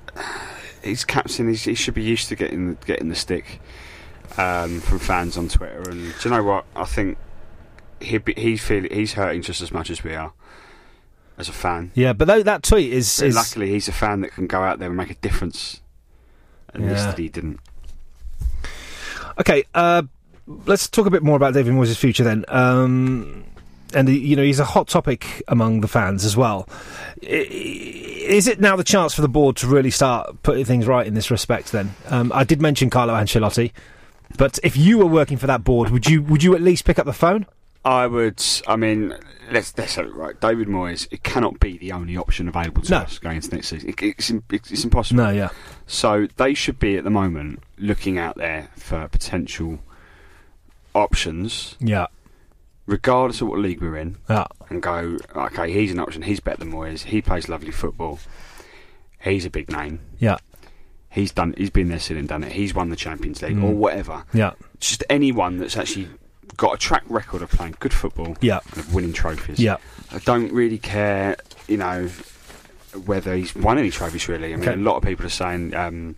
[0.83, 1.47] he's captain.
[1.47, 3.59] He's, he should be used to getting getting the stick
[4.37, 5.89] um, from fans on Twitter.
[5.89, 6.65] And do you know what?
[6.75, 7.17] I think
[7.99, 10.33] he he's feel he's hurting just as much as we are
[11.37, 11.91] as a fan.
[11.95, 14.79] Yeah, but though that tweet is, is luckily, he's a fan that can go out
[14.79, 15.81] there and make a difference.
[16.73, 16.91] And Yeah.
[16.91, 17.59] yesterday he didn't.
[19.39, 20.03] Okay, uh,
[20.65, 22.43] let's talk a bit more about David Moyes' future then.
[22.49, 23.45] Um,
[23.93, 26.67] and, you know, he's a hot topic among the fans as well.
[27.21, 31.13] Is it now the chance for the board to really start putting things right in
[31.13, 31.93] this respect then?
[32.07, 33.71] Um, I did mention Carlo Ancelotti,
[34.37, 36.99] but if you were working for that board, would you would you at least pick
[36.99, 37.45] up the phone?
[37.85, 38.43] I would.
[38.67, 39.15] I mean,
[39.51, 40.39] let's let's have it right.
[40.39, 41.07] David Moyes.
[41.11, 42.97] It cannot be the only option available to No.
[42.99, 43.89] us going into next season.
[43.89, 45.23] It, it's, it's it's impossible.
[45.23, 45.49] No, yeah.
[45.87, 49.79] So they should be at the moment looking out there for potential
[50.93, 51.75] options.
[51.79, 52.07] Yeah.
[52.89, 54.17] Regardless of what league we're in.
[54.29, 54.47] Yeah.
[54.69, 55.17] And go.
[55.35, 56.23] Okay, he's an option.
[56.23, 57.03] He's better than Moyes.
[57.03, 58.19] He plays lovely football.
[59.21, 59.99] He's a big name.
[60.17, 60.37] Yeah.
[61.11, 61.53] He's done.
[61.57, 62.53] He's been there, seen and done it.
[62.53, 63.63] He's won the Champions League Mm.
[63.63, 64.23] or whatever.
[64.33, 64.53] Yeah.
[64.79, 66.07] Just anyone that's actually
[66.57, 68.35] got a track record of playing good football.
[68.41, 68.59] Yeah.
[68.71, 69.59] And of winning trophies.
[69.59, 69.77] Yeah.
[70.11, 71.35] I don't really care,
[71.67, 72.09] you know,
[73.05, 74.27] whether he's won any trophies.
[74.27, 74.79] Really, I mean, Okay.
[74.79, 76.15] a lot of people are saying um,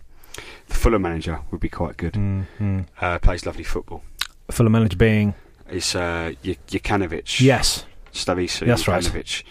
[0.68, 2.14] the Fulham manager would be quite good.
[2.14, 2.86] Mm.
[3.00, 4.02] Uh, plays lovely football.
[4.50, 5.34] Fuller manager being.
[5.72, 7.40] Is uh, Jokanovic.
[7.40, 7.84] Yes.
[8.12, 9.42] Slavisa That's right.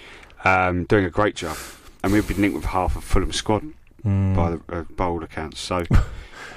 [0.43, 1.57] Um, doing a great job,
[2.03, 3.63] and we've been linked with half of Fulham squad
[4.05, 4.35] Mm.
[4.35, 5.59] by the uh, by all accounts.
[5.59, 5.83] So.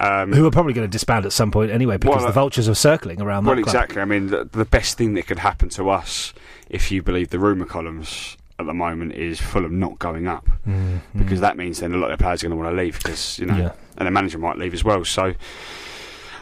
[0.01, 2.32] Um, Who are probably going to disband at some point anyway because Well, the uh,
[2.32, 4.03] vultures are circling around Well, exactly.
[4.03, 6.35] I mean, the, the best thing that could happen to us,
[6.69, 10.99] if you believe the rumour columns at the moment, is Fulham not going up, Mm,
[11.16, 13.39] because that means then a lot of players are going to want to leave because
[13.39, 13.73] you know, Yeah.
[13.97, 15.05] and the manager might leave as well.
[15.05, 15.32] So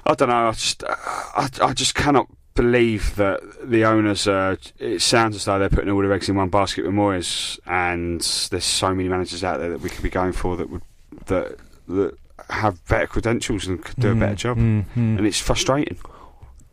[0.06, 0.48] I don't know.
[0.48, 4.58] I just, I, I just cannot believe that the owners are.
[4.78, 8.20] It sounds as though they're putting all their eggs in one basket with Moyes, and
[8.50, 10.82] there's so many managers out there that we could be going for that would
[11.26, 11.56] that
[11.88, 12.14] that
[12.50, 15.18] have better credentials and could do a Mm, better job, mm, mm.
[15.18, 15.98] and it's frustrating.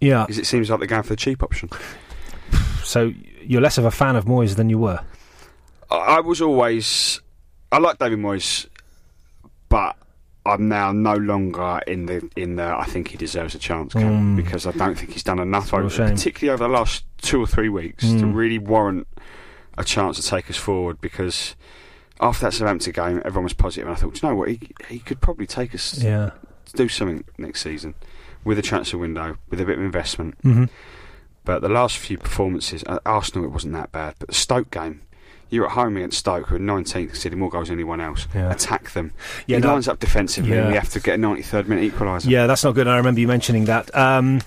[0.02, 0.24] Yeah.
[0.26, 1.70] Because it seems like they're going for the cheap option.
[2.84, 3.12] So
[3.42, 5.00] you're less of a fan of Moyes than you were.
[5.92, 7.22] I, I was always.
[7.72, 8.68] I like David Moyes,
[9.70, 9.96] but
[10.50, 12.64] I'm now no longer in the in the.
[12.66, 14.36] I think he deserves a chance camp Mm.
[14.36, 17.70] because I don't think he's done enough, over, particularly over the last two or three
[17.70, 18.34] weeks, to Mm.
[18.36, 19.08] really warrant
[19.78, 21.00] a chance to take us forward.
[21.02, 21.56] Because
[22.20, 24.60] after that Southampton game, everyone was positive, and I thought, "Do you know what, he
[24.90, 26.32] he could probably take us Yeah.
[26.66, 27.96] to do something next season
[28.44, 30.36] with a transfer window, with a bit of investment.
[30.44, 30.70] Mhm.
[31.46, 34.16] But the last few performances, uh, Arsenal, it wasn't that bad.
[34.20, 35.02] But the Stoke game,
[35.50, 38.28] you're at home against Stoke, who are 19th, conceding more goals than anyone else.
[38.34, 38.52] Yeah.
[38.52, 39.12] Attack them.
[39.48, 42.30] Yeah, he lines up defensively, and we have to get a 93rd minute equaliser.
[42.30, 42.88] Yeah, that's not good.
[42.88, 43.94] I remember you mentioning that.
[43.96, 44.42] Um,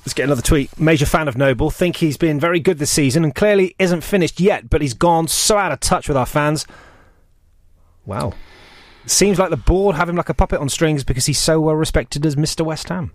[0.00, 0.78] let's get another tweet.
[0.78, 1.70] Major fan of Noble.
[1.70, 5.26] Think he's been very good this season and clearly isn't finished yet, but he's gone
[5.28, 6.66] so out of touch with our fans.
[8.04, 8.32] Wow.
[9.06, 11.76] Seems like the board have him like a puppet on strings because he's so well
[11.76, 12.64] respected as Mr.
[12.64, 13.12] West Ham.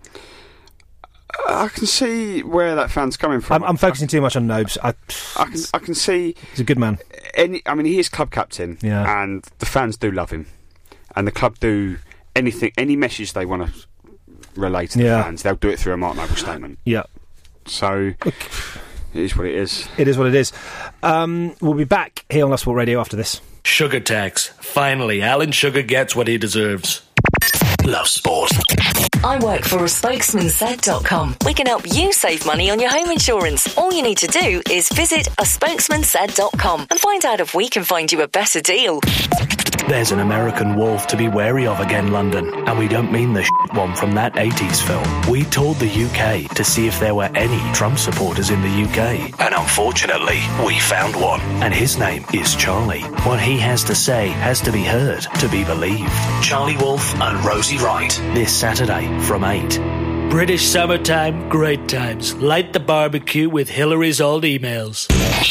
[1.48, 3.64] I can see where that fan's coming from.
[3.64, 4.78] I'm, I'm focusing too much on Nobes.
[4.84, 4.90] I,
[5.38, 6.36] I can, I can see.
[6.52, 7.00] He's a good man.
[7.34, 9.22] Any, I mean, he is club captain, Yeah.
[9.24, 10.48] and the fans do love him,
[11.16, 11.98] and the club do
[12.36, 13.74] anything, any message they want to
[14.56, 15.24] relay to the Yeah.
[15.24, 16.80] fans, they'll do it through a Mark Noble statement.
[16.86, 17.04] Yeah.
[17.66, 18.34] So it
[19.14, 19.88] is what it is.
[19.98, 20.52] It is what it is.
[21.04, 23.40] Um, we'll be back here on Love Sport Radio after this.
[23.64, 24.48] Sugar tax.
[24.60, 27.04] Finally, Alan Sugar gets what he deserves.
[27.84, 28.52] Love sport.
[29.24, 31.38] I work for a spokesmansaid.com.
[31.46, 33.76] We can help you save money on your home insurance.
[33.76, 37.84] All you need to do is visit a spokesmansaid.com and find out if we can
[37.84, 39.02] find you a better deal.
[39.88, 42.54] There's an American wolf to be wary of again, London.
[42.68, 45.32] And we don't mean the shit one from that 80s film.
[45.32, 49.40] We toured the UK to see if there were any Trump supporters in the UK.
[49.40, 51.42] And unfortunately, we found one.
[51.62, 53.02] And his name is Charlie.
[53.24, 56.12] What he has to say has to be heard to be believed.
[56.42, 58.12] Charlie Wolf and Rosie Wright.
[58.34, 60.30] This Saturday from 8.
[60.30, 62.34] British summertime, great times.
[62.36, 65.08] Light the barbecue with Hillary's old emails.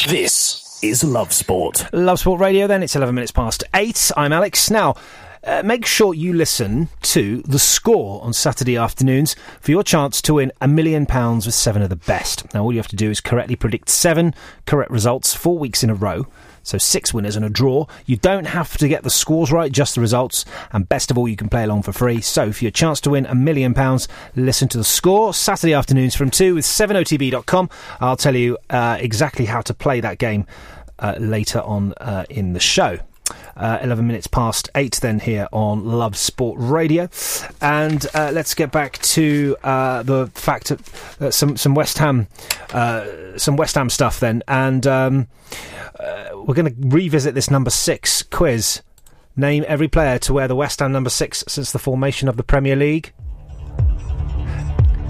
[0.07, 1.93] This is Love Sport.
[1.93, 2.83] Love Sport Radio, then.
[2.83, 4.13] It's 11 minutes past 8.
[4.17, 4.71] I'm Alex.
[4.71, 4.95] Now,
[5.45, 10.35] uh, make sure you listen to The Score on Saturday afternoons for your chance to
[10.35, 12.53] win a million pounds with seven of the best.
[12.55, 14.35] Now, all you have to do is correctly predict seven
[14.67, 16.27] correct results four weeks in a row.
[16.63, 17.87] So, six winners and a draw.
[18.07, 20.45] You don't have to get the scores right, just the results.
[20.73, 22.21] And best of all, you can play along for free.
[22.21, 26.15] So, for your chance to win a million pounds, listen to the score Saturday afternoons
[26.15, 27.71] from 2 with 7otb.com.
[28.01, 30.47] I'll tell you uh, exactly how to play that game
[30.99, 32.99] uh, later on uh, in the show.
[33.61, 37.11] Uh, 11 minutes past 8 then here on Love Sport Radio.
[37.61, 40.81] And uh, let's get back to uh, the fact that
[41.21, 42.27] uh, some, some West Ham
[42.73, 44.43] uh, some West Ham stuff then.
[44.49, 45.29] And um,
[45.99, 48.83] uh, we're going to revisit this number 6 quiz.
[49.37, 52.43] Name every player to wear the West Ham number 6 since the formation of the
[52.43, 53.13] Premier League.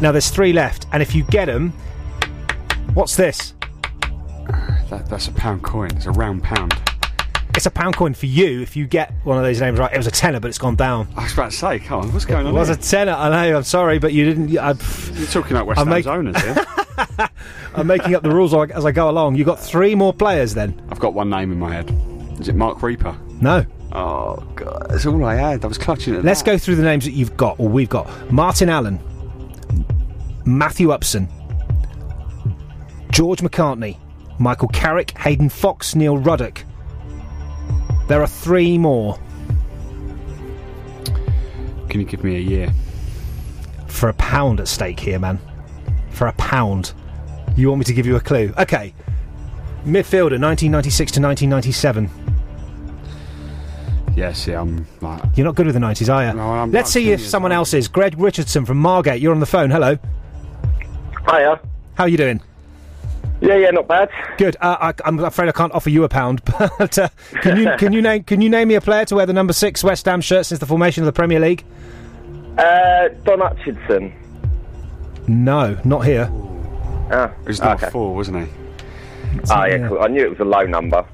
[0.00, 1.70] Now there's three left, and if you get them,
[2.94, 3.54] what's this?
[4.88, 5.90] That, that's a pound coin.
[5.94, 6.89] It's a round pound.
[7.54, 9.92] It's a pound coin for you if you get one of those names right.
[9.92, 11.08] It was a tenner, but it's gone down.
[11.16, 12.54] I was about to say, come on, what's going It on?
[12.54, 12.76] It was here?
[12.76, 13.12] a tenner.
[13.12, 13.56] I know.
[13.58, 14.56] I'm sorry, but you didn't.
[14.56, 14.68] I,
[15.14, 17.28] You're talking about West I'm Ham's make- owners here.
[17.74, 19.34] I'm making up the rules as I- go along.
[19.34, 20.80] You've got three more players then.
[20.90, 21.90] I've got one name in my head.
[22.40, 23.16] Is it Marc Rieper?
[23.42, 23.66] No.
[23.92, 25.64] Oh god, that's all I had.
[25.64, 26.52] I was clutching at Let's that.
[26.52, 28.08] go through the names that you've got, or we've got.
[28.32, 29.00] Martin Allen,
[30.46, 31.28] Matthew Upson,
[33.10, 33.96] George McCartney,
[34.38, 36.64] Michael Carrick, Hayden Foxe, Neil Ruddock.
[38.10, 39.20] There are three more
[41.88, 42.72] Can you give me a year?
[43.86, 45.38] for a pound at stake here, man.
[46.10, 46.92] For a pound.
[47.56, 48.52] You want me to give you a clue?
[48.58, 48.92] Okay.
[49.84, 52.10] Midfielder, 1996 to 1997.
[54.16, 55.22] Yes, yeah, I'm like.
[55.36, 56.32] You're not good with the 90s, are you?
[56.34, 57.86] No, I'm Let's see if genius, someone else is.
[57.86, 59.20] Greg Richardson from Margate.
[59.20, 59.70] You're on the phone.
[59.70, 59.96] Hello.
[61.28, 61.60] Hiya.
[61.94, 62.42] How are you doing?
[63.40, 64.10] Yeah, yeah, not bad.
[64.36, 64.56] Good.
[64.60, 66.42] Uh, I, I'm afraid I can't offer you a pound,
[66.78, 67.08] but uh,
[67.40, 69.52] can you can you name can you name me a player to wear the number
[69.54, 71.64] six West Ham shirt since the formation of the Premier League?
[72.58, 74.12] Uh, Don Hutchison.
[75.26, 76.28] No, not here.
[77.12, 77.90] Ah, He was number okay.
[77.90, 78.52] four, wasn't he?
[79.50, 80.00] Oh, yeah, cool.
[80.02, 81.04] I knew it was a low number.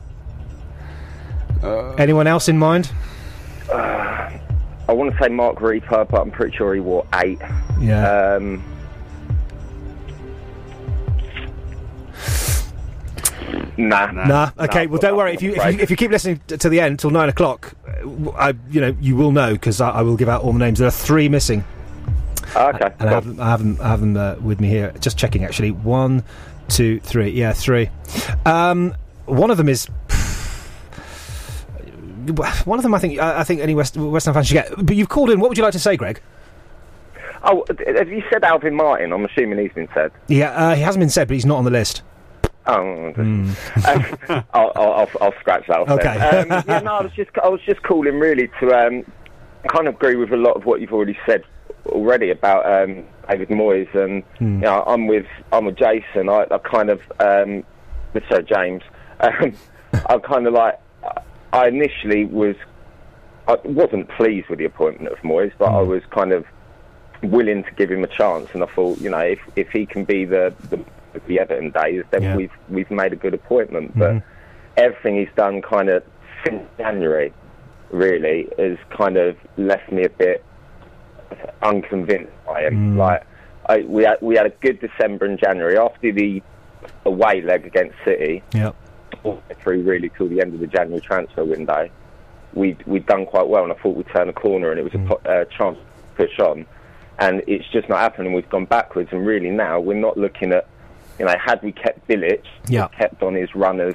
[1.98, 2.90] Anyone else in mind?
[3.70, 4.30] Uh,
[4.88, 7.40] I want to say Marc Rieper, but I'm pretty sure he wore eight.
[7.80, 8.36] Yeah.
[8.36, 8.62] Um,
[13.76, 14.10] nah.
[14.12, 14.50] Nah.
[14.58, 14.86] Okay.
[14.86, 15.34] well, don't worry.
[15.34, 17.74] If you, if you if you keep listening t- to the end till nine o'clock,
[17.86, 20.52] uh, w- I you know you will know because I, I will give out all
[20.52, 20.78] the names.
[20.78, 21.64] There are three missing.
[22.54, 22.90] Okay.
[23.00, 24.92] And I have them, I have them, I have them uh, with me here.
[25.00, 25.72] Just checking, actually.
[25.72, 26.24] One,
[26.68, 27.30] two, three.
[27.30, 27.90] Yeah, three.
[28.46, 28.94] Um,
[29.26, 29.86] one of them is.
[32.64, 33.20] One of them, I think.
[33.20, 34.72] I I think any West West Ham fan should get.
[34.84, 35.38] But you've called in.
[35.38, 36.20] What would you like to say, Greg?
[37.44, 39.12] Oh, have you said Alvin Martin?
[39.12, 40.10] I'm assuming he's been said.
[40.26, 42.02] Yeah, uh, he hasn't been said, but he's not on the list.
[42.68, 45.86] Oh, um, I'll, I'll, I'll, I'll scratch that off.
[45.88, 45.98] then.
[46.00, 46.18] Okay.
[46.18, 49.04] Um, yeah, no, I was just I was just calling really to um,
[49.68, 51.44] kind of agree with a lot of what you've already said
[51.86, 54.56] already about um, David Moyes, and Hmm.
[54.56, 56.28] you know, I'm with I'm with Jason.
[56.28, 57.62] I, I kind of um,
[58.12, 58.82] with Sir James.
[59.20, 59.52] Um,
[60.08, 60.78] I kind of like
[61.52, 62.56] I initially was
[63.48, 66.44] I wasn't pleased with the appointment of Moyes, but I was kind of
[67.22, 70.04] willing to give him a chance, and I thought, you know, if if he can
[70.04, 70.84] be the the,
[71.26, 72.36] the Everton days, then Yeah.
[72.36, 73.96] we've we've made a good appointment.
[73.98, 74.28] But mm-hmm.
[74.76, 76.02] everything he's done, kind of
[76.44, 77.32] since January,
[77.90, 80.44] really, has kind of left me a bit
[81.62, 82.94] unconvinced by him.
[82.94, 82.96] Mm.
[82.98, 83.26] Like,
[83.68, 86.42] I, we had we had a good December and January after the
[87.04, 88.72] away leg against City Yeah.
[89.24, 91.88] all the way through really till the end of the January transfer window,
[92.54, 94.94] we'd we'd done quite well, and I thought we'd turn a corner, and it was
[94.94, 95.08] a mm.
[95.08, 96.66] po- uh, chance to push on,
[97.18, 98.32] and it's just not happening.
[98.32, 100.66] We've gone backwards, and really now we're not looking at,
[101.18, 102.88] you know, had we kept Bilic, Yeah.
[102.88, 103.94] kept on his run of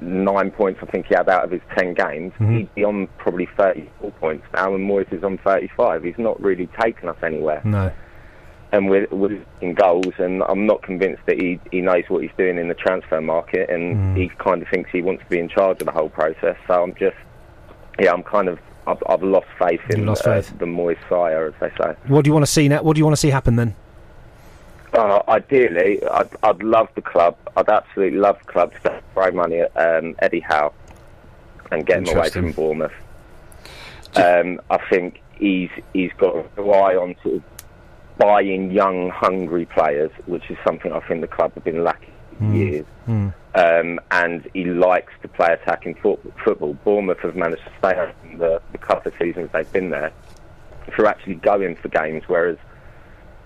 [0.00, 2.56] nine points, I think he had out of his ten games, Mhm.
[2.58, 6.04] he'd be on probably thirty-four points now, and Moyes is on thirty-five.
[6.04, 7.90] He's not really taken us anywhere No.
[8.70, 12.30] and we're, we're in goals, and I'm not convinced that he, he knows what he's
[12.36, 14.16] doing in the transfer market, and Mm.
[14.18, 16.56] he kind of thinks he wants to be in charge of the whole process.
[16.66, 17.16] So I'm just,
[17.98, 20.58] yeah, I'm kind of, I've, I've lost faith in lost uh, faith.
[20.58, 21.94] the Moyes sire, as they say.
[22.08, 22.82] What do you want to see now?
[22.82, 23.74] What do you want to see happen then?
[24.92, 27.36] Uh, ideally, I'd, I'd love the club.
[27.56, 30.72] I'd absolutely love the club to throw money at um, Eddie Howe
[31.70, 32.92] and get him away from Bournemouth.
[34.16, 37.42] Um, I think he's he's got to rely on sort of
[38.16, 42.08] buying young, hungry players, which is something I think the club have been lacking
[42.38, 42.54] for Mm.
[42.54, 42.86] years.
[43.54, 46.74] Um, and he likes to play attacking foot- football.
[46.84, 50.12] Bournemouth have managed to stay open the, the couple of seasons they've been there
[50.94, 52.56] through actually going for games, whereas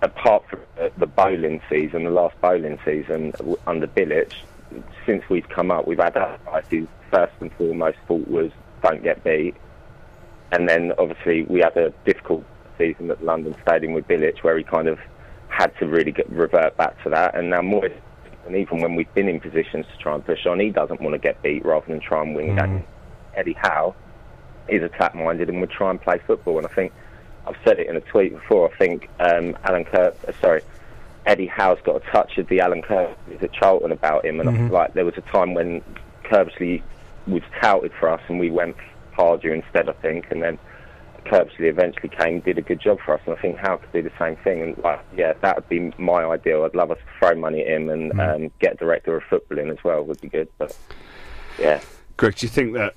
[0.02, 3.32] apart from the, the Boleyn season, the last Boleyn season
[3.66, 4.34] under Bilic,
[5.06, 8.50] since we've come up, we've had that whose first and foremost thought was
[8.82, 9.54] don't get beat.
[10.50, 12.44] And then obviously we had a difficult
[12.76, 14.98] season at London Stadium with Bilic where he kind of
[15.48, 17.34] had to really get, revert back to that.
[17.34, 17.96] And now Moyes,
[18.46, 21.14] and even when we've been in positions to try and push on, he doesn't want
[21.14, 22.56] to get beat rather than try and win mm.
[22.56, 22.84] games.
[23.34, 23.94] Eddie Howe
[24.68, 26.58] is attack minded and would try and play football.
[26.58, 26.92] And I think
[27.46, 28.70] I've said it in a tweet before.
[28.72, 30.62] I think um, Alan Kerr, uh, sorry,
[31.26, 34.52] Eddie Howe's got a touch of the Alan Kerr at Charlton about him, and I
[34.52, 34.66] Mhm.
[34.68, 35.82] feel like there was a time when
[36.24, 36.82] Curbishley
[37.26, 38.76] was touted for us, and we went
[39.16, 40.58] Pardew instead, I think, and then
[41.26, 44.02] Curbishley eventually came, did a good job for us, and I think Howe could do
[44.02, 44.60] the same thing.
[44.62, 46.64] And like, yeah, that would be my ideal.
[46.64, 49.70] I'd love us to throw money at him and um, get director of football in
[49.70, 50.02] as well.
[50.02, 50.76] Would be good, but
[51.60, 51.80] yeah.
[52.16, 52.94] Greg, do you think that?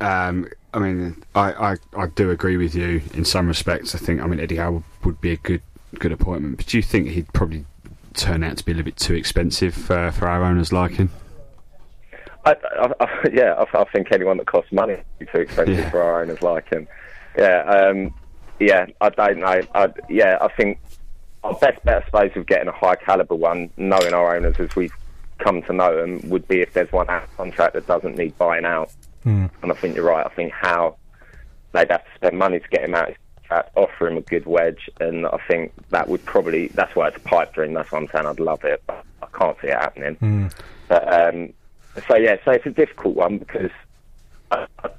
[0.00, 3.94] Um, I mean, I, I, I do agree with you in some respects.
[3.94, 5.62] I think I mean Eddie Howe would be a good
[5.98, 7.64] good appointment, but do you think he'd probably
[8.14, 11.10] turn out to be a little bit too expensive uh, for our owners' liking?
[12.44, 15.90] I, I, I, yeah, I, I think anyone that costs money is too expensive Yeah.
[15.90, 16.86] for our owners liking.
[17.36, 18.14] Yeah, um,
[18.60, 19.60] yeah, I don't know.
[19.74, 20.78] I, yeah, I think
[21.44, 24.74] our best bet, I suppose, of getting a high caliber one, knowing our owners as
[24.76, 24.92] we've
[25.38, 28.64] come to know them, would be if there's one out contract that doesn't need buying
[28.64, 28.92] out.
[29.24, 29.50] Mm.
[29.62, 30.26] And I think you're right.
[30.26, 30.96] I think how
[31.72, 33.16] they'd have to spend money to get him out, of his
[33.76, 36.68] offer him a good wedge, and I think that would probably.
[36.68, 37.74] That's why it's a pipe dream.
[37.74, 40.16] That's why I'm saying I'd love it, but I can't see it happening.
[40.16, 40.52] Mm.
[40.88, 41.52] But um,
[42.08, 43.70] so yeah, so it's a difficult one because
[44.50, 44.90] I, I,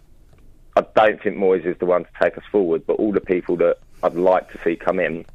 [0.76, 2.86] I don't think Moyes is the one to take us forward.
[2.86, 5.26] But all the people that I'd like to see come in,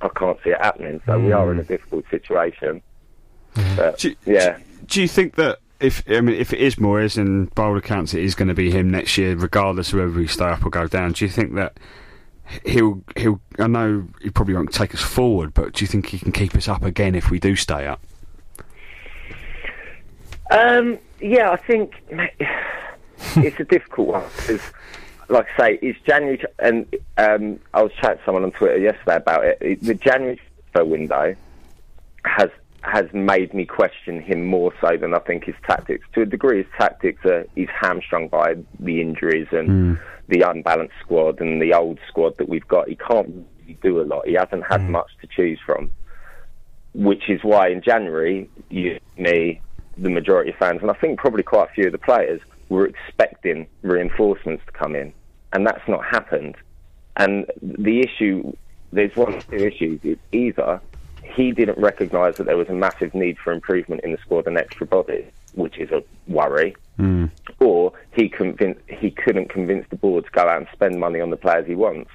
[0.00, 1.00] I can't see it happening.
[1.06, 2.82] So we are in a difficult situation.
[3.76, 4.58] But, yeah.
[4.86, 8.14] Do you think that if I mean if it is Moyes and by all accounts
[8.14, 10.70] it is going to be him next year, regardless of whether we stay up or
[10.70, 11.12] go down?
[11.12, 11.78] Do you think that
[12.64, 13.40] he'll he'll?
[13.58, 16.54] I know he probably won't take us forward, but do you think he can keep
[16.54, 18.00] us up again if we do stay up?
[20.50, 21.94] Um, yeah, I think
[23.36, 24.62] it's a difficult one because,
[25.28, 26.86] like I say, it's January, and
[27.18, 30.40] um, I was chatting to someone on Twitter yesterday about it the January
[30.84, 31.34] window
[32.24, 32.50] has
[32.86, 36.06] has made me question him more so than I think his tactics.
[36.14, 39.94] To a degree, his tactics are he's hamstrung by the injuries and hmm.
[40.28, 42.88] the unbalanced squad and the old squad that we've got.
[42.88, 43.28] He can't
[43.60, 44.26] really do a lot.
[44.26, 44.92] He hasn't had hmm.
[44.92, 45.90] much to choose from
[46.96, 49.60] which is why in January, you, me,
[49.98, 52.86] the majority of fans, and I think probably quite a few of the players, were
[52.86, 55.12] expecting reinforcements to come in,
[55.52, 56.56] and that's not happened.
[57.16, 58.56] And the issue,
[58.92, 60.00] there's one of two issues.
[60.02, 60.80] It's either
[61.34, 64.56] he didn't recognise that there was a massive need for improvement in the squad and
[64.56, 67.30] extra bodies, which is a worry, Mm.
[67.60, 71.28] or he convinced he couldn't convince the board to go out and spend money on
[71.28, 72.10] the players he wants,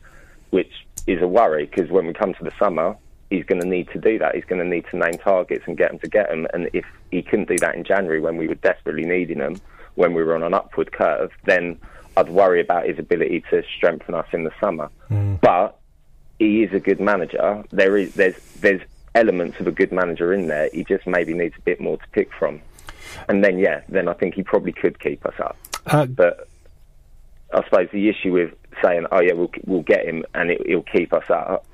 [0.49, 2.95] which is a worry because when we come to the summer,
[3.29, 4.33] he's going to need to do that.
[4.33, 6.47] He's going to need to name targets and get them to get them.
[6.53, 9.61] And if he couldn't do that in January when we were desperately needing them,
[9.95, 11.77] when we were on an upward curve, then
[12.17, 14.89] I'd worry about his ability to strengthen us in the summer.
[15.41, 15.77] But
[16.39, 17.63] he is a good manager.
[17.71, 18.81] There is there's there's
[19.15, 20.69] elements of a good manager in there.
[20.73, 22.61] He just maybe needs a bit more to pick from.
[23.27, 25.57] And then yeah, then I think he probably could keep us up.
[25.85, 26.47] Uh, but
[27.53, 30.83] I suppose the issue with saying, "Oh yeah, we'll we'll get him and it, he'll
[30.83, 31.65] keep us up,"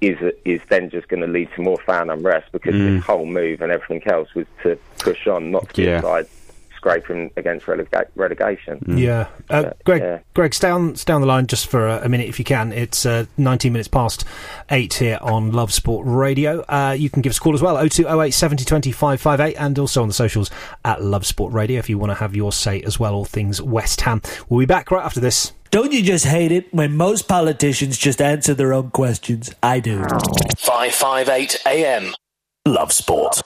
[0.00, 2.96] is is then just going to lead to more fan unrest because Mm.
[2.96, 5.96] this whole move and everything else was to push on, not to Yeah.
[6.00, 6.26] decide
[6.82, 8.82] scraping against relega- relegation.
[8.98, 10.02] Yeah, uh, Greg.
[10.02, 10.18] yeah.
[10.34, 12.72] Greg, stay on, stay on the line just for a, a minute if you can.
[12.72, 14.24] It's uh, 19 minutes past
[14.68, 16.62] eight here on Love Sport Radio.
[16.62, 20.02] Uh, you can give us a call as well, 0208 70 20 558, and also
[20.02, 20.50] on the socials
[20.84, 23.62] at Love Sport Radio if you want to have your say as well, all things
[23.62, 24.20] West Ham.
[24.48, 25.52] We'll be back right after this.
[25.70, 29.54] Don't you just hate it when most politicians just answer their own questions?
[29.62, 30.02] I do.
[30.58, 32.12] 558 AM.
[32.66, 33.40] Love Sport.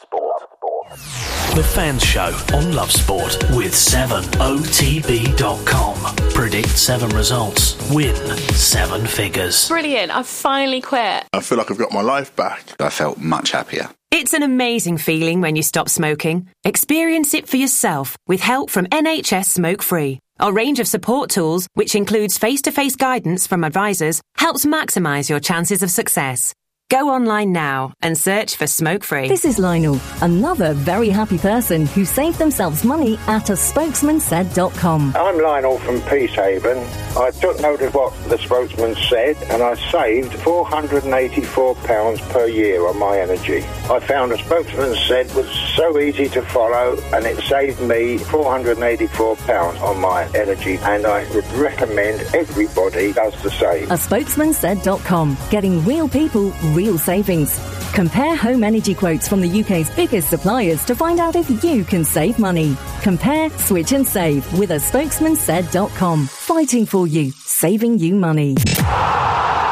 [1.56, 5.96] The Fans Show on Love Sport with 7otb.com.
[6.34, 7.78] Predict seven results.
[7.90, 8.14] Win
[8.52, 9.66] seven figures.
[9.66, 10.14] Brilliant.
[10.14, 11.24] I've finally quit.
[11.32, 12.78] I feel like I've got my life back.
[12.78, 13.88] I felt much happier.
[14.10, 16.50] It's an amazing feeling when you stop smoking.
[16.62, 20.18] Experience it for yourself with help from NHS Smoke Free.
[20.38, 25.30] Our range of support tools, which includes face to face guidance from advisors, helps maximise
[25.30, 26.52] your chances of success.
[26.88, 29.26] Go online now and search for Smoke Free.
[29.26, 35.16] This is Lionel, another very happy person who saved themselves money at a spokesman spokesmansaid.com.
[35.16, 36.78] I'm Lionel from Peacehaven.
[37.16, 42.96] I took note of what the spokesman said and I saved £484 per year on
[43.00, 43.64] my energy.
[43.90, 49.82] I found a spokesman said was so easy to follow and it saved me £484
[49.82, 53.90] on my energy and I would recommend everybody does the same.
[53.90, 55.36] A spokesman spokesmansaid.com.
[55.50, 57.58] Getting real people, real savings.
[57.92, 62.04] Compare home energy quotes from the UK's biggest suppliers to find out if you can
[62.04, 62.76] save money.
[63.02, 66.26] Compare, switch and save with a spokesmansaid.com.
[66.26, 68.50] Fighting for you, saving you money.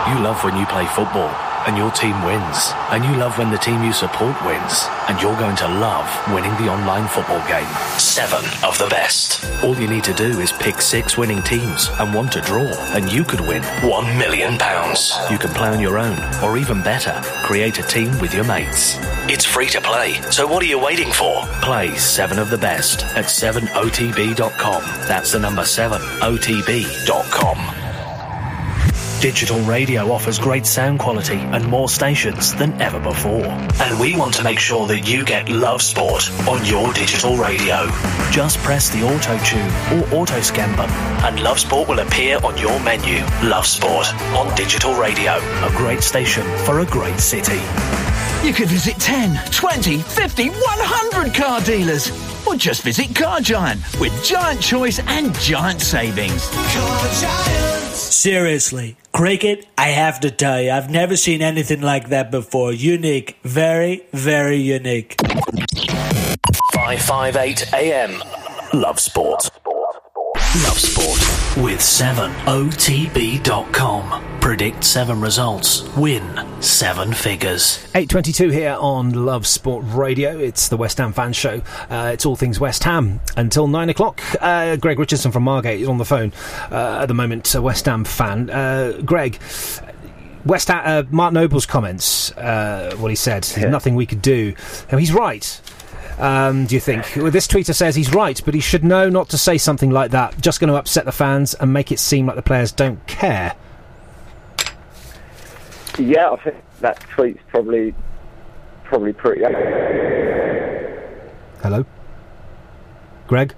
[0.09, 1.29] You love when you play football,
[1.67, 2.73] and your team wins.
[2.91, 4.87] And you love when the team you support wins.
[5.09, 7.67] And you're going to love winning the online football game.
[7.99, 9.45] Seven of the best.
[9.63, 13.11] All you need to do is pick six winning teams and one to draw, and
[13.11, 15.15] you could win one million pounds.
[15.31, 18.97] You can play on your own, or even better, create a team with your mates.
[19.29, 21.45] It's free to play, so what are you waiting for?
[21.63, 24.83] Play seven of the best at 7otb.com.
[25.09, 27.84] That's the number 7otb.com.
[29.25, 33.47] Digital radio offers great sound quality and more stations than ever before.
[33.81, 37.87] And we want to make sure that you get Love Sport on your digital radio.
[38.31, 40.95] Just press the auto tune or auto scan button
[41.25, 43.25] and Love Sport will appear on your menu.
[43.49, 45.33] Love Sport on digital radio.
[45.39, 47.63] A great station for a great city.
[48.47, 52.11] You could visit 10, 20, 50, 100 car dealers.
[52.47, 56.51] Or just visit Car Giant with giant choice and giant savings.
[57.95, 62.73] Seriously, cricket, I have to tell you, I've never seen anything like that before.
[62.73, 63.39] Unique.
[63.43, 65.17] Very, very unique.
[66.73, 68.23] 558 AM.
[68.73, 69.49] Love Sport.
[69.67, 74.34] Love Sport with 7otb.com.
[74.45, 75.83] Predict seven results.
[75.97, 76.23] Win
[76.61, 77.79] seven figures.
[77.95, 80.39] 8.22 here on Love Sport Radio.
[80.39, 81.63] It's the West Ham fan show.
[81.89, 84.21] Uh, it's all things West Ham until 9 o'clock.
[84.43, 86.35] Uh, Greg Richardson from Margate is on the phone
[86.71, 88.51] uh, at the moment, a West Ham fan.
[88.51, 89.41] Uh, Greg,
[90.45, 94.55] West Ham, uh, Mark Noble's comments, uh, what he said, there's nothing we could do.
[94.93, 95.59] Now, he's right.
[96.19, 97.17] Um, do you think?
[97.17, 100.11] Well, this tweeter says he's right, but he should know not to say something like
[100.11, 100.39] that.
[100.43, 103.57] Just going to upset the fans and make it seem like the players don't care.
[105.99, 107.95] Yeah, I think that tweet's probably
[108.85, 109.43] probably pretty.
[111.63, 111.85] Hello?
[113.27, 113.55] Greg?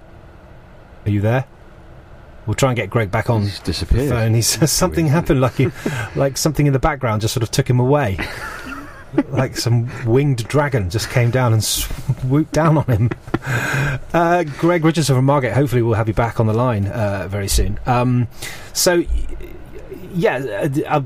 [1.05, 1.45] Are you there?
[2.45, 4.07] We'll try and get Greg back on He's disappeared.
[4.09, 4.33] the phone.
[4.33, 5.67] He says something happened, like he,
[6.15, 8.17] like something in the background just sort of took him away.
[9.29, 13.09] like some winged dragon just came down and swooped down on him.
[14.13, 17.47] Uh, Greg Richardson from Margate, hopefully we'll have you back on the line uh, very
[17.49, 17.79] soon.
[17.85, 18.27] Um,
[18.73, 19.07] so, y-
[20.13, 21.01] yeah, uh,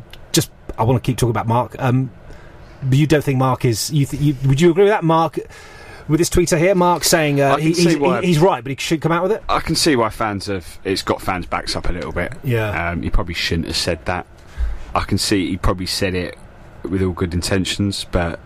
[0.77, 1.75] I want to keep talking about Mark.
[1.79, 2.11] Um,
[2.83, 3.91] but you don't think Mark is?
[3.91, 5.39] You, th- you would you agree with that, Mark?
[6.07, 9.01] With this tweeter here, Mark saying uh, he, he's, he- he's right, but he should
[9.01, 9.43] come out with it.
[9.47, 10.79] I can see why fans have.
[10.83, 12.33] It's got fans' backs up a little bit.
[12.43, 12.89] Yeah.
[12.89, 14.25] Um, he probably shouldn't have said that.
[14.95, 16.37] I can see he probably said it
[16.83, 18.39] with all good intentions, but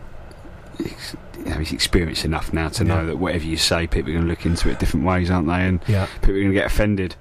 [0.77, 3.05] he's, you know, he's experienced enough now to know Yeah.
[3.05, 5.53] that whatever you say, people are going to look into it different ways, aren't they?
[5.65, 6.07] And Yeah.
[6.21, 7.15] people are going to get offended.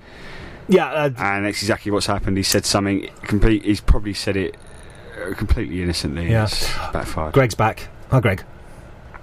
[0.68, 2.36] Yeah, uh, and that's exactly what's happened.
[2.36, 3.64] He said something complete.
[3.64, 4.56] He's probably said it
[5.32, 6.30] completely innocently.
[6.30, 6.42] Yeah.
[6.50, 7.32] and backfired.
[7.32, 7.88] Greg's back.
[8.10, 8.44] Hi, Greg.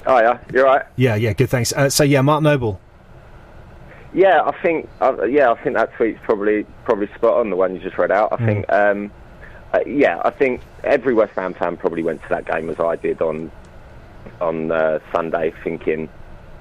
[0.07, 0.81] Oh yeah, you're right.
[0.95, 1.49] Yeah, yeah, good.
[1.49, 1.71] Thanks.
[1.73, 2.79] Uh, so yeah, Mark Noble.
[4.13, 7.75] Yeah, I think uh, yeah, I think that tweet's probably probably spot on the one
[7.75, 8.33] you just read out.
[8.33, 8.45] I Mm.
[8.45, 9.11] think um,
[9.73, 12.95] uh, yeah, I think every West Ham fan probably went to that game as I
[12.95, 13.51] did on
[14.41, 16.09] on uh, Sunday, thinking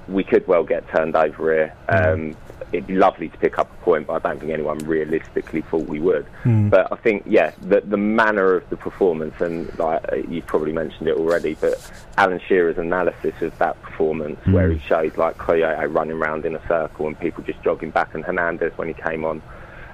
[0.07, 1.73] we could well get turned over here.
[1.89, 2.35] Um,
[2.71, 5.87] it'd be lovely to pick up a point, but I don't think anyone realistically thought
[5.87, 6.25] we would.
[6.43, 6.69] Mm.
[6.69, 10.71] But I think, yeah, the the manner of the performance, and like uh, you probably
[10.71, 15.93] mentioned it already, but Alan Shearer's analysis of that performance, where he showed like Kouyaté
[15.93, 19.25] running around in a circle and people just jogging back, and Hernandez when he came
[19.25, 19.41] on,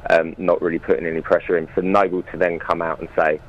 [0.09, 1.67] um, not really putting any pressure in.
[1.67, 3.39] For Noble to then come out and say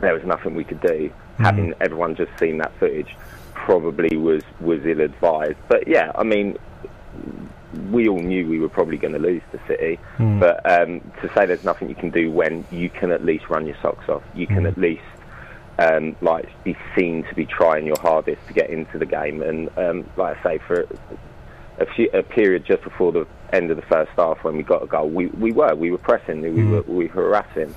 [0.00, 3.16] there was nothing we could do, having everyone just seen that footage,
[3.54, 5.58] probably was was ill advised.
[5.68, 6.58] But yeah, I mean,
[7.90, 9.98] we all knew we were probably going to lose to City.
[10.18, 10.40] Mm.
[10.40, 13.66] But um, to say there's nothing you can do when you can at least run
[13.66, 15.02] your socks off, you can at least
[15.78, 19.42] um, like be seen to be trying your hardest to get into the game.
[19.42, 20.86] And um, like I say, for
[21.78, 24.82] a, few, a period just before the end of the first half when we got
[24.82, 27.74] a goal, we, we were we were pressing, we were we were harassing,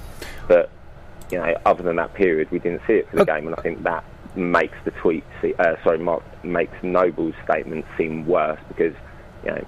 [0.47, 0.69] but
[1.31, 3.61] you know, other than that period, we didn't see it for the game, and I
[3.61, 4.03] think that
[4.35, 8.95] makes the tweet, see, uh, sorry, Mark makes Noble's statement seem worse because
[9.43, 9.65] you know.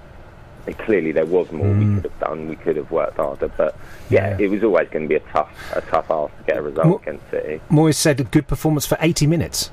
[0.78, 1.94] Clearly, there was more we hmm.
[1.96, 2.48] could have done.
[2.48, 3.76] We could have worked harder, but
[4.10, 6.62] yeah, it was always going to be a tough, a tough ask to get a
[6.62, 7.60] result Mo- against City.
[7.68, 9.72] Moyes said a good performance for 80 minutes.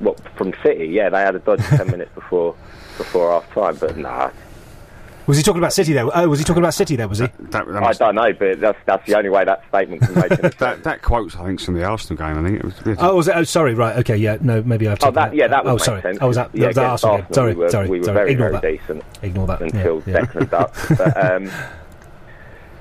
[0.00, 0.86] Well, from City?
[0.86, 2.56] Yeah, they had a dodgy ten minutes before
[2.96, 4.30] before half time, but nah,
[5.30, 6.06] Was he talking about City there?
[6.12, 7.06] Oh, was he talking about City there?
[7.06, 7.24] Was he?
[7.26, 7.28] I
[7.92, 8.32] don't know.
[8.32, 11.44] But that's that's the only way that statement can make any that that quote's I
[11.46, 12.44] think from the Arsenal game.
[12.44, 12.96] I think it was.
[13.00, 13.36] Oh, was it?
[13.36, 13.74] Oh, sorry.
[13.74, 13.96] Right.
[13.98, 14.16] Okay.
[14.16, 14.38] Yeah.
[14.40, 14.60] No.
[14.64, 14.94] Maybe I've.
[15.02, 16.02] Oh, taken that yeah, that would Oh, make sorry.
[16.02, 16.18] sense.
[16.20, 16.50] Oh, was that?
[16.52, 17.24] yeah, that was that against Arsenal game.
[17.26, 17.54] Arsenal, Sorry.
[17.54, 17.88] we were, sorry.
[17.88, 18.14] we were sorry.
[18.18, 18.86] very Ignore very that.
[18.86, 19.60] decent Ignore that.
[19.62, 20.20] until yeah, yeah.
[20.26, 20.74] Declan's up.
[20.98, 21.50] But um,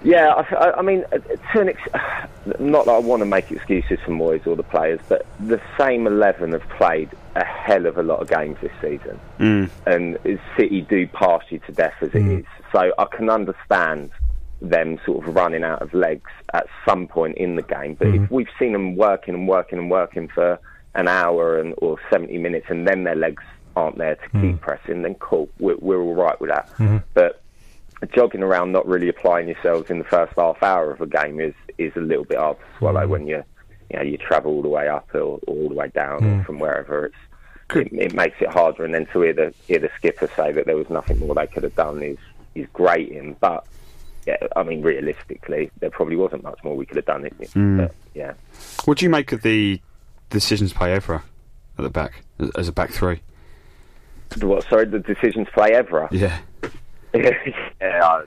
[0.03, 1.17] yeah, I, I- mean, uh,
[1.53, 4.99] to an ex- not that I want to make excuses for Moyes or the players,
[5.07, 9.19] but the same eleven have played a hell of a lot of games this season.
[9.39, 9.69] Mm.
[9.85, 12.45] and City do pass you to death as it is.
[12.71, 14.11] So I can understand
[14.61, 17.95] them sort of running out of legs at some point in the game.
[17.95, 20.59] But if we've seen them working and working and working for
[20.95, 23.41] an hour and or 70 minutes and then their legs
[23.75, 26.67] aren't there to keep pressing, then cool, we're, we're all right with that.
[27.13, 27.41] But
[28.07, 31.53] jogging around, not really applying yourselves in the first half hour of a game is
[31.77, 33.43] is a little bit hard to swallow when you
[33.89, 36.43] you know you travel all the way up or, or all the way down or
[36.43, 37.05] from wherever.
[37.07, 37.15] It's
[37.75, 40.65] it, it makes it harder, and then to hear the hear the skipper say that
[40.65, 42.17] there was nothing more they could have done is
[42.55, 43.35] is grating.
[43.39, 43.65] But
[44.25, 47.25] yeah, I mean, realistically, there probably wasn't much more we could have done.
[47.25, 47.77] It, Mm.
[47.77, 48.33] but yeah.
[48.85, 49.79] What do you make of the
[50.29, 51.21] decisions to play Evra
[51.77, 52.23] at the back
[52.57, 53.21] as, a back three?
[54.41, 54.63] What?
[54.67, 56.07] Sorry, the decisions to play Evra.
[56.11, 56.37] Yeah.
[57.81, 58.21] yeah,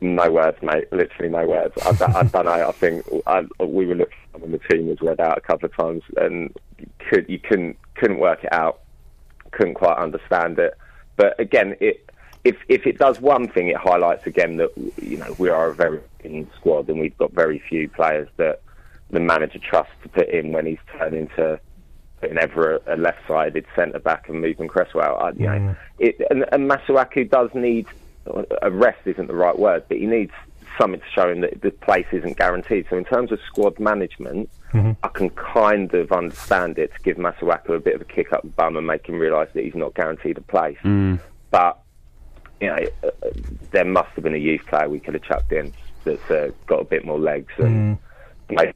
[0.00, 0.92] no words, mate.
[0.92, 1.74] Literally no words.
[1.82, 2.68] I, I don't know.
[2.68, 5.76] I think I, we were looking when the team was read out a couple of
[5.76, 6.54] times, and
[6.98, 8.80] could you couldn't couldn't work it out,
[9.52, 10.76] couldn't quite understand it.
[11.16, 12.08] But again, it
[12.44, 14.70] if if it does one thing, it highlights again that
[15.00, 16.00] you know we are a very
[16.56, 18.60] squad, and we've got very few players that
[19.10, 21.58] the manager trusts to put in when he's turning to
[22.24, 25.16] putting ever a, a left-sided centre back and moving Cresswell.
[25.16, 27.86] I, you know, it, and, and Masuaku does need
[28.62, 30.32] a rest isn't the right word, but he needs
[30.80, 32.86] something to show him that the place isn't guaranteed.
[32.88, 34.48] So in terms of squad management,
[35.02, 38.42] I can kind of understand it to give Masuaku a bit of a kick up
[38.42, 40.78] the bum and make him realise that he's not guaranteed a place.
[41.50, 41.78] But
[42.60, 43.10] you know, uh,
[43.72, 45.74] there must have been a youth player we could have chucked in
[46.04, 48.00] that's uh, got a bit more legs and maybe
[48.50, 48.74] a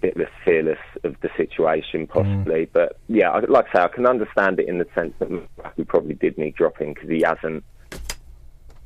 [0.00, 2.10] bit, less fearless of the situation, mm.
[2.10, 2.68] possibly.
[2.72, 5.30] But yeah, I, like I say, I can understand it in the sense that
[5.76, 7.64] we probably did need dropping because he hasn't.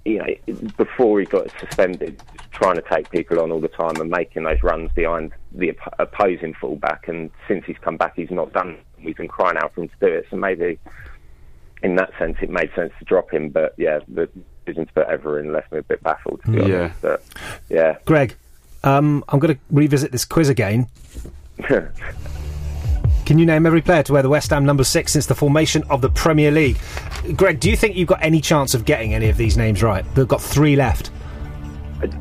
[0.05, 4.09] You know, before he got suspended, trying to take people on all the time and
[4.11, 7.09] making those runs behind the opposing fullback.
[7.09, 8.71] And since he's come back, he's not done.
[8.71, 8.85] it.
[9.05, 10.27] We've been crying out for him to do it.
[10.31, 10.79] So maybe,
[11.83, 13.51] in that sense, it made sense to drop him.
[13.51, 14.31] But yeah, the
[14.65, 16.41] decision to put Evra in left me a bit baffled.
[16.45, 16.77] To be Yeah.
[16.79, 17.03] honest.
[17.03, 17.23] But
[17.69, 17.97] yeah.
[18.07, 18.35] Greg,
[18.85, 20.89] um, I'm going to revisit this quiz again.
[23.29, 25.83] Can you name every player to wear the West Ham number six since the formation
[25.91, 26.79] of the Premier League?
[27.37, 30.03] Greg, do you think you've got any chance of getting any of these names right?
[30.15, 31.11] They've got three left.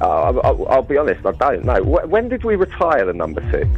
[0.02, 1.82] Uh, I'll, I'll, I'll be honest, I don't know.
[1.82, 3.70] When did we retire the number six?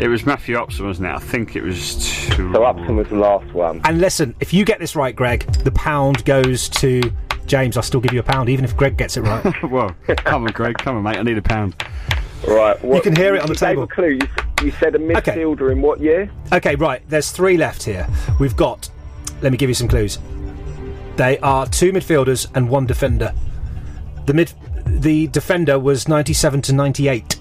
[0.00, 1.14] It was Matthew Upson, wasn't it?
[1.14, 2.50] I think it was two.
[2.54, 3.82] So Upson was the last one.
[3.84, 7.02] And listen, if you get this right, Greg, the pound goes to
[7.52, 7.76] James.
[7.76, 9.62] I'll still give you a pound, even if Greg gets it right.
[9.70, 10.78] well, come on, Greg.
[10.78, 11.18] Come on, mate.
[11.18, 11.74] I need a pound.
[12.48, 12.82] Right.
[12.82, 13.82] You can hear it on the you gave table.
[13.82, 14.08] a clue.
[14.12, 14.26] You,
[14.62, 16.30] you said a midfielder in what year?
[16.50, 17.02] Okay, right.
[17.10, 18.08] There's three left here.
[18.40, 18.88] We've got.
[19.42, 20.18] Let me give you some clues.
[21.16, 23.34] They are two midfielders and one defender.
[24.24, 24.54] The mid,
[24.86, 27.38] the defender was 97 to 98.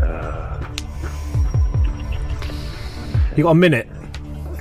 [0.00, 0.64] Uh.
[3.36, 3.88] You got a minute.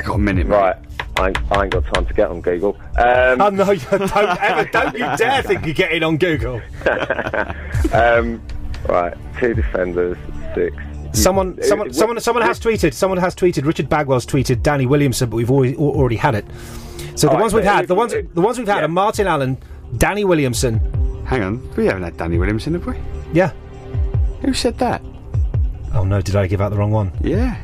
[0.03, 0.76] got a minute, Right.
[1.20, 2.78] I ain't, I ain't got time to get on Google.
[2.98, 3.72] Um, oh no!
[3.72, 6.62] you Don't ever, don't you dare think you're getting on Google.
[7.94, 8.41] um,
[8.88, 9.14] right.
[9.38, 10.18] Two defenders,
[10.56, 10.76] six.
[11.12, 12.94] Someone, someone, wh- someone, someone has tweeted.
[12.94, 13.66] Someone has tweeted.
[13.66, 16.46] Richard Bagwell's tweeted Danny Williamson, but we've already, already had it.
[17.16, 18.88] So the All right, ones we've but had, the ones, the ones we've had are
[18.88, 19.58] Martin Allen,
[19.98, 20.80] Danny Williamson.
[21.26, 21.76] Hang on.
[21.76, 22.96] We haven't had Danny Williamson, have we?
[23.34, 23.52] Yeah.
[24.41, 25.02] Who said that?
[25.94, 26.22] Oh no!
[26.22, 27.12] Did I give out the wrong one?
[27.22, 27.58] Yeah.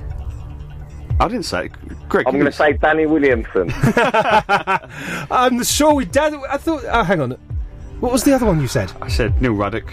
[1.20, 2.10] I didn't say it.
[2.10, 2.28] Greg.
[2.28, 3.72] I'm going to say Danny Williamson.
[5.32, 6.34] I'm sure we did.
[6.50, 6.84] I thought.
[6.86, 7.32] Oh, hang on.
[8.02, 8.92] What was the other one you said?
[9.02, 9.92] I said Neil Ruddock.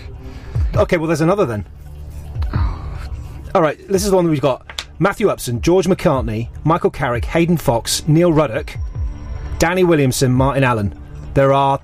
[0.74, 1.64] Okay, well, there's another then.
[3.54, 7.24] All right, this is the one that we've got: Matthew Upson, George McCartney, Michael Carrick,
[7.26, 8.76] Hayden Foxe, Neil Ruddock,
[9.58, 10.98] Danny Williamson, Martin Allen.
[11.34, 11.78] There are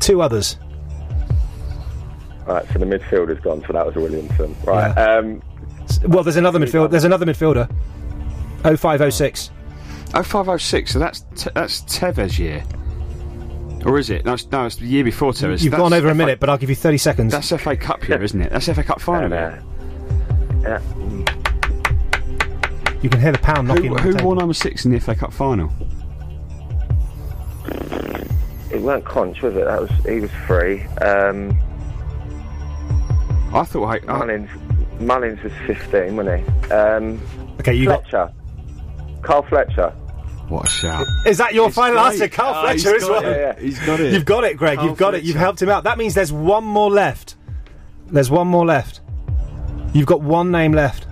[0.00, 0.58] two others.
[2.46, 2.66] right.
[2.72, 3.62] So the midfielder's gone.
[3.66, 4.54] So that was Williamson.
[4.64, 4.92] Right.
[4.92, 5.42] Um,
[6.06, 6.90] Well, there's another midfielder.
[6.90, 7.70] There's another midfielder.
[8.64, 9.50] Oh five oh six.
[10.14, 10.92] Oh five oh six.
[10.92, 12.64] So that's te- that's Tevez year,
[13.84, 14.24] or is it?
[14.24, 15.62] No, it's, no, it's the year before Tevez.
[15.62, 17.32] You've That's gone over a FA minute, but I'll give you 30 seconds.
[17.32, 18.50] That's FA Cup year, isn't it?
[18.50, 19.28] That's FA Cup final.
[19.30, 19.62] year.
[20.62, 20.80] yeah.
[23.02, 23.84] You can hear the pound knocking.
[23.84, 24.28] Who, on the who table.
[24.28, 25.72] won number six in the FA Cup final?
[28.70, 29.64] It weren't Conch, was it?
[29.64, 30.82] That was he was free.
[30.98, 31.58] Um,
[33.52, 33.86] I thought.
[33.86, 34.50] I, Mullins,
[35.00, 36.70] Mullins was 15, wasn't he?
[36.72, 37.20] Um,
[37.60, 38.02] okay, you got.
[38.08, 38.32] Fletcher.
[39.22, 39.90] Carl Fletcher.
[40.48, 41.06] What a shout!
[41.26, 42.12] Is that your It's final great.
[42.12, 43.22] answer, Carl Oh, Fletcher, as got well?
[43.22, 43.60] Yeah, yeah.
[43.60, 44.12] He's got it.
[44.12, 44.76] You've got it, Greg.
[44.78, 45.22] Carl You've got it.
[45.22, 45.84] You've helped him out.
[45.84, 47.36] That means there's one more left.
[48.08, 49.00] There's one more left.
[49.92, 51.06] You've got one name left.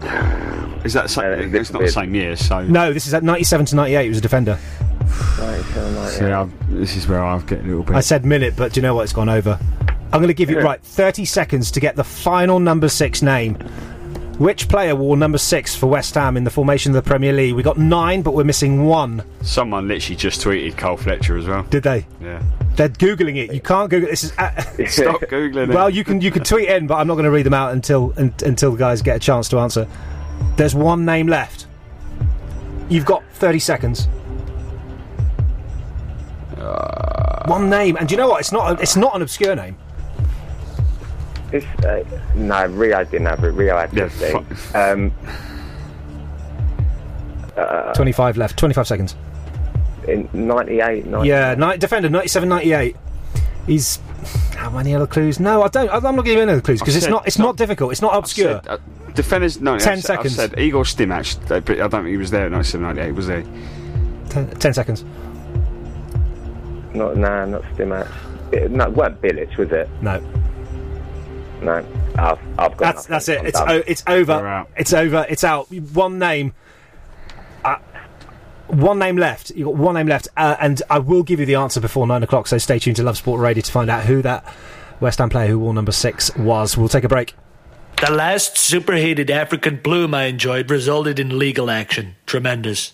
[0.84, 1.54] Is that the same?
[1.54, 2.62] it's not the same year, so.
[2.64, 4.02] No, this is at 97 to 98.
[4.02, 4.58] He was a defender.
[5.38, 7.94] 97, See, I've, this is where I've getting a little bit.
[7.96, 9.02] I said minute, but do you know what?
[9.02, 9.58] It's gone over.
[10.12, 13.54] I'm going to give you right 30 seconds to get the final number six name.
[14.38, 17.54] Which player wore number six for West Ham in the formation of the Premier League?
[17.54, 19.22] We got nine, but we're missing one.
[19.42, 21.62] Someone literally just tweeted Carl Fletcher as well.
[21.64, 22.06] Did they?
[22.20, 22.42] Yeah.
[22.76, 23.52] They're googling it.
[23.52, 24.08] You can't Google.
[24.08, 25.74] This is uh, Stop googling it.
[25.74, 27.72] Well, you can you can tweet in, but I'm not going to read them out
[27.72, 29.86] until un, until the guys get a chance to answer.
[30.56, 31.66] There's one name left.
[32.88, 34.08] You've got 30 seconds.
[37.46, 38.40] one name, and do you know what?
[38.40, 38.78] It's not.
[38.78, 39.76] A, it's not an obscure name.
[41.52, 42.02] It's, uh,
[42.34, 43.48] no, Rio didn't have it.
[43.50, 44.46] Rio had 15.
[44.74, 45.12] um,
[47.56, 48.58] uh, 25 left.
[48.58, 49.16] 25 seconds.
[50.08, 51.28] in 98, 90.
[51.28, 52.96] Yeah, ni- defender 97, 98.
[53.66, 54.00] He's
[54.56, 55.38] how many other clues?
[55.38, 55.88] No, I don't.
[55.90, 57.26] I- I'm not giving you any other clues because it's not.
[57.26, 57.92] It's not difficult.
[57.92, 58.60] It's not obscure.
[58.64, 58.78] Said, uh,
[59.14, 60.38] defenders, no, 10 I've seconds.
[60.38, 63.44] I've said Igor Stimac, uh, I don't think he was there in 1998, was he?
[64.30, 65.04] Ten, 10 seconds.
[66.94, 68.08] Not, nah, not Stimac.
[68.52, 69.88] It, no, it weren't Bilic, was it?
[70.02, 70.20] No.
[71.62, 71.84] No.
[72.16, 73.10] I've, I've got That's nothing.
[73.10, 73.38] that's it.
[73.40, 74.66] I'm It's o- it's over.
[74.76, 75.26] It's over.
[75.28, 75.70] It's out.
[75.70, 76.52] One name.
[77.64, 77.76] Uh,
[78.68, 79.50] one name left.
[79.50, 82.22] You've got one name left, uh, and I will give you the answer before nine
[82.22, 82.46] o'clock.
[82.46, 84.44] So stay tuned to Love Sport Radio to find out who that
[85.00, 86.76] West Ham player who wore number six was.
[86.76, 87.34] We'll take a break.
[88.04, 92.16] The last superheated African plume I enjoyed resulted in legal action.
[92.26, 92.92] Tremendous.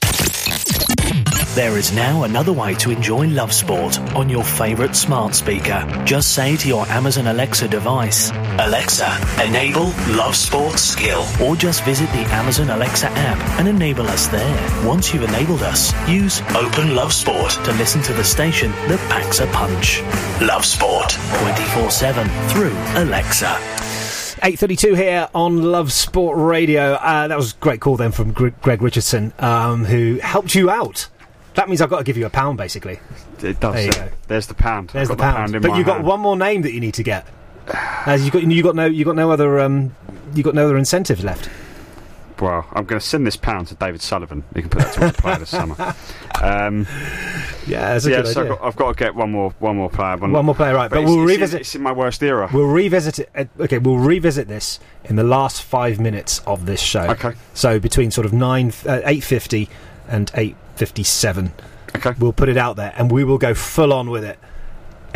[1.59, 5.85] There is now another way to enjoy Love Sport on your favourite smart speaker.
[6.05, 8.31] Just say to your Amazon Alexa device,
[8.61, 11.25] Alexa, enable Love Sport skill.
[11.43, 14.87] Or just visit the Amazon Alexa app and enable us there.
[14.87, 19.41] Once you've enabled us, use Open Love Sport to listen to the station that packs
[19.41, 20.01] a punch.
[20.41, 21.11] Love Sport
[21.43, 23.49] 24 7 through Alexa.
[24.43, 26.93] 8.32 here on Love Sport Radio.
[26.93, 30.71] Uh, that was a great call then from Gre- Greg Richardson, um, who helped you
[30.71, 31.09] out.
[31.59, 33.01] That means I've got to give you a pound, basically.
[33.43, 33.75] It does.
[33.75, 34.09] There you go.
[34.29, 34.91] There's the pound.
[34.91, 35.61] There's the pound.
[35.61, 37.27] but you've got one more name that you need to get.
[38.07, 39.95] As you got you got no you got no other um
[40.35, 41.51] you got no other incentives left.
[42.41, 44.45] Well, I'm going to send this pound to David Sullivan.
[44.55, 45.75] You can put that towards player this summer.
[46.41, 46.87] Um,
[47.67, 48.53] yeah, that's a yeah, good so idea.
[48.53, 50.17] I've got, I've got to get one more, one more player.
[50.17, 52.49] One, One more player, right, but it's- we'll it's revisit- It's in my worst era.
[52.53, 53.31] We'll revisit it.
[53.35, 57.03] Uh, okay, we'll revisit this in the last five minutes of this show.
[57.11, 57.33] Okay.
[57.55, 59.69] So between sort of nine, uh, eight fifty,
[60.07, 61.53] and eight fifty-seven.
[61.97, 62.13] Okay.
[62.19, 64.39] We'll put it out there, and we will go full on with it.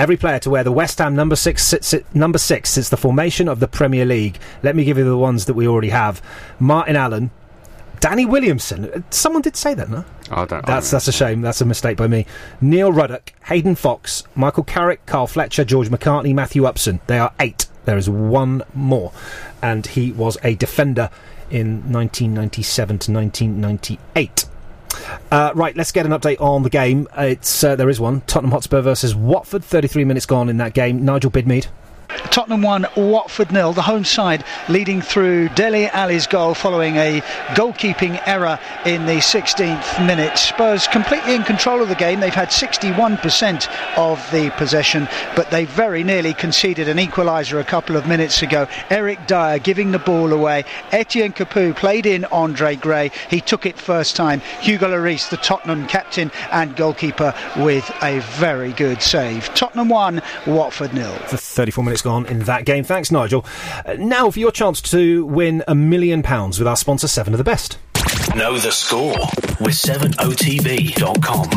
[0.03, 2.97] Every player to wear the West Ham number six, si- si- number six since the
[2.97, 4.37] formation of the Premier League.
[4.65, 6.21] Let me give you the ones that we already have:
[6.59, 7.31] Martin Allen,
[8.01, 8.87] Danny Williamson.
[8.93, 10.05] Uh, Someone did say that, no?
[10.29, 10.67] I don't.
[10.67, 11.41] That's that's a shame.
[11.41, 12.27] That's a mistake by me.
[12.61, 16.99] Neil Ruddock, Hayden Foxe, Michael Carrick, Carl Fletcher, George McCartney, Matthew Upson.
[17.07, 17.67] They are eight.
[17.85, 19.13] There is one more,
[19.63, 21.11] and he was a defender
[21.49, 24.47] in 1997 to 1998.
[25.31, 27.09] Uh, right, let's get an update on the game.
[27.17, 28.21] It's uh, there is one.
[28.23, 29.65] Tottenham Hotspur versus Watford.
[29.65, 31.05] 33 minutes gone in that game.
[31.05, 31.67] Nigel Bidmead.
[32.31, 33.73] Tottenham 1, Watford nil.
[33.73, 37.21] The home side leading through Dele Alli's goal following a
[37.55, 40.39] goalkeeping error in the 16th minute.
[40.39, 42.21] Spurs completely in control of the game.
[42.21, 43.69] They've had 61%
[43.99, 48.67] of the possession, but they very nearly conceded an equaliser a couple of minutes ago.
[48.91, 50.65] Eric Dier giving the ball away.
[50.91, 53.11] Etienne Capoue played in Andre Gray.
[53.31, 54.41] He took it first time.
[54.61, 59.53] Hugo Lloris, the Tottenham captain and goalkeeper, with a very good save.
[59.55, 61.15] Tottenham 1, Watford nil.
[61.27, 62.85] for 34 minutes gone in that game.
[62.85, 63.45] Thanks, Nigel.
[63.87, 67.39] Uh, now for your chance to win a million pounds with our sponsor, Seven of
[67.39, 67.79] the Best.
[68.37, 69.17] Know the score
[69.61, 71.49] with 7otb.com.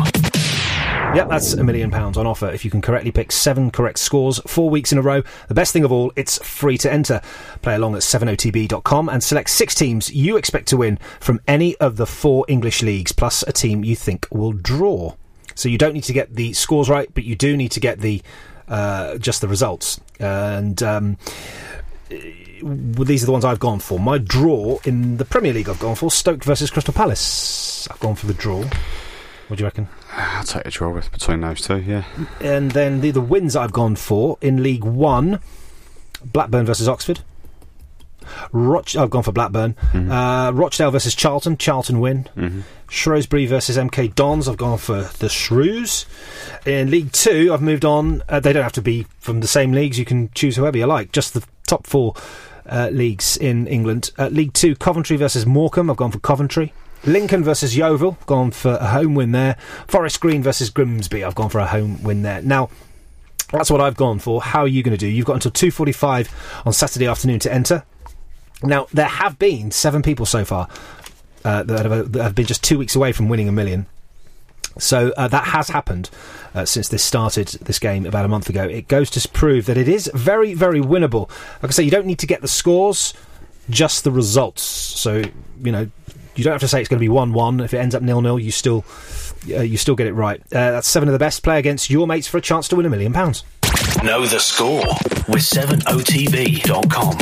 [1.14, 4.38] Yep, that's a million pounds on offer if you can correctly pick seven correct scores
[4.46, 5.22] four weeks in a row.
[5.48, 7.22] The best thing of all, it's free to enter.
[7.62, 11.96] Play along at 7otb.com and select six teams you expect to win from any of
[11.96, 15.14] the four English leagues, plus a team you think will draw.
[15.54, 18.00] So you don't need to get the scores right, but you do need to get
[18.00, 18.20] the
[18.68, 20.00] uh, just the results.
[20.18, 21.16] And um,
[22.10, 23.98] these are the ones I've gone for.
[23.98, 27.88] My draw in the Premier League, I've gone for Stoke versus Crystal Palace.
[27.90, 28.64] I've gone for the draw.
[29.48, 29.88] What do you reckon?
[30.12, 31.80] I'll take a draw with between those two.
[31.80, 32.04] Yeah.
[32.40, 35.40] And then the, the wins I've gone for in League One
[36.24, 37.20] Blackburn versus Oxford.
[38.52, 39.74] Roch- I've gone for Blackburn.
[39.94, 41.56] Uh, Rochdale versus Charlton.
[41.56, 42.28] Charlton win.
[42.36, 42.62] Mhm.
[42.88, 44.48] Shrewsbury versus MK Dons.
[44.48, 46.06] I've gone for the Shrews.
[46.64, 48.22] In League Two, I've moved on.
[48.28, 49.98] Uh, they don't have to be from the same leagues.
[49.98, 51.12] You can choose whoever you like.
[51.12, 52.14] Just the top four
[52.68, 54.10] uh, leagues in England.
[54.18, 55.90] Uh, League Two, Coventry versus Morecambe.
[55.90, 56.72] I've gone for Coventry.
[57.04, 58.18] Lincoln versus Yeovil.
[58.26, 59.56] Gone for a home win there.
[59.86, 61.22] Forest Green versus Grimsby.
[61.24, 62.40] I've gone for a home win there.
[62.42, 62.68] Now.
[63.52, 64.42] That's what I've gone for.
[64.42, 65.06] How are you going to do?
[65.06, 67.84] You've got until 2.45 on Saturday afternoon to enter.
[68.62, 70.68] Now, there have been seven people so far
[71.44, 73.86] uh, that, have, that have been just two weeks away from winning a million.
[74.78, 76.10] So uh, that has happened
[76.54, 78.64] uh, since this started, this game, about a month ago.
[78.64, 81.30] It goes to prove that it is very, very winnable.
[81.62, 83.14] Like I say, you don't need to get the scores,
[83.70, 84.62] just the results.
[84.62, 85.22] So,
[85.62, 85.88] you know,
[86.34, 87.60] You don't have to say it's going to be one-one.
[87.60, 88.84] If it ends up nil-nil, you still
[89.48, 90.40] uh, you still get it right.
[90.52, 91.42] Uh, that's seven of the best.
[91.42, 93.42] Play against your mates for a chance to win a million pounds.
[94.02, 94.84] Know the score
[95.28, 97.16] with 7otb.com.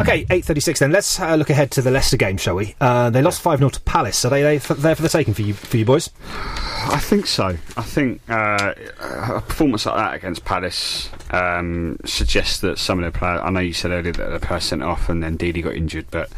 [0.00, 0.80] Okay, eight thirty-six.
[0.80, 2.74] Then let's uh, look ahead to the Leicester game, shall we?
[2.80, 4.24] Uh, they lost five 0 to Palace.
[4.24, 6.10] Are they, they f- there for the taking for you for you boys?
[6.26, 7.56] I think so.
[7.76, 13.16] I think uh, a performance like that against Palace um, suggests that some of the
[13.16, 13.40] players.
[13.42, 16.06] I know you said earlier that the player sent off and then Didi got injured,
[16.10, 16.28] but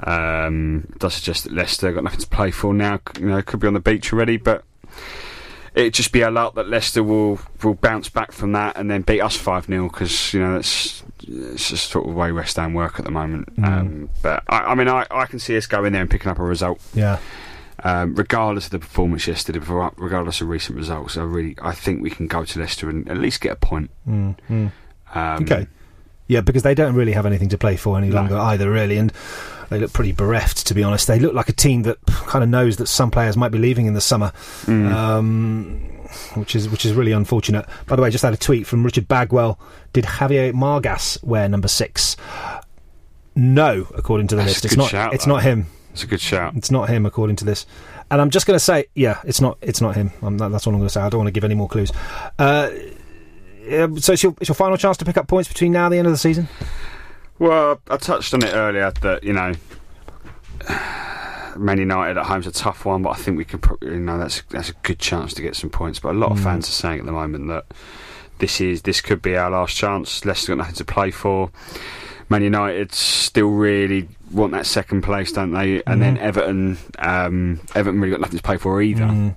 [0.00, 3.00] um, it does suggest that Leicester got nothing to play for now.
[3.18, 4.64] You know, could be on the beach already, but
[5.74, 9.02] it'd just be a luck that Leicester will will bounce back from that and then
[9.02, 12.56] beat us five 0 because you know that's it's just sort of the way West
[12.56, 13.54] Ham work at the moment.
[13.56, 13.64] Mm.
[13.66, 16.38] Um, but I, I mean, I, I can see us going there and picking up
[16.38, 16.80] a result.
[16.94, 17.18] Yeah.
[17.84, 22.10] Um, regardless of the performance yesterday, regardless of recent results, I really I think we
[22.10, 23.90] can go to Leicester and at least get a point.
[24.08, 24.72] Mm, mm.
[25.14, 25.66] Um, okay.
[26.26, 28.16] Yeah, because they don't really have anything to play for any No.
[28.16, 29.12] longer either, really, and
[29.68, 31.06] they look pretty bereft, to be honest.
[31.06, 33.86] They look like a team that kind of knows that some players might be leaving
[33.86, 34.32] in the summer,
[34.64, 34.92] Mm.
[34.92, 35.88] um,
[36.34, 37.66] which is which is really unfortunate.
[37.86, 39.58] By the way, I just had a tweet from Richard Bagwell.
[39.92, 42.16] Did Javier Margas wear number six?
[43.34, 44.90] No, according to the That's list, a it's good not.
[44.90, 45.32] shout, it's though.
[45.32, 45.66] not him.
[45.92, 46.54] It's a good shout.
[46.56, 47.64] It's not him, according to this.
[48.10, 49.58] And I'm just going to say, yeah, it's not.
[49.62, 50.12] It's not him.
[50.22, 51.00] I'm, that, that's all I'm going to say.
[51.00, 51.90] I don't want to give any more clues.
[52.38, 52.68] Uh,
[53.98, 55.98] so it's your, it's your final chance to pick up points between now and the
[55.98, 56.48] end of the season.
[57.38, 59.52] Well, I touched on it earlier that you know,
[61.58, 64.18] Man United at home's a tough one, but I think we can, probably you know,
[64.18, 65.98] that's that's a good chance to get some points.
[65.98, 66.42] But a lot of Mm.
[66.44, 67.64] fans are saying at the moment that
[68.38, 70.24] this is this could be our last chance.
[70.24, 71.50] Leicester got nothing to play for.
[72.28, 75.82] Man United still really want that second place, don't they?
[75.86, 76.20] And then Mhm.
[76.20, 79.04] Everton, um, Everton really got nothing to play for either.
[79.04, 79.36] Mm.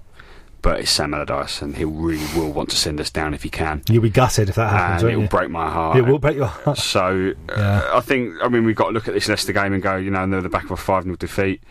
[0.62, 3.50] But it's Sam Allardyce, and he really will want to send us down if he
[3.50, 3.82] can.
[3.90, 5.04] You'll be gutted if that happens.
[5.04, 5.96] and it will break my heart.
[5.98, 6.78] It will break your heart.
[6.80, 9.82] So uh, I think I mean we've got to look at this Leicester game and
[9.82, 11.62] go, you know, they're the back of a five 0 defeat.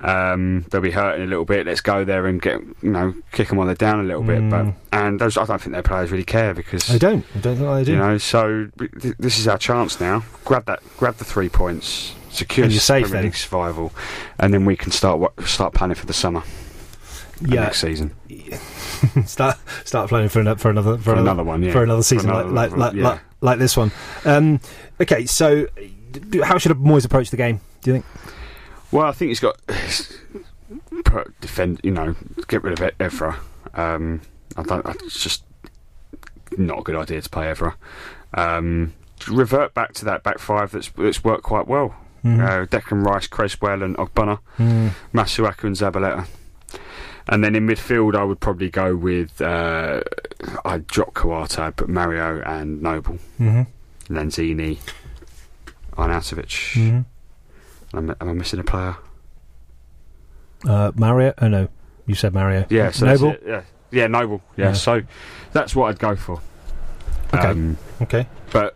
[0.00, 1.66] Um, they'll be hurting a little bit.
[1.66, 4.40] Let's go there and get you know kick them while they're down a little bit.
[4.40, 4.50] Mm.
[4.50, 7.24] But and those, I don't think their players really care because They don't.
[7.34, 7.92] I don't think they do.
[7.92, 10.24] You know, so th- this is our chance now.
[10.44, 13.32] Grab that, grab the three points, secure And you're safe then.
[13.32, 13.92] Survival,
[14.38, 16.42] and then we can start start planning for the summer.
[17.40, 17.60] Yeah.
[17.60, 18.14] next season.
[19.24, 21.72] start start planning for another for another for, For another one, yeah.
[21.72, 23.92] for another For season another like, like, like, like like this one.
[24.24, 24.60] Um,
[25.00, 25.66] okay, so
[26.42, 27.60] how should Moyes approach the game?
[27.82, 28.06] Do you think?
[28.90, 29.60] Well, I think he's got
[31.40, 31.80] defend.
[31.82, 32.14] You know,
[32.48, 33.36] get rid of Evra.
[33.74, 34.22] Um,
[34.56, 34.86] I don't.
[35.04, 35.44] It's just
[36.56, 37.74] not a good idea to play Evra.
[38.34, 38.92] Um,
[39.28, 41.94] revert back to that back five that's that's worked quite well.
[42.24, 42.40] Mhm.
[42.40, 44.90] Uh, Declan Rice, Cresswell, and Ogbonna, Mm.
[45.14, 46.26] Masuaku, and Zabaleta.
[47.28, 50.00] And then in midfield, I would probably go with uh,
[50.64, 53.66] I'd drop Kouyaté, I'd put Mario and Noble, Mhm.
[54.08, 54.78] Lanzini,
[55.96, 56.74] Arnautovic.
[56.74, 57.04] Mhm.
[57.94, 58.96] Am, I- missing a player?
[60.66, 61.32] Uh, Mario?
[61.38, 61.68] Oh no,
[62.06, 62.66] you said Mario.
[62.68, 63.36] Yeah, so Noble.
[63.46, 64.42] Yeah, yeah, Noble.
[64.56, 64.72] Yeah, Yeah.
[64.72, 65.02] so
[65.52, 66.40] that's what I'd go for.
[67.34, 67.74] Okay.
[68.02, 68.26] okay.
[68.52, 68.74] But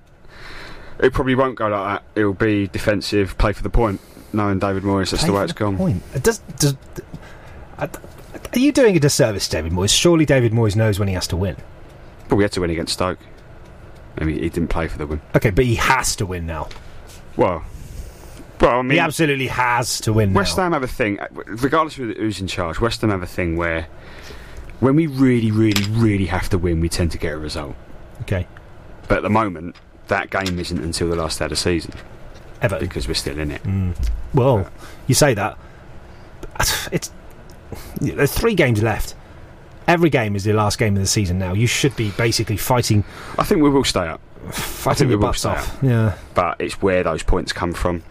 [1.01, 2.21] it probably won't go like that.
[2.21, 4.01] It'll be defensive, play for the point.
[4.33, 5.77] Knowing David Moyes, that's Play the way it's the gone.
[5.77, 6.03] Point.
[6.15, 6.75] It does, does,
[7.79, 9.95] are you doing a disservice, David Moyes?
[9.95, 11.57] Surely David Moyes knows when he has to win.
[12.29, 13.19] But we had to win against Stoke.
[14.19, 15.21] I mean, he didn't play for the win.
[15.37, 16.69] Okay, but he has to win now.
[17.37, 17.63] Well,
[18.63, 20.33] well, I mean, he absolutely has to win.
[20.33, 20.63] West now.
[20.65, 22.81] Ham have a thing, regardless of who's in charge.
[22.81, 23.87] West Ham have a thing where,
[24.81, 27.75] when we really, really, really have to win, we tend to get a result.
[28.23, 28.47] Okay.
[29.09, 29.77] But at the moment,
[30.09, 31.93] that game isn't until the last day of the season.
[32.63, 32.79] Ever.
[32.79, 33.63] Because we're still in it.
[33.65, 33.97] Mm.
[34.33, 34.71] Well,
[35.07, 35.59] you say that.
[36.93, 37.11] It's
[38.01, 39.15] there's three games left.
[39.89, 41.55] Every game is the last game of the season now.
[41.55, 43.03] You should be basically fighting.
[43.39, 44.21] I think we will stay up.
[44.47, 45.77] I Fighting think we will stay off.
[45.77, 45.83] up.
[45.83, 46.19] Yeah.
[46.35, 48.03] But it's where those points come from.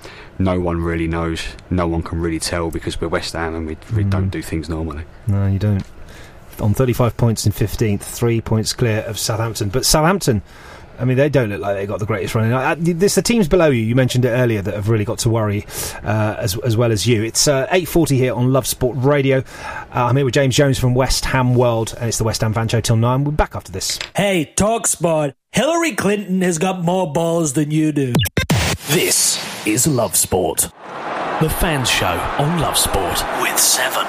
[0.43, 1.43] No one really knows.
[1.69, 4.31] No one can really tell because we're West Ham and we, we don't Mm.
[4.31, 5.03] do things normally.
[5.27, 5.83] No, you don't.
[6.59, 9.69] On 35 points in 15th, three points clear of Southampton.
[9.69, 10.41] But Southampton,
[10.99, 12.53] I mean, they don't look like they got the greatest running.
[12.53, 13.81] Uh, This the teams below you.
[13.81, 15.65] You mentioned it earlier that have really got to worry
[16.03, 17.23] uh, as as well as you.
[17.23, 19.39] It's uh, 8:40 here on Love Sport Radio.
[19.39, 19.43] Uh,
[20.05, 22.67] I'm here with James Jones from West Ham World, and it's the West Ham Fan
[22.67, 23.23] Show till nine.
[23.23, 23.97] We're back after this.
[24.15, 25.33] Hey, talk sport.
[25.53, 28.13] Hillary Clinton has got more balls than you do.
[28.89, 30.71] This is Love Sport.
[31.41, 33.99] The fans show on Love Sport with 7otb.com.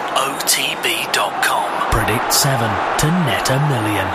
[1.90, 2.60] Predict 7
[2.98, 4.06] to net a million.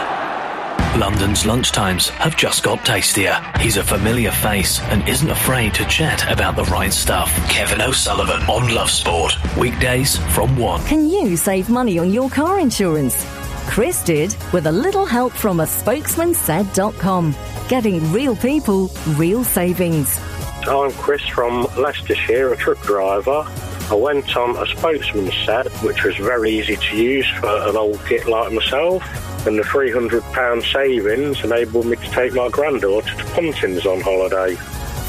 [1.00, 3.40] London's lunchtimes have just got tastier.
[3.60, 7.30] He's a familiar face and isn't afraid to chat about the right stuff.
[7.50, 9.34] Kevin O'Sullivan on Love Sport.
[9.58, 10.86] Weekdays from 1.
[10.86, 13.26] Can you save money on your car insurance?
[13.68, 17.36] Chris did with a little help from a spokesman said.com.
[17.68, 20.20] Getting real people, real savings.
[20.68, 23.46] I'm Chris from Leicestershire, a truck driver.
[23.90, 28.06] I went on a spokesman set, which was very easy to use for an old
[28.10, 29.02] git like myself.
[29.48, 34.56] And the £300 savings enabled me to take my granddaughter to Pontins on holiday.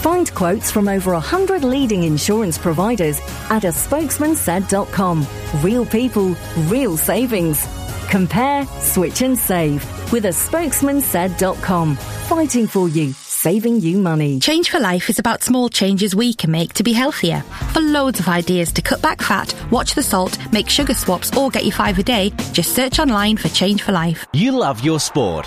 [0.00, 3.18] Find quotes from over 100 leading insurance providers
[3.50, 5.26] at a spokesmansaid.com.
[5.60, 6.36] Real people,
[6.68, 7.66] real savings.
[8.08, 11.96] Compare, switch and save with a spokesmansaid.com.
[11.96, 14.40] Fighting for you, saving you money.
[14.40, 17.40] Change for Life is about small changes we can make to be healthier.
[17.72, 21.48] For loads of ideas to cut back fat, watch the salt, make sugar swaps, or
[21.48, 24.26] get your five a day, just search online for Change for Life.
[24.32, 25.46] You love your sport,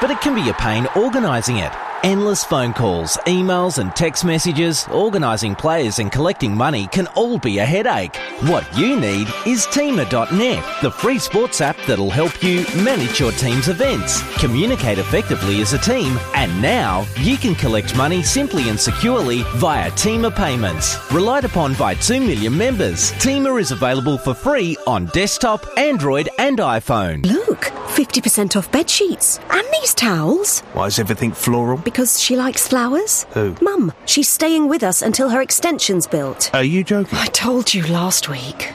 [0.00, 1.72] but it can be a pain organising it.
[2.04, 7.58] Endless phone calls, emails, and text messages, organising players and collecting money can all be
[7.58, 8.14] a headache.
[8.42, 13.66] What you need is Teamer.net, the free sports app that'll help you manage your team's
[13.66, 19.42] events, communicate effectively as a team, and now you can collect money simply and securely
[19.56, 20.96] via Teamer payments.
[21.12, 26.58] Relied upon by 2 million members, Teamer is available for free on desktop, Android, and
[26.58, 27.26] iPhone.
[27.26, 30.60] Look, 50% off bed sheets and these towels.
[30.74, 31.82] Why is everything floral?
[31.88, 33.24] Because she likes flowers.
[33.30, 33.56] Who?
[33.62, 36.50] Mum, she's staying with us until her extension's built.
[36.52, 37.16] Are you joking?
[37.16, 38.74] I told you last week.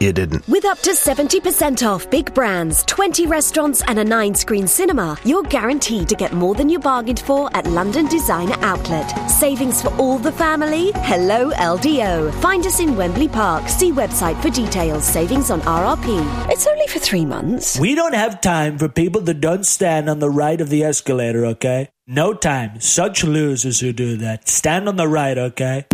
[0.00, 0.48] You didn't.
[0.48, 5.42] With up to 70% off big brands, 20 restaurants, and a 9 screen cinema, you're
[5.42, 9.10] guaranteed to get more than you bargained for at London Designer Outlet.
[9.30, 10.92] Savings for all the family?
[10.94, 12.32] Hello, LDO.
[12.40, 13.68] Find us in Wembley Park.
[13.68, 15.04] See website for details.
[15.04, 16.50] Savings on RRP.
[16.50, 17.78] It's only for three months.
[17.78, 21.44] We don't have time for people that don't stand on the right of the escalator,
[21.44, 21.90] okay?
[22.06, 22.80] No time.
[22.80, 24.48] Such losers who do that.
[24.48, 25.86] Stand on the right, okay?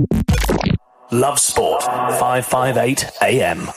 [1.11, 3.69] Love Sport, 558 AM.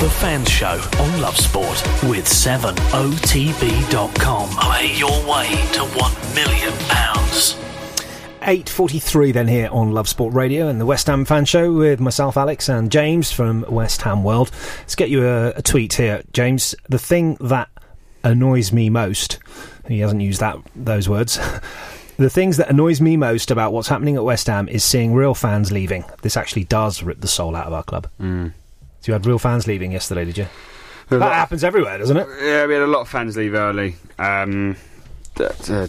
[0.00, 4.48] The Fans Show on Love Sport with 7otb.com.
[4.48, 6.72] Play your way to £1 million.
[8.40, 12.38] 8.43 then here on Love Sport Radio and the West Ham Fan Show with myself,
[12.38, 14.50] Alex, and James from West Ham World.
[14.78, 16.74] Let's get you a, a tweet here, James.
[16.88, 17.68] The thing that
[18.24, 19.38] annoys me most,
[19.86, 21.38] he hasn't used that those words,
[22.16, 25.34] the things that annoys me most about what's happening at West Ham is seeing real
[25.34, 26.06] fans leaving.
[26.22, 28.08] This actually does rip the soul out of our club.
[28.18, 28.54] Mm.
[29.00, 30.46] So you had real fans leaving yesterday, did you?
[31.08, 32.26] That lot- happens everywhere, doesn't it?
[32.40, 33.96] Yeah, we had a lot of fans leave early.
[34.18, 34.76] Um,
[35.36, 35.88] the, uh,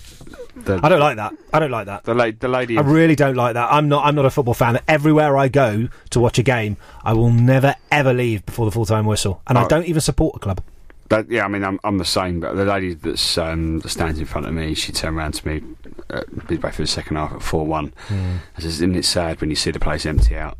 [0.63, 1.33] the, I don't like that.
[1.53, 2.03] I don't like that.
[2.03, 2.77] The, la- the lady.
[2.77, 3.71] I really don't like that.
[3.71, 4.05] I'm not.
[4.05, 4.79] I'm not a football fan.
[4.87, 8.85] Everywhere I go to watch a game, I will never ever leave before the full
[8.85, 9.67] time whistle, and I Oh.
[9.67, 10.61] don't even support a club.
[11.09, 14.17] That, yeah, I mean, I'm, I'm the same, but the lady that's um, that stands
[14.19, 15.61] in front of me, she turned around to me
[16.09, 17.93] uh, midway through the second half at 4 1.
[18.07, 18.37] Mm.
[18.57, 20.57] I says, Isn't it sad when you see the place empty out?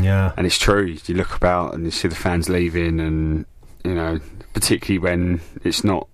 [0.00, 0.32] Yeah.
[0.36, 0.96] And it's true.
[1.06, 3.46] You look about and you see the fans leaving, and,
[3.84, 4.20] you know,
[4.52, 6.08] particularly when it's not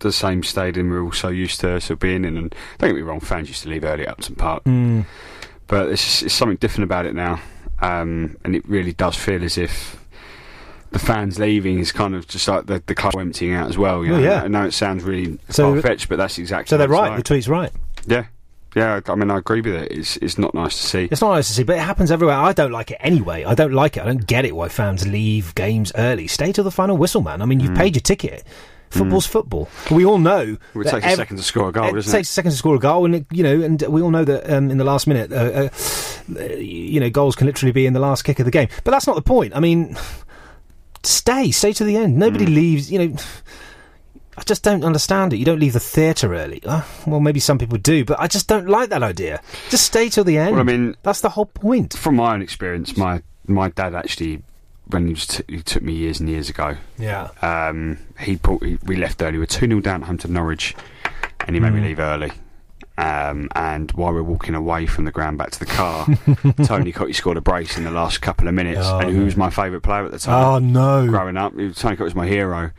[0.00, 2.36] the same stadium we're all so used to sort of being in.
[2.36, 4.64] And don't get me wrong, fans used to leave early at Upton Park.
[4.64, 5.04] Mm.
[5.66, 7.40] But it's, it's something different about it now.
[7.80, 10.02] Um, and it really does feel as if
[10.90, 14.04] the fans leaving is kind of just like the, the club emptying out as well.
[14.04, 14.26] You Well, know?
[14.26, 14.42] yeah.
[14.44, 17.10] I know it sounds really So- far fetched, but that's exactly So they're right.
[17.10, 17.18] like.
[17.18, 17.70] The tweet's right.
[18.06, 18.24] Yeah.
[18.76, 19.90] Yeah, I mean, I agree with it.
[19.92, 21.08] It's it's not nice to see.
[21.10, 22.36] It's not nice to see, but it happens everywhere.
[22.36, 23.44] I don't like it anyway.
[23.44, 24.02] I don't like it.
[24.02, 26.26] I don't get it why fans leave games early.
[26.28, 27.40] Stay till the final whistle, man.
[27.42, 27.78] I mean, you've Mm.
[27.78, 28.44] paid your ticket.
[28.90, 29.68] Football's football.
[29.90, 30.56] We all know.
[30.74, 32.74] It takes a second to score a goal, it doesn't takes a second to score
[32.74, 35.06] a goal, and it, you know, and we all know that um, in the last
[35.06, 35.68] minute, uh,
[36.40, 38.68] uh, you know, goals can literally be in the last kick of the game.
[38.84, 39.54] But that's not the point.
[39.54, 39.94] I mean,
[41.02, 42.16] stay, stay to the end.
[42.16, 42.54] Nobody Mm.
[42.54, 42.90] leaves.
[42.92, 43.16] You know,
[44.38, 45.36] I just don't understand it.
[45.38, 46.62] You don't leave the theatre early.
[46.64, 49.40] Uh, well, maybe some people do, but I just don't like that idea.
[49.70, 50.52] Just stay till the end.
[50.52, 51.94] Well, I mean, that's the whole point.
[51.94, 54.42] From my own experience, my my dad actually,
[54.88, 57.28] when he, was t- he took me years and years ago, Yeah.
[57.42, 59.32] um, he, brought, he we left early.
[59.32, 60.74] We were two 0 down at home to Norwich,
[61.46, 61.84] and he made me Mm.
[61.84, 62.32] leave early.
[62.96, 66.04] Um, and while we are walking away from the ground back to the car,
[66.64, 68.80] Tony Cottee scored a brace in the last couple of minutes.
[68.82, 70.44] Oh, and who was my favourite player at the time?
[70.44, 71.06] Oh, no.
[71.08, 72.70] Growing up, Tony Cottee was my hero.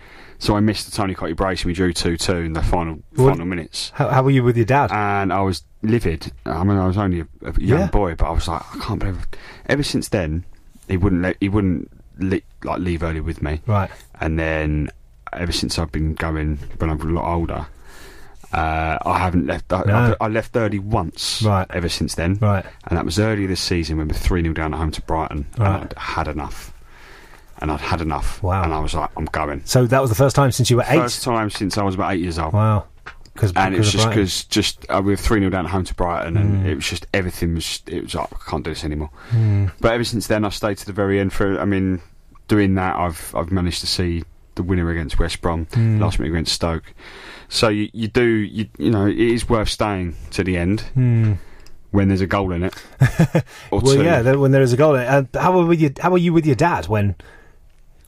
[0.42, 3.00] So I missed the Tony Cottee brace, and we drew two two in the final
[3.16, 3.92] What- final minutes.
[3.96, 4.90] How, how were you with your dad?
[4.92, 6.32] And I was livid.
[6.46, 7.88] I mean, I was only a, a young Yeah.
[7.88, 9.18] boy, but I was like, I can't believe.
[9.32, 9.38] It.
[9.68, 10.46] Ever since then,
[10.88, 13.62] he wouldn't let he wouldn't le- like leave early with me.
[13.68, 13.92] Right.
[14.22, 14.90] And then
[15.34, 17.68] ever since I've been going when I'm a lot older,
[18.54, 19.72] uh, I haven't left.
[19.72, 20.16] I, No.
[20.22, 21.42] I, I left early once.
[21.44, 21.68] Right.
[21.70, 22.36] Ever since then.
[22.36, 22.66] Right.
[22.88, 25.02] And that was earlier this season when we were three 0 down at home to
[25.02, 25.46] Brighton.
[25.58, 25.68] Right.
[25.68, 26.74] And I'd had enough.
[27.62, 28.42] And I'd had enough.
[28.42, 28.64] Wow.
[28.64, 29.62] And I was like, I'm going.
[29.66, 30.98] So that was the first time since you were eight.
[31.00, 32.54] First time since I was about eight years old.
[32.54, 32.86] Wow.
[33.36, 35.86] Cause, and it was just because just uh, we were three 0 down at home
[35.86, 36.68] to Brighton, and Mm.
[36.68, 39.12] it was just everything was it was like I can't do this anymore.
[39.32, 39.72] Mm.
[39.80, 41.32] But ever since then, I've stayed to the very end.
[41.32, 42.02] For I mean,
[42.50, 44.24] doing that, I've I've managed to see
[44.56, 46.02] the winner against West Brom, Mm.
[46.02, 46.94] last minute against Stoke.
[47.48, 50.84] So you you do you you know it is worth staying to the end.
[50.98, 51.38] Mm.
[51.92, 52.76] when there's a goal in it.
[53.72, 54.04] well, two.
[54.04, 54.96] yeah, when there is a goal.
[54.96, 55.08] in it.
[55.08, 57.16] Uh, how were your How were you with your dad when?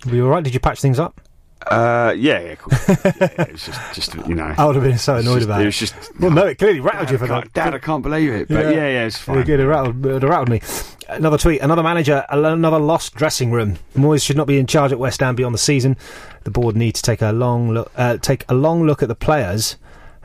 [0.06, 0.44] Were you all right?
[0.44, 1.22] Did you patch things up?
[1.68, 2.72] Uh, yeah, yeah, cool.
[3.06, 4.54] yeah, it was just, just you know.
[4.58, 5.64] I would have been so annoyed just- about it.
[5.64, 5.66] it.
[5.68, 6.20] was just.
[6.20, 7.54] Well, no, it clearly rattled Dad, you for that.
[7.54, 8.48] Dad, I can't believe it.
[8.48, 9.44] But yeah, yeah, it's fine.
[9.44, 9.60] Good.
[9.60, 10.62] It rattled, it rattled me.
[11.08, 11.62] Another tweet.
[11.62, 12.26] Another manager.
[12.30, 13.78] Another lost dressing room.
[13.96, 15.98] Moyes should not be in charge at West Ham beyond the season.
[16.46, 17.92] The board need to take a long look.
[17.96, 19.78] Uh, take a long look at the players,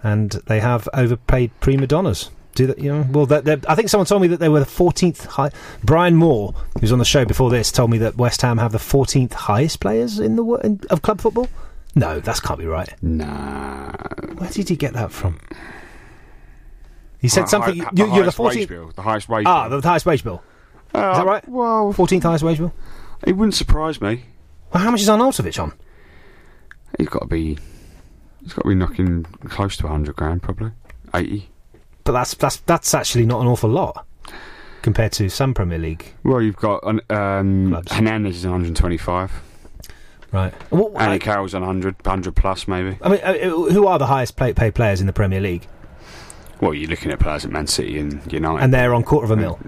[0.02, 2.30] and they have overpaid prima donnas.
[2.56, 3.06] Do that, you know?
[3.10, 5.26] Well, they're, they're- I think someone told me that they were the 14th.
[5.26, 5.50] High,
[5.84, 8.72] Brian Moore, who was on the show before this, told me that West Ham have
[8.72, 11.48] the 14th highest players in the in, of club football.
[11.94, 12.88] No, that can't be right.
[13.02, 13.92] Nah.
[14.38, 15.38] Where did he get that from?
[17.20, 17.78] He said Hi- something.
[17.78, 18.68] hi- you, you're the 14th.
[18.68, 18.90] bill.
[18.94, 19.44] The highest wage.
[19.46, 19.80] Ah, bill.
[19.80, 20.42] the highest wage bill.
[20.94, 21.48] Uh, Is that right?
[21.48, 22.72] Well, 14th highest wage bill.
[23.24, 24.24] It wouldn't surprise me.
[24.72, 25.72] Well, how much is Arnautovic on?
[26.98, 27.58] He's got to be.
[28.42, 30.70] He's got to be knocking close to hundred grand, probably
[31.14, 31.50] eighty.
[32.06, 34.06] But that's that's that's actually not an awful lot
[34.82, 36.14] compared to some Premier League.
[36.22, 39.32] Well, you've got um, um, Hernandez is 125.
[40.32, 40.52] Right.
[40.70, 42.96] What, Andy I, Carroll's on 100, 100 plus, maybe.
[43.02, 45.66] I mean, uh, who are the highest pay, paid players in the Premier League?
[46.60, 48.62] Well, you're looking at players at Man City and United.
[48.62, 49.58] And they're on quarter of a mil.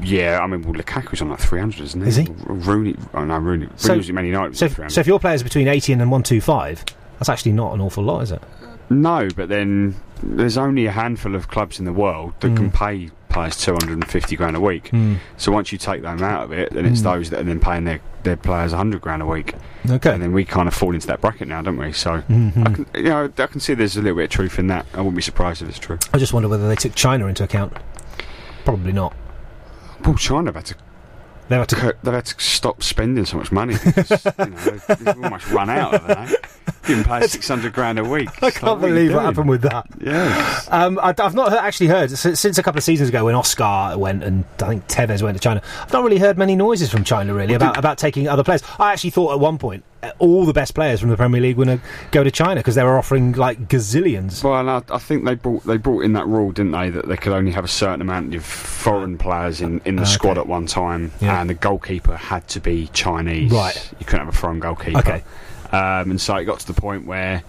[0.00, 2.08] Yeah, I mean, well, Lukaku's on like 300, isn't he?
[2.08, 2.28] Is he?
[2.44, 2.96] Rooney.
[3.14, 3.68] Oh, no, Rooney.
[3.76, 4.56] So- Rooney was at Man United.
[4.56, 6.84] So, if, so if your players between 80 and 125,
[7.18, 8.42] that's actually not an awful lot, is it?
[8.90, 12.74] No, but then there's only a handful of clubs in the world that can Mm.
[12.74, 14.90] pay players 250 grand a week.
[14.92, 15.16] Mm.
[15.38, 17.04] So once you take them out of it, then it's Mm.
[17.04, 19.54] those that are then paying their, their players 100 grand a week.
[19.88, 20.12] Okay.
[20.12, 21.92] And then we kind of fall into that bracket now, don't we?
[21.92, 22.68] So Mhm.
[22.68, 24.84] I can, you know, I can see there's a little bit of truth in that.
[24.94, 25.98] I wouldn't be surprised if it's true.
[26.12, 27.72] I just wonder whether they took China into account.
[28.64, 29.14] Probably not.
[30.04, 30.74] Well, China have had to.
[31.48, 35.24] They've had to, they've had to stop spending so much money because you know, they've,
[35.24, 36.46] almost run out of it.
[36.86, 38.30] Giving players 600 grand a week.
[38.42, 39.86] I can't believe what happened with that.
[40.00, 40.62] Yeah.
[40.68, 44.24] Um, I, I've not actually heard since, a couple of seasons ago when Oscar went
[44.24, 45.62] and I think Tevez went to China.
[45.80, 48.62] I've not really heard many noises from China really about, about taking other players.
[48.78, 49.84] I actually thought at one point
[50.18, 52.74] all the best players from the Premier League were going to go to China because
[52.74, 54.42] they were offering like gazillions.
[54.42, 57.16] Well, I, I think they brought they brought in that rule, didn't they, that they
[57.16, 60.10] could only have a certain amount of foreign players in, in the Okay.
[60.10, 61.40] squad at one time, Yeah.
[61.40, 63.52] and the goalkeeper had to be Chinese.
[63.52, 63.90] Right.
[64.00, 64.98] You couldn't have a foreign goalkeeper.
[64.98, 65.22] Okay.
[65.70, 67.42] Um, and so it got to the point where,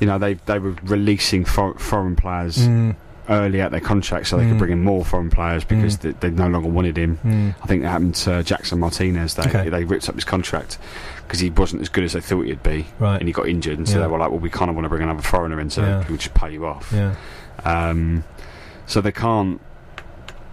[0.00, 2.56] you know, they they were releasing for, foreign players.
[2.66, 2.96] Mm.
[3.28, 4.50] Early out their contract, so they Mm.
[4.50, 6.00] could bring in more foreign players because Mm.
[6.20, 7.18] they, they no longer wanted him.
[7.24, 7.54] Mm.
[7.62, 9.34] I think that happened to Jackson Martinez.
[9.34, 9.68] They Okay.
[9.68, 10.78] they ripped up his contract
[11.26, 13.18] because he wasn't as good as they thought he'd be, Right.
[13.18, 13.78] and he got injured.
[13.78, 14.02] And so Yeah.
[14.06, 16.04] they were like, "Well, we kind of want to bring another foreigner in, so Yeah.
[16.08, 17.14] we'll just pay you off." Yeah.
[17.64, 18.22] Um,
[18.86, 19.60] so they can't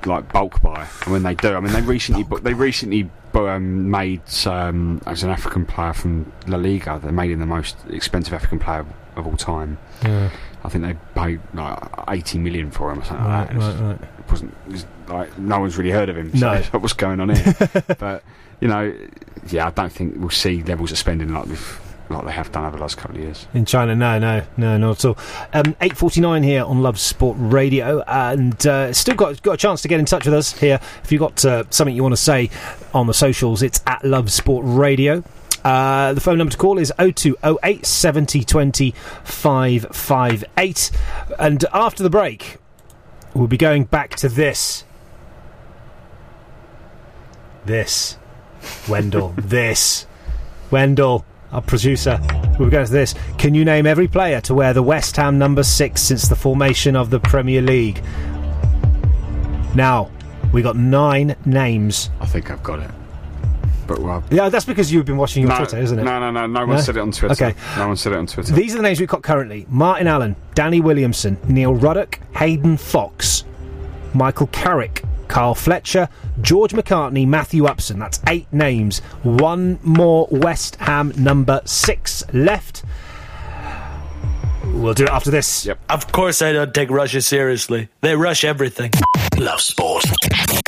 [0.05, 0.85] like bulk buy.
[1.03, 4.99] And when they do, I mean, they recently bu- they recently bu- um, made um,
[5.05, 6.99] as an African player from La Liga.
[7.03, 9.77] They made him the most expensive African player of all time.
[10.03, 10.29] Yeah.
[10.65, 11.79] I think they paid like
[12.09, 13.57] eighty million for him or something Right, like that.
[13.59, 14.01] Right, right.
[14.19, 16.31] It wasn't it was like no one's really heard of him.
[16.33, 16.61] No.
[16.61, 17.55] So what's going on here?
[17.99, 18.23] but
[18.61, 18.93] you know,
[19.49, 21.79] yeah, I don't think we'll see levels of spending like we've
[22.09, 23.47] like they have done over the last couple of years.
[23.53, 25.17] In China, no, no, no, not at all.
[25.53, 29.57] Um, Eight forty nine here on Love Sport Radio, and uh, still got got a
[29.57, 30.79] chance to get in touch with us here.
[31.03, 32.49] If you've got uh, something you want to say
[32.93, 35.23] on the socials, it's at Love Sport Radio.
[35.63, 38.91] Uh, the phone number to call is 0208 70 20
[39.23, 40.91] 558.
[41.39, 42.57] And after the break,
[43.33, 44.83] we'll be going back to this.
[47.65, 48.17] This.
[48.89, 49.33] Wendell.
[49.37, 50.05] this.
[50.71, 52.19] Wendell, our producer.
[52.59, 53.15] We'll be going to this.
[53.37, 56.95] Can you name every player to wear the West Ham number six since the formation
[56.95, 58.03] of the Premier League?
[59.75, 60.11] Now,
[60.51, 62.09] we got nine names.
[62.19, 62.91] I think I've got it.
[63.87, 66.03] But well, Yeah, that's because you've been watching your no, Twitter, isn't it?
[66.03, 66.47] No, no, no.
[66.47, 66.81] No one No?
[66.81, 67.33] said it on Twitter.
[67.33, 67.57] Okay.
[67.77, 68.53] No one said it on Twitter.
[68.53, 73.43] These are the names we've got currently Martin Allen, Danny Williamson, Neil Ruddock, Hayden Foxe,
[74.13, 76.07] Michael Carrick, Carl Fletcher,
[76.41, 77.99] George McCartney, Matthew Upson.
[77.99, 78.99] That's eight names.
[79.23, 82.83] One more West Ham number six left.
[84.65, 85.65] We'll do it after this.
[85.65, 85.79] Yep.
[85.89, 87.89] Of course, I don't take Russia seriously.
[88.01, 88.91] They rush everything.
[89.37, 90.03] Love sport.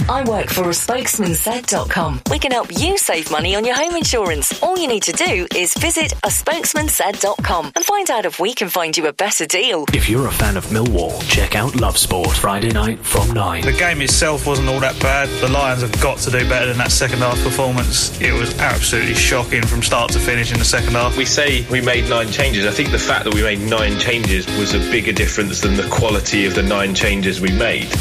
[0.09, 2.21] I work for a spokesmansaid.com.
[2.31, 4.61] We can help you save money on your home insurance.
[4.63, 8.69] All you need to do is visit a spokesmansaid.com and find out if we can
[8.69, 9.85] find you a better deal.
[9.93, 13.63] If you're a fan of Millwall, check out Love Sport Friday night from 9.
[13.63, 15.29] The game itself wasn't all that bad.
[15.41, 18.19] The Lions have got to do better than that second half performance.
[18.19, 21.17] It was absolutely shocking from start to finish in the second half.
[21.17, 22.65] We say we made nine changes.
[22.65, 25.87] I think the fact that we made nine changes was a bigger difference than the
[25.89, 27.93] quality of the nine changes we made.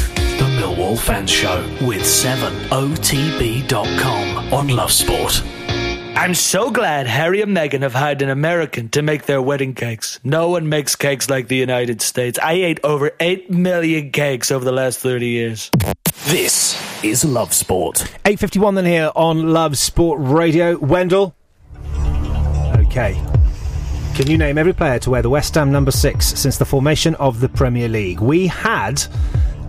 [0.55, 2.69] The Millwall Fans Show with 7otb.com
[4.53, 5.43] on Love Sport.
[6.15, 10.21] I'm so glad Harry and Meghan have hired an American to make their wedding cakes.
[10.23, 12.39] No one makes cakes like the United States.
[12.39, 15.71] I ate over 8 million cakes over the last 30 years.
[16.27, 17.97] This is Love Sport.
[18.23, 20.77] 8.51 then here on Love Sport Radio.
[20.77, 21.35] Wendell.
[22.77, 23.21] Okay.
[24.15, 27.15] Can you name every player to wear the West Ham number six since the formation
[27.15, 28.21] of the Premier League?
[28.21, 29.05] We had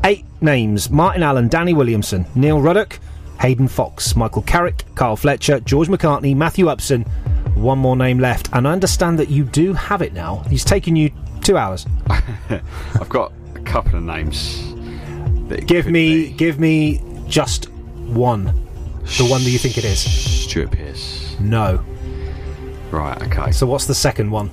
[0.05, 2.99] eight names Martin Allen, Danny Williamson, Neil Ruddock,
[3.41, 7.03] Hayden Foxe, Michael Carrick, Carl Fletcher, George McCartney, Matthew Upson.
[7.55, 10.45] One more name left, and I understand that you do have it now.
[10.51, 11.11] He's taken you
[11.43, 11.87] two hours.
[12.11, 14.63] I've got a couple of names.
[15.67, 18.45] give me, give me just one.
[19.19, 20.01] The one that you think it is.
[20.01, 21.37] Stuart Pearce.
[21.41, 21.83] No.
[22.91, 23.21] Right.
[23.23, 23.53] Okay.
[23.53, 24.51] So what's the second one?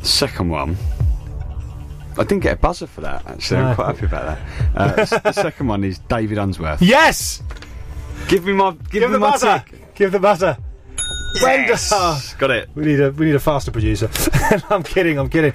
[0.00, 0.76] The second one.
[2.20, 3.26] I didn't get a buzzer for that.
[3.26, 3.66] Actually, No.
[3.68, 4.38] I'm quite happy about
[4.74, 5.10] that.
[5.12, 6.82] Uh, the second one is David Unsworth.
[6.82, 7.42] Yes.
[8.28, 9.64] Give me my give, Give me the my buzzer.
[9.66, 9.94] tick.
[9.94, 10.56] Give the buzzer.
[11.40, 12.34] Yes.
[12.34, 12.68] Got it.
[12.74, 14.10] We need a we need a faster producer.
[14.70, 15.16] I'm kidding.
[15.18, 15.52] I'm kidding.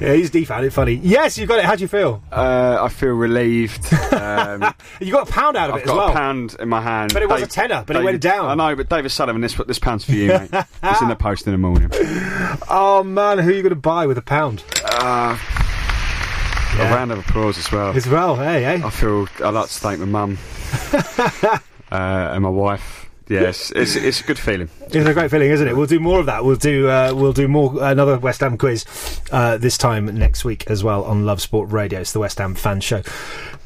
[0.00, 0.94] Yeah, he's he found it funny.
[0.94, 1.66] Yes, you got it.
[1.66, 2.22] How do you feel?
[2.32, 3.92] Uh, I feel relieved.
[4.12, 6.00] Um, You got a pound out of I've it as well.
[6.00, 7.12] I've Got a pound in my hand.
[7.12, 8.46] But it was a tenner, but it went down.
[8.46, 10.50] I know, but David Sullivan, this this pound's for you, mate.
[10.82, 11.90] it's in the post in the morning.
[12.70, 14.64] Oh man, who are you going to buy with a pound?
[14.84, 15.36] Uh,
[16.78, 17.90] A round of applause as well.
[17.96, 18.82] As well, hey, hey.
[18.82, 20.38] I feel I'd like to thank my mum
[21.90, 23.10] uh, and my wife.
[23.28, 24.70] Yes, it's it's a good feeling.
[24.86, 25.76] It's a great feeling, isn't it?
[25.76, 26.44] We'll do more of that.
[26.44, 28.84] We'll do uh, we'll do more another West Ham quiz
[29.32, 32.00] uh, this time next week as well on Love Sport Radio.
[32.00, 33.02] It's the West Ham fan show.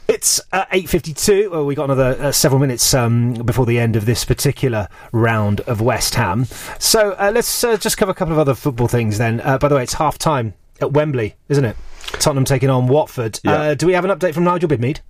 [0.09, 1.51] It's uh, eight fifty-two.
[1.51, 5.61] Well, we got another uh, several minutes um, before the end of this particular round
[5.61, 6.47] of West Ham.
[6.81, 9.19] So uh, let's uh, just cover a couple of other football things.
[9.19, 11.77] Then, uh, by the way, it's half time at Wembley, isn't it?
[12.21, 13.41] Tottenham taking on Watford.
[13.45, 15.01] Uh, do we have an update from Nigel Bidmead?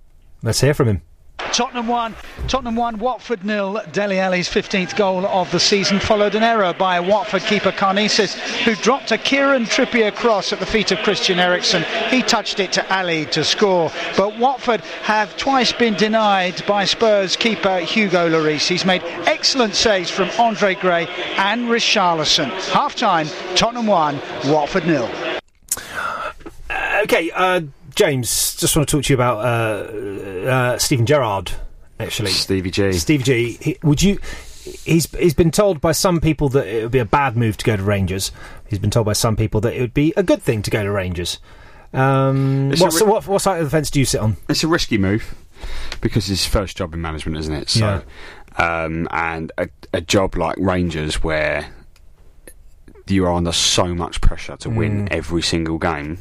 [0.41, 1.01] Let's hear from him.
[1.51, 2.15] Tottenham won.
[2.47, 2.97] Tottenham won.
[2.97, 3.79] Watford nil.
[3.91, 8.75] Dele Alli's 15th goal of the season followed an error by Watford keeper Karnezis, who
[8.75, 11.83] dropped a Kieran Trippier cross at the feet of Christian Eriksen.
[12.09, 13.91] He touched it to Alli to score.
[14.17, 18.67] But Watford have twice been denied by Spurs keeper Hugo Lloris.
[18.67, 21.07] He's made excellent saves from Andre Gray
[21.37, 22.49] and Richarlison.
[22.71, 25.07] Half time, Tottenham 1, Watford nil.
[27.03, 27.61] Okay, uh,
[27.95, 31.51] James, just want to talk to you about uh, uh, Steven Gerrard.
[31.99, 32.93] Actually, Stevie G.
[32.93, 33.57] Stevie G.
[33.61, 34.19] He, would you?
[34.85, 37.65] He's he's been told by some people that it would be a bad move to
[37.65, 38.31] go to Rangers.
[38.67, 40.81] He's been told by some people that it would be a good thing to go
[40.83, 41.39] to Rangers.
[41.93, 44.37] Um, what, ri- so what, what side of the fence do you sit on?
[44.49, 45.35] It's a risky move
[46.01, 47.69] because it's his first job in management, isn't it?
[47.69, 48.01] So,
[48.57, 51.69] um, and a, a job like Rangers where
[53.07, 55.11] you are under so much pressure to win Mm.
[55.11, 56.17] every single game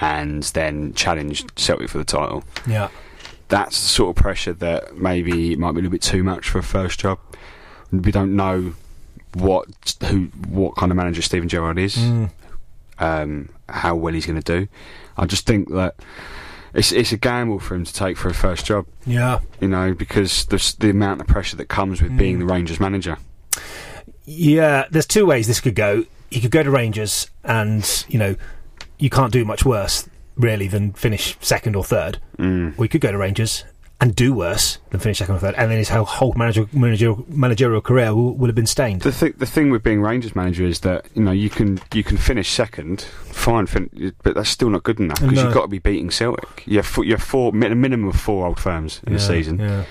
[0.00, 2.44] and then challenge Celtic for the title.
[2.66, 2.88] Yeah.
[3.48, 6.58] That's the sort of pressure that maybe might be a little bit too much for
[6.58, 7.18] a first job.
[7.92, 8.74] We don't know
[9.34, 9.66] what
[10.08, 12.30] who what kind of manager Steven Gerrard is, Mm.
[12.98, 14.68] um, how well he's going to do.
[15.16, 15.94] I just think that
[16.72, 18.86] it's it's a gamble for him to take for a first job.
[19.06, 19.40] Yeah.
[19.60, 23.18] you know, because the the amount of pressure that comes with being the Rangers manager.
[24.24, 26.04] Yeah, there's two ways this could go.
[26.30, 28.36] He could go to Rangers, and you know,
[28.98, 32.18] you can't do much worse really than finish second or third.
[32.38, 32.76] Mm.
[32.76, 33.64] We could go to Rangers
[34.00, 37.24] and do worse than finish second or third, and then his whole, whole manager, managerial,
[37.28, 39.02] managerial career will, will have been stained.
[39.02, 42.02] The th- the thing with being Rangers manager is that you know you can you
[42.02, 45.44] can finish second, fine, fin- but that's still not good enough because No.
[45.44, 46.64] you've got to be beating Celtic.
[46.66, 49.22] You have four, you have four a minimum of four old firms in Yeah, a
[49.22, 49.58] season.
[49.60, 49.84] yeah.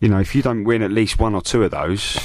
[0.00, 2.18] You know, if you don't win at least one or two of those,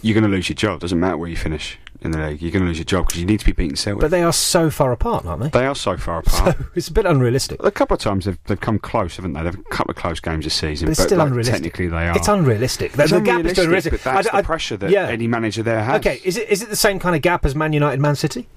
[0.00, 0.80] you're going to lose your job.
[0.80, 3.20] Doesn't matter where you finish in the league, you're going to lose your job because
[3.20, 4.00] you need to be beating Celtic.
[4.00, 5.48] But they are so far apart, aren't they?
[5.48, 6.56] They are so far apart.
[6.58, 7.62] So it's a bit unrealistic.
[7.64, 9.42] A couple of times they've, they've come close, haven't they?
[9.42, 11.54] They've had a couple of close games this season, But it's still like, unrealistic.
[11.54, 12.16] Technically, they are.
[12.16, 12.92] It's unrealistic.
[12.92, 13.92] The, It's the gap is still unrealistic, unrealistic.
[13.92, 15.08] but that's I I- the pressure that yeah.
[15.08, 15.96] any manager there has.
[15.98, 18.48] Okay, is it is it the same kind of gap as Man United, Man City,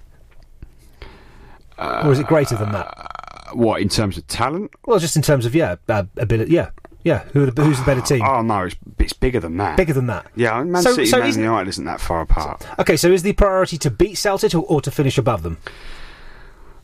[1.78, 2.88] or is it greater than that?
[2.96, 4.72] Uh, What in terms of talent?
[4.86, 6.52] Well, just in terms of yeah, uh, ability.
[6.54, 6.70] Yeah,
[7.04, 7.20] yeah.
[7.34, 8.22] Who the, who's the better team?
[8.22, 9.78] Oh no, it's, it's bigger than that.
[9.78, 10.28] Bigger than that.
[10.36, 12.66] Yeah, Man So- City, so Man isn't- United isn't that far apart.
[12.80, 15.58] Okay, so is the priority to beat Celtic or, or to finish above them?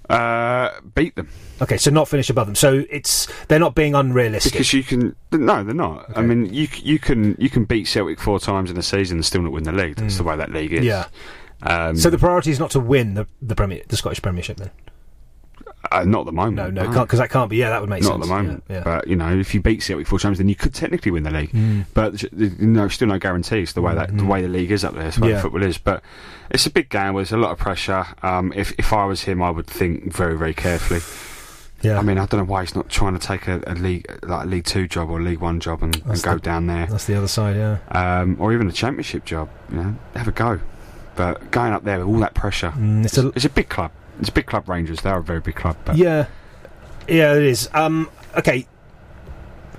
[0.09, 1.27] Uh, beat them
[1.61, 2.55] Okay, so not finish above them.
[2.55, 4.53] So it's they're not being unrealistic.
[4.53, 5.15] because you can.
[5.33, 6.15] No, they're not.
[6.15, 9.25] I mean, you you can you can beat Celtic four times in a season and
[9.25, 9.95] still not win the league.
[9.95, 10.17] That's Mm.
[10.17, 10.85] the way that league is.
[10.85, 11.07] Yeah.
[11.63, 14.57] Um, so the priority is not to win the the Premier, the Scottish Premiership.
[14.57, 14.69] Then
[15.91, 16.73] uh, not at the moment.
[16.73, 17.57] no, no, because that can't be.
[17.57, 18.19] Yeah, that would make not sense.
[18.19, 18.63] Not at the moment.
[18.69, 18.83] Yeah, yeah.
[18.83, 21.31] But you know, if you beat Celtic four times, then you could technically win the
[21.31, 21.51] league.
[21.51, 21.85] Mm.
[21.93, 23.73] But th- no, still no guarantees.
[23.73, 25.41] The way that the way the league is up there, the way Yeah.
[25.41, 25.77] football is.
[25.77, 26.03] But
[26.49, 27.15] it's a big game.
[27.15, 28.05] There's a lot of pressure.
[28.23, 30.99] Um, if if I was him, I would think very very carefully.
[31.83, 31.99] Yeah.
[31.99, 34.45] I mean, I don't know why he's not trying to take a, a league like
[34.45, 36.87] a League Two job or a League One job and, and go the- down there.
[36.87, 37.77] That's the other side, yeah.
[37.91, 39.47] um, or even a championship job.
[39.71, 40.59] You know, have a go.
[41.15, 43.91] But going up there with all that pressure, Mm, it's a- it's a big club.
[44.19, 45.01] It's a big club, Rangers.
[45.01, 45.77] They are a very big club.
[45.85, 46.25] But Yeah,
[47.07, 47.69] yeah, it is.
[47.73, 48.67] Um, okay,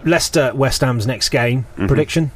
[0.05, 1.89] Leicester West Ham's next game Mhm.
[1.89, 2.31] prediction.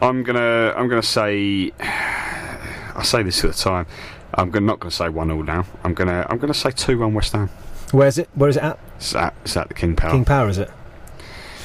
[0.00, 3.86] I'm gonna I'm gonna say I say this at the time.
[4.34, 5.66] I'm gonna, not going to say one all now.
[5.84, 7.50] I'm gonna I'm gonna say two one West Ham.
[7.92, 8.28] Where's it?
[8.34, 8.78] Where is it at?
[8.96, 10.10] It's at, it's at the King Power.
[10.12, 10.70] King Power, is it?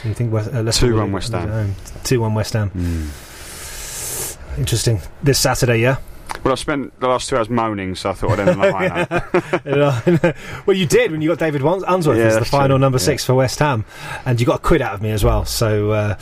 [0.02, 1.76] So you think West, uh, Leicester 2-1 West Ham.
[2.04, 2.70] Two one West Ham.
[2.72, 4.58] Mm.
[4.58, 5.02] Interesting.
[5.24, 5.98] This Saturday, yeah.
[6.44, 8.72] Well, I spent the last two hours moaning, so I thought I'd end on a
[8.72, 9.62] high note.
[9.66, 10.34] You know,
[10.66, 12.80] well, you did when you got David Unsworth Yeah, as the final true.
[12.80, 13.04] number Yeah.
[13.06, 13.84] six for West Ham,
[14.26, 15.44] and you got a quid out of me as well.
[15.46, 16.16] So uh,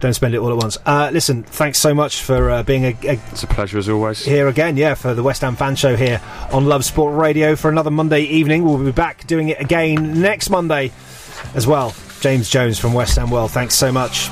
[0.00, 0.78] don't spend it all at once.
[0.86, 4.24] Uh, listen, thanks so much for uh, being a, a It's a pleasure as always.
[4.24, 6.22] here again, yeah, for the West Ham fan show here
[6.52, 8.64] on Love Sport Radio for another Monday evening.
[8.64, 10.90] We'll be back doing it again next Monday
[11.54, 11.94] as well.
[12.20, 14.28] James Jones from West Ham World, thanks so much.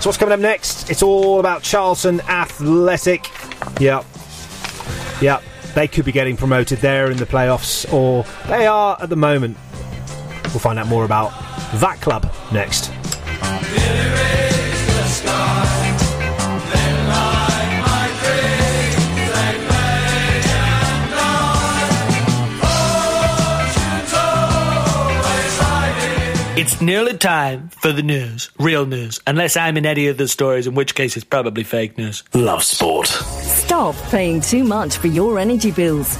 [0.00, 0.90] So what's coming up next?
[0.90, 3.26] It's all about Charlton Athletic.
[3.80, 4.04] Yep.
[5.20, 5.42] Yep.
[5.74, 9.58] They could be getting promoted there in the playoffs, or they are at the moment.
[10.44, 11.32] We'll find out more about
[11.80, 12.90] that club next.
[26.66, 28.50] It's nearly time for the news.
[28.58, 29.20] Real news.
[29.24, 32.24] Unless I'm in any of the stories, in which case it's probably fake news.
[32.34, 33.06] Love sport.
[33.06, 36.18] Stop paying too much for your energy bills.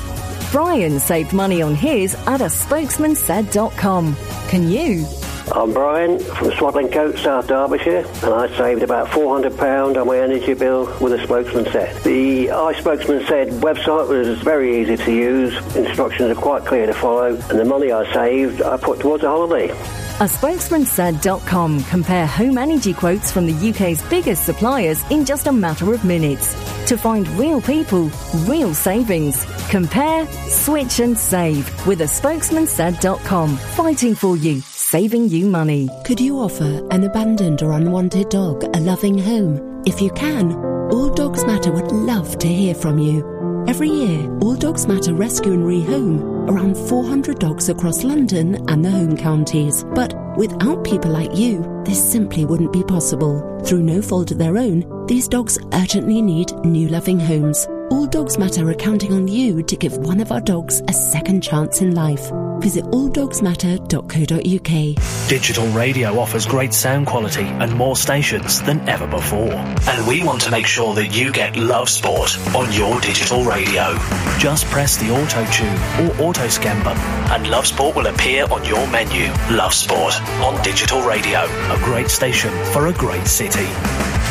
[0.52, 4.16] Brian saved money on his at a spokesman spokesmansaid.com.
[4.46, 5.04] Can you?
[5.52, 10.84] I'm Brian from Swadlincote, South Derbyshire, and I saved about £400 on my energy bill
[11.00, 12.04] with a spokesman said.
[12.04, 17.34] The iSpokesman said website was very easy to use, instructions are quite clear to follow,
[17.34, 20.05] and the money I saved I put towards a holiday.
[20.18, 25.92] A spokesmansaid.com compare home energy quotes from the UK's biggest suppliers in just a matter
[25.92, 26.54] of minutes.
[26.86, 28.10] To find real people,
[28.46, 29.44] real savings.
[29.68, 33.58] Compare, switch and save with a spokesmansaid.com.
[33.58, 35.90] Fighting for you, saving you money.
[36.06, 39.82] Could you offer an abandoned or unwanted dog a loving home?
[39.84, 40.54] If you can,
[40.92, 43.45] All Dogs Matter would love to hear from you.
[43.68, 48.90] Every year, All Dogs Matter rescue and rehome around 400 dogs across London and the
[48.90, 49.84] home counties.
[49.92, 53.60] But without people like you, this simply wouldn't be possible.
[53.64, 57.66] Through no fault of their own, these dogs urgently need new loving homes.
[57.90, 61.42] All Dogs Matter are counting on you to give one of our dogs a second
[61.42, 62.30] chance in life.
[62.60, 65.28] Visit alldogsmatter.co.uk.
[65.28, 69.52] Digital radio offers great sound quality and more stations than ever before.
[69.52, 73.96] And we want to make sure that you get Love Sport on your digital radio.
[74.38, 77.02] Just press the auto tune or auto scan button
[77.32, 79.26] and Love Sport will appear on your menu.
[79.54, 81.40] Love Sport on digital radio.
[81.44, 83.66] A great station for a great city.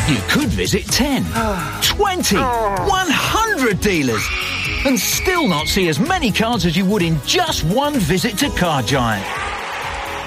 [0.07, 1.23] You could visit 10,
[1.81, 4.23] 20, 100 dealers
[4.86, 8.49] and still not see as many cars as you would in just one visit to
[8.52, 9.26] Car Giant.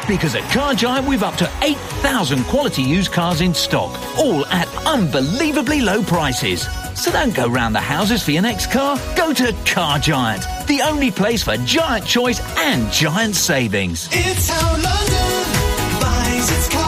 [0.08, 4.68] Because at Car Giant, we've up to 8,000 quality used cars in stock, all at
[4.86, 6.66] unbelievably low prices.
[6.94, 8.98] So don't go round the houses for your next car.
[9.16, 14.08] Go to Car Giant, the only place for giant choice and giant savings.
[14.10, 16.87] It's how London buys its cars.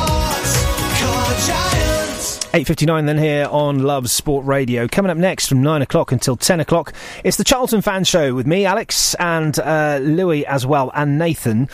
[2.50, 2.68] Car Giant.
[2.68, 4.88] 8.59 then here on Love Sport Radio.
[4.88, 6.92] Coming up next from 9 o'clock until 10 o'clock,
[7.24, 11.66] it's the Charlton Fan Show with me, Alex, and uh, Louis as well, and Nathan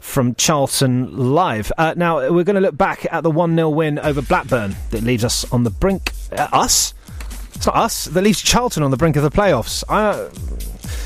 [0.00, 1.72] from Charlton Live.
[1.76, 5.24] Uh, now, we're going to look back at the 1-0 win over Blackburn that leaves
[5.24, 6.12] us on the brink...
[6.32, 6.94] Uh, us?
[7.54, 8.06] It's not us.
[8.06, 9.84] That leaves Charlton on the brink of the playoffs.
[9.88, 10.30] I...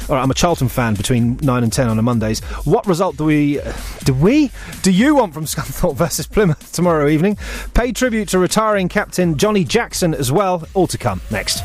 [0.08, 2.40] All right, I'm a Charlton fan between 9 and 10 on a Mondays.
[2.64, 3.60] What result do we...
[4.04, 4.50] Do we?
[4.82, 7.38] Do you want from Scunthorpe versus Plymouth tomorrow evening?
[7.74, 10.66] Pay tribute to retiring captain Johnny Jackson as well.
[10.74, 11.62] All to come next.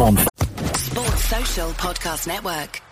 [0.00, 0.16] On
[0.76, 2.82] Sports Social Podcast Network.